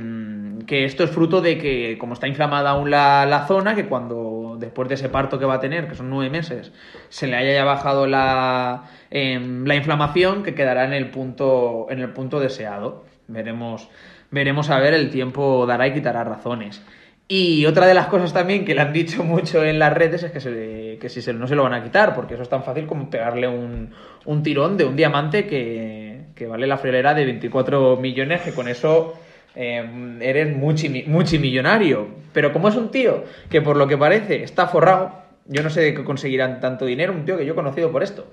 que 0.67 0.87
esto 0.87 1.05
es 1.05 1.11
fruto 1.11 1.43
de 1.43 1.59
que, 1.59 1.99
como 1.99 2.15
está 2.15 2.27
inflamada 2.27 2.71
aún 2.71 2.91
la, 2.91 3.27
la 3.27 3.47
zona, 3.47 3.75
que 3.75 3.85
cuando, 3.85 4.42
después 4.63 4.89
de 4.89 4.95
ese 4.95 5.11
parto 5.11 5.39
que 5.39 5.45
va 5.45 5.55
a 5.55 5.61
tener, 5.61 5.89
que 5.89 5.95
son 5.95 6.09
nueve 6.09 6.31
meses, 6.31 6.73
se 7.11 7.27
le 7.27 7.37
haya 7.37 7.53
ya 7.53 7.65
bajado 7.65 8.07
la, 8.07 8.85
em, 9.11 9.67
la 9.67 9.75
inflamación, 9.75 10.43
que 10.43 10.55
quedará 10.55 10.85
en 10.87 10.95
el 10.95 11.11
punto, 11.11 11.89
en 11.91 12.01
el 12.01 12.11
punto 12.11 12.41
deseado. 12.41 13.05
Veremos, 13.29 13.91
veremos 14.31 14.71
a 14.71 14.79
ver, 14.79 14.95
el 14.95 15.11
tiempo 15.11 15.67
dará 15.67 15.87
y 15.87 15.93
quitará 15.93 16.25
razones. 16.25 16.83
Y 17.29 17.67
otra 17.67 17.87
de 17.87 17.95
las 17.95 18.09
cosas 18.09 18.33
también 18.33 18.65
que 18.65 18.75
le 18.75 18.81
han 18.81 18.93
dicho 18.93 19.25
mucho 19.25 19.65
en 19.65 19.79
las 19.79 19.93
redes 19.93 20.23
es 20.23 20.33
que, 20.33 20.41
se 20.41 20.99
que 21.01 21.09
si 21.09 21.23
se, 21.23 21.33
no 21.33 21.47
se 21.47 21.55
lo 21.55 21.63
van 21.63 21.75
a 21.75 21.83
quitar, 21.83 22.15
porque 22.15 22.35
eso 22.35 22.43
es 22.43 22.49
tan 22.49 22.63
fácil 22.63 22.87
como 22.87 23.11
pegarle 23.11 23.49
un, 23.49 23.91
un 24.25 24.43
tirón 24.43 24.77
de 24.77 24.85
un 24.85 24.97
diamante 24.97 25.47
que, 25.47 26.27
que 26.35 26.47
vale 26.47 26.67
la 26.67 26.79
friolera 26.79 27.15
de 27.15 27.25
24 27.25 27.97
millones, 27.97 28.43
que 28.43 28.53
con 28.53 28.69
eso 28.69 29.15
eh, 29.55 30.19
eres 30.21 30.57
multimillonario. 30.57 32.09
Pero 32.33 32.53
como 32.53 32.69
es 32.69 32.77
un 32.77 32.91
tío 32.91 33.25
que 33.51 33.61
por 33.61 33.77
lo 33.77 33.87
que 33.87 33.99
parece 33.99 34.43
está 34.43 34.67
forrado, 34.67 35.23
yo 35.47 35.63
no 35.63 35.71
sé 35.71 35.81
de 35.81 35.95
qué 35.95 36.05
conseguirán 36.05 36.61
tanto 36.61 36.87
dinero, 36.87 37.13
un 37.13 37.25
tío 37.25 37.37
que 37.37 37.45
yo 37.45 37.53
he 37.53 37.57
conocido 37.57 37.91
por 37.91 38.03
esto. 38.03 38.31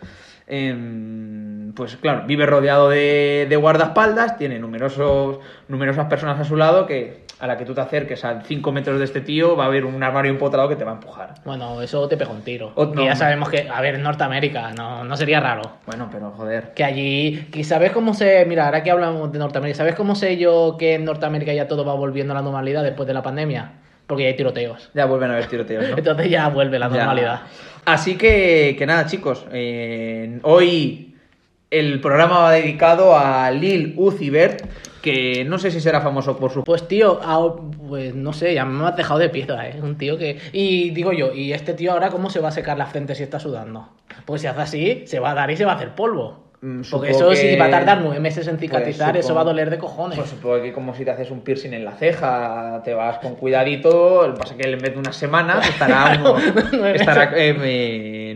Em, 0.48 1.74
pues 1.74 1.98
claro, 1.98 2.26
vive 2.26 2.46
rodeado 2.46 2.90
de, 2.90 3.46
de 3.50 3.56
guardaespaldas, 3.56 4.38
tiene 4.38 4.60
numerosos, 4.60 5.40
numerosas 5.68 6.08
personas 6.08 6.40
a 6.40 6.44
su 6.44 6.56
lado 6.56 6.88
que 6.88 7.24
a 7.39 7.47
la 7.47 7.58
que 7.58 7.63
tú 7.65 7.73
te 7.73 7.80
acerques 7.82 8.25
a 8.25 8.41
5 8.41 8.71
metros 8.73 8.99
de 8.99 9.06
este 9.06 9.21
tío 9.21 9.56
va 9.56 9.63
a 9.63 9.67
haber 9.67 9.86
un 9.86 10.04
armario 10.04 10.30
empotrado 10.32 10.67
que 10.67 10.75
te 10.75 10.84
va 10.84 10.91
a 10.91 10.95
empujar. 10.95 11.36
Bueno, 11.45 11.82
eso 11.82 12.08
te 12.08 12.17
pega 12.17 12.32
un 12.32 12.41
tiro. 12.41 12.73
O- 12.75 12.86
no. 12.88 13.06
ya 13.06 13.15
sabemos 13.15 13.49
que, 13.49 13.69
a 13.69 13.80
ver, 13.80 13.95
en 13.95 14.04
Norteamérica, 14.04 14.71
no, 14.73 15.04
no 15.06 15.15
sería 15.15 15.39
raro. 15.39 15.62
Bueno, 15.86 16.10
pero 16.12 16.32
joder. 16.32 16.73
Que 16.73 16.84
allí, 16.84 17.47
que 17.52 17.63
¿sabes 17.63 17.91
cómo 17.91 18.13
se...? 18.13 18.45
Mira, 18.45 18.65
ahora 18.65 18.84
que 18.84 18.91
hablamos 18.91 19.32
de 19.32 19.39
Norteamérica, 19.39 19.78
¿sabes 19.78 19.95
cómo 19.95 20.15
sé 20.15 20.36
yo 20.38 20.75
que 20.78 20.95
en 20.95 21.06
Norteamérica 21.06 21.54
ya 21.54 21.67
todo 21.67 21.86
va 21.86 21.93
volviendo 21.93 22.34
a 22.34 22.36
la 22.36 22.41
normalidad 22.41 22.84
después 22.84 23.08
de 23.08 23.13
la 23.13 23.21
pandemia? 23.23 23.71
Porque 24.06 24.23
ya 24.23 24.30
hay 24.30 24.36
tiroteos. 24.36 24.89
Ya 24.93 25.06
vuelven 25.06 25.30
a 25.30 25.34
haber 25.36 25.45
tiroteos, 25.47 25.88
¿no? 25.89 25.97
Entonces 25.97 26.30
ya 26.30 26.49
vuelve 26.49 26.78
la 26.80 26.89
Ya. 26.89 26.97
normalidad. 26.97 27.39
Así 27.86 28.17
que, 28.17 28.75
que 28.78 28.86
nada, 28.86 29.06
chicos. 29.06 29.45
eh, 29.52 30.39
hoy 30.43 31.09
el 31.72 32.02
programa 32.02 32.40
va 32.40 32.52
dedicado 32.54 33.16
a 33.18 33.52
Lil 33.52 33.94
Uzi 33.98 34.30
Vert, 34.30 34.64
que 35.02 35.46
no 35.46 35.58
sé 35.60 35.72
si 35.72 35.80
será 35.80 36.02
famoso 36.02 36.38
por 36.38 36.52
su... 36.52 36.64
Pues 36.64 36.88
tío, 36.88 37.20
ah, 37.24 37.56
pues 37.88 38.14
no 38.16 38.34
sé, 38.34 38.54
ya 38.54 38.66
me 38.66 38.86
has 38.88 38.96
dejado 38.98 39.20
de 39.20 39.30
piedra, 39.30 39.70
¿eh? 39.70 39.80
Un 39.82 39.98
tío 39.98 40.18
que... 40.18 40.38
Y 40.52 40.90
digo 40.90 41.14
yo, 41.14 41.34
¿y 41.34 41.54
este 41.54 41.74
tío 41.74 41.92
ahora 41.94 42.10
cómo 42.10 42.30
se 42.30 42.40
va 42.40 42.50
a 42.50 42.52
secar 42.52 42.78
la 42.78 42.86
frente 42.88 43.16
si 43.16 43.24
está 43.24 43.40
sudando? 43.40 43.90
Pues 44.26 44.42
si 44.42 44.48
hace 44.48 44.62
así, 44.62 45.04
se 45.06 45.20
va 45.20 45.32
a 45.32 45.36
dar 45.36 45.50
y 45.52 45.58
se 45.58 45.64
va 45.66 45.74
a 45.74 45.76
hacer 45.76 45.96
polvo. 45.96 46.50
Mm, 46.62 46.82
Porque 46.92 47.14
supongo 47.14 47.32
eso 47.32 47.42
sí 47.42 47.56
va 47.56 47.68
a 47.68 47.72
tardar 47.72 48.02
nueve 48.02 48.20
meses 48.20 48.46
en 48.50 48.60
cicatrizar, 48.60 49.14
Pues 49.14 49.24
eso 49.24 49.34
va 49.34 49.40
a 49.40 49.44
supongo- 49.44 49.50
doler 49.52 49.70
de 49.70 49.78
cojones. 49.78 50.18
Pues 50.18 50.30
supongo 50.32 50.62
que 50.62 50.74
como 50.74 50.94
si 50.94 51.06
te 51.06 51.12
haces 51.12 51.32
un 51.32 51.40
piercing 51.40 51.72
en 51.74 51.86
la 51.86 51.94
ceja, 51.94 52.82
te 52.84 52.94
vas 52.94 53.20
con 53.20 53.36
cuidadito, 53.36 54.28
lo 54.28 54.34
que 54.34 54.40
pasa 54.42 54.56
es 54.56 54.62
que 54.62 54.70
en 54.70 54.80
vez 54.80 54.92
de 54.92 55.00
unas 55.00 55.16
semanas 55.16 55.66
estará, 55.70 56.20
uno- 56.74 56.86
estará 56.94 57.32
eh, 57.38 57.54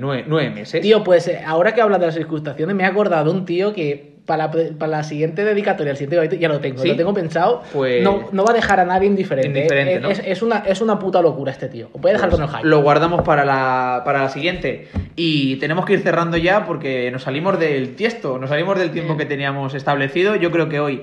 nueve, 0.04 0.24
nueve 0.28 0.50
meses. 0.52 0.82
Tío, 0.82 1.04
pues 1.04 1.28
eh, 1.28 1.42
ahora 1.46 1.74
que 1.74 1.82
hablas 1.82 2.00
de 2.00 2.06
las 2.08 2.16
circunstancias, 2.16 2.72
me 2.74 2.84
he 2.84 2.86
acordado 2.86 3.32
un 3.32 3.46
tío 3.46 3.74
que 3.74 4.14
para 4.26 4.46
la, 4.48 4.52
para 4.80 4.88
la 4.92 5.04
siguiente 5.04 5.44
dedicatoria, 5.44 5.92
el 5.92 5.98
siguiente 5.98 6.38
ya 6.38 6.48
lo 6.48 6.60
tengo, 6.62 6.82
¿Sí? 6.82 6.88
lo 6.88 6.96
tengo 6.96 7.14
pensado. 7.14 7.62
Pues- 7.74 8.02
No, 8.04 8.30
no 8.32 8.46
va 8.46 8.52
a 8.52 8.54
dejar 8.54 8.80
a 8.80 8.86
nadie 8.86 9.08
indiferente. 9.08 9.50
Indiferente, 9.60 9.96
Eh, 9.96 10.00
¿no? 10.00 10.10
es, 10.10 10.22
es 10.26 10.42
una, 10.42 10.60
es 10.60 10.80
una 10.80 10.98
puta 10.98 11.22
locura 11.22 11.52
este 11.52 11.68
tío. 11.68 11.90
Os 11.92 12.00
voy 12.00 12.12
a 12.12 12.14
dejar 12.14 12.30
Pues 12.30 12.40
con 12.40 12.50
el 12.50 12.56
hype. 12.56 12.68
Lo 12.70 12.82
guardamos 12.82 13.22
para 13.24 13.44
la, 13.44 14.02
para 14.06 14.22
la 14.24 14.30
siguiente. 14.30 14.88
Y 15.18 15.58
tenemos 15.58 15.86
que 15.86 15.94
ir 15.94 16.00
cerrando 16.00 16.38
ya 16.38 16.66
porque 16.66 17.12
nos 17.12 17.24
salimos 17.24 17.60
del 17.60 17.96
tiesto, 17.96 18.38
nos 18.40 18.50
salimos 18.50 18.80
del 18.80 18.92
tiempo 18.92 19.18
que 19.18 19.26
teníamos 19.26 19.74
establecido. 19.74 20.38
Yo 20.38 20.52
creo 20.52 20.70
que 20.70 20.80
hoy 20.80 21.02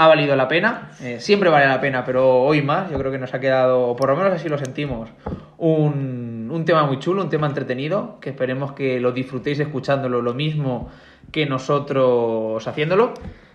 ha 0.00 0.06
valido 0.06 0.34
la 0.34 0.48
pena. 0.48 0.92
Eh, 1.02 1.20
siempre 1.20 1.50
vale 1.50 1.66
la 1.66 1.78
pena, 1.78 2.06
pero 2.06 2.42
hoy 2.42 2.62
más. 2.62 2.90
Yo 2.90 2.96
creo 2.98 3.12
que 3.12 3.18
nos 3.18 3.34
ha 3.34 3.40
quedado, 3.40 3.94
por 3.96 4.08
lo 4.08 4.16
menos 4.16 4.32
así 4.32 4.48
lo 4.48 4.56
sentimos, 4.56 5.10
un, 5.58 6.48
un 6.50 6.64
tema 6.64 6.84
muy 6.86 6.98
chulo, 6.98 7.22
un 7.22 7.28
tema 7.28 7.46
entretenido. 7.46 8.18
Que 8.18 8.30
esperemos 8.30 8.72
que 8.72 8.98
lo 8.98 9.12
disfrutéis 9.12 9.60
escuchándolo 9.60 10.22
lo 10.22 10.32
mismo 10.32 10.88
que 11.30 11.44
nosotros 11.44 12.66
haciéndolo. 12.66 13.12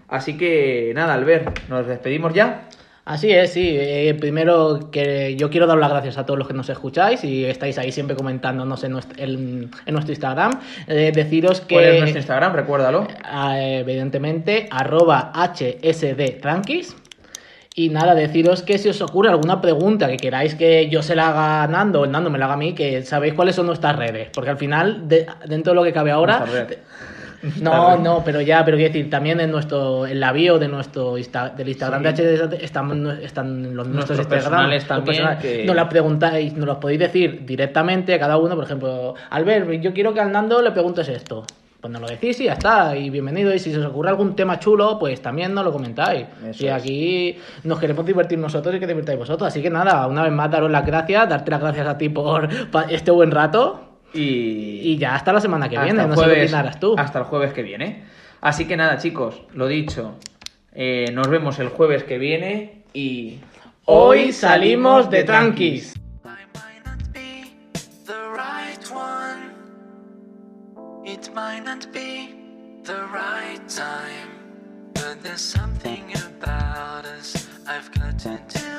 Así 0.07 0.37
que 0.37 0.91
nada, 0.93 1.15
Albert, 1.15 1.67
nos 1.67 1.87
despedimos 1.87 2.31
ya. 2.35 2.69
Así 3.06 3.32
es, 3.32 3.53
sí. 3.53 3.76
Eh, 3.80 4.16
primero 4.20 4.89
que 4.91 5.36
yo 5.36 5.51
quiero 5.51 5.68
dar 5.68 5.78
las 5.78 5.91
gracias 5.91 6.18
a 6.18 6.26
todos 6.26 6.39
los 6.39 6.47
que 6.47 6.56
nos 6.56 6.68
escucháis 6.70 7.24
y 7.24 7.45
estáis 7.45 7.78
ahí 7.78 7.91
siempre 7.91 8.16
comentándonos 8.16 8.84
en 8.84 8.93
nuestro, 8.93 9.24
en, 9.24 9.70
en 9.86 9.93
nuestro 9.93 10.12
Instagram. 10.12 10.60
Eh, 10.88 11.12
deciros 11.14 11.62
que... 11.62 11.76
¿Cuál 11.76 11.86
es 11.86 11.99
nuestro 11.99 12.20
Instagram? 12.20 12.53
Recuérdalo. 12.53 13.08
eh, 13.58 13.78
evidentemente, 13.82 14.68
arroba 14.72 15.32
hsdtranquis. 15.36 16.95
Y 17.78 17.89
nada, 17.89 18.16
deciros 18.16 18.64
que 18.64 18.78
si 18.78 18.88
os 18.89 19.01
ocurre 19.01 19.30
alguna 19.30 19.62
pregunta 19.62 20.08
que 20.08 20.16
queráis 20.18 20.56
que 20.56 20.88
yo 20.89 21.03
se 21.03 21.14
la 21.14 21.28
haga 21.28 21.64
a 21.64 21.68
Nando 21.68 22.01
o 22.01 22.06
el 22.06 22.12
Nando 22.12 22.30
me 22.30 22.39
la 22.39 22.45
haga 22.45 22.53
a 22.53 22.58
mí, 22.58 22.74
que 22.74 23.03
sabéis 23.03 23.34
cuáles 23.34 23.53
son 23.56 23.66
nuestras 23.68 23.97
redes. 23.97 24.30
Porque 24.34 24.49
al 24.49 24.58
final, 24.58 25.08
de- 25.10 25.28
dentro 25.45 25.74
de 25.74 25.76
lo 25.76 25.84
que 25.84 25.91
cabe 25.93 26.10
ahora. 26.10 26.39
No, 27.61 27.97
no, 27.97 28.21
pero 28.23 28.41
ya, 28.41 28.63
pero 28.65 28.77
quiero 28.77 28.93
decir, 28.93 29.09
también 29.09 29.39
en 29.39 29.51
nuestro, 29.51 30.05
en 30.07 30.19
la 30.19 30.31
bio 30.31 30.57
de 30.59 30.67
nuestro 30.67 31.17
Insta- 31.17 31.53
del 31.55 31.69
Instagram 31.69 32.01
Sí. 32.15 32.21
de 32.23 32.38
HD 32.38 32.63
están, 32.63 33.07
están 33.21 33.75
los 33.75 33.88
nuestros 33.88 34.19
Instagram. 34.19 34.69
personales 34.79 34.86
que- 35.41 35.65
Nos 35.65 35.75
la 35.75 35.89
preguntáis, 35.89 36.53
nos 36.55 36.65
lo 36.65 36.79
podéis 36.79 36.99
decir 36.99 37.45
directamente 37.45 38.13
a 38.13 38.19
cada 38.19 38.38
uno, 38.38 38.55
por 38.55 38.63
ejemplo, 38.65 39.15
Albert, 39.29 39.69
yo 39.81 39.93
quiero 39.93 40.13
que 40.13 40.19
al 40.21 40.31
Nando 40.31 40.61
le 40.61 40.71
preguntes 40.71 41.07
esto. 41.09 41.43
Pues 41.81 41.91
nos 41.91 42.01
lo 42.01 42.07
decís 42.07 42.39
y 42.41 42.45
ya 42.45 42.53
está, 42.53 42.95
y 42.97 43.11
bienvenido. 43.11 43.53
Y 43.53 43.59
si 43.59 43.71
se 43.71 43.77
os 43.77 43.86
ocurre 43.86 44.09
algún 44.09 44.36
tema 44.36 44.57
chulo, 44.59 44.97
pues 44.97 45.21
también 45.21 45.53
nos 45.53 45.63
lo 45.63 45.71
comentáis. 45.71 46.25
Eso 46.49 46.65
y 46.65 46.67
es. 46.67 46.73
aquí 46.73 47.38
nos 47.63 47.79
queremos 47.79 48.03
divertir 48.03 48.39
nosotros 48.39 48.73
y 48.73 48.79
que 48.79 48.88
divirtáis 48.88 49.19
vosotros. 49.19 49.47
Así 49.49 49.61
que 49.61 49.69
nada, 49.69 50.07
una 50.07 50.23
vez 50.23 50.31
más 50.31 50.49
daros 50.49 50.71
las 50.71 50.83
gracias, 50.83 51.29
darte 51.29 51.51
las 51.51 51.61
gracias 51.61 51.86
a 51.88 51.95
ti 51.95 52.09
por 52.09 52.49
este 52.89 53.11
buen 53.11 53.29
rato. 53.29 53.94
Y, 54.16 54.82
Y 54.93 54.97
ya 54.97 55.16
hasta 55.16 55.34
la 55.34 55.41
semana 55.41 55.68
que 55.70 55.76
hasta 55.78 55.86
viene, 55.86 56.01
el 56.03 56.09
no 56.09 56.16
sé 56.16 56.22
qué 56.22 56.28
jueves- 56.30 56.43
opinarás 56.53 56.80
tú. 56.80 56.95
Hasta 56.97 57.20
el 57.20 57.26
jueves 57.26 57.53
que 57.53 57.63
viene. 57.63 58.03
Así 58.41 58.66
que 58.66 58.78
nada, 58.78 58.97
chicos, 58.97 59.41
lo 59.53 59.68
dicho. 59.68 60.16
eh, 60.78 61.09
nos 61.13 61.28
vemos 61.30 61.57
el 61.59 61.70
jueves 61.70 62.03
que 62.03 62.18
viene 62.18 62.84
y. 62.93 63.39
Hoy 63.86 64.32
salimos 64.34 65.09
de 65.09 65.24
tranquis. 65.24 65.93
It 71.05 71.30
might 71.34 71.63
not 71.63 71.91
be 71.93 72.34
the 72.84 73.05
right 73.13 73.59
time. 73.70 74.30
But 74.93 75.22
there's 75.24 75.41
something 75.41 76.03
about 76.28 77.05
us 77.05 77.47
I've 77.68 77.89
got 77.93 78.18
to 78.20 78.39
do. 78.49 78.70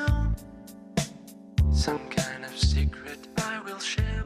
Some 1.71 1.99
kind 2.09 2.43
of 2.45 2.55
secret 2.57 3.27
I 3.37 3.59
will 3.65 3.79
share 3.79 4.23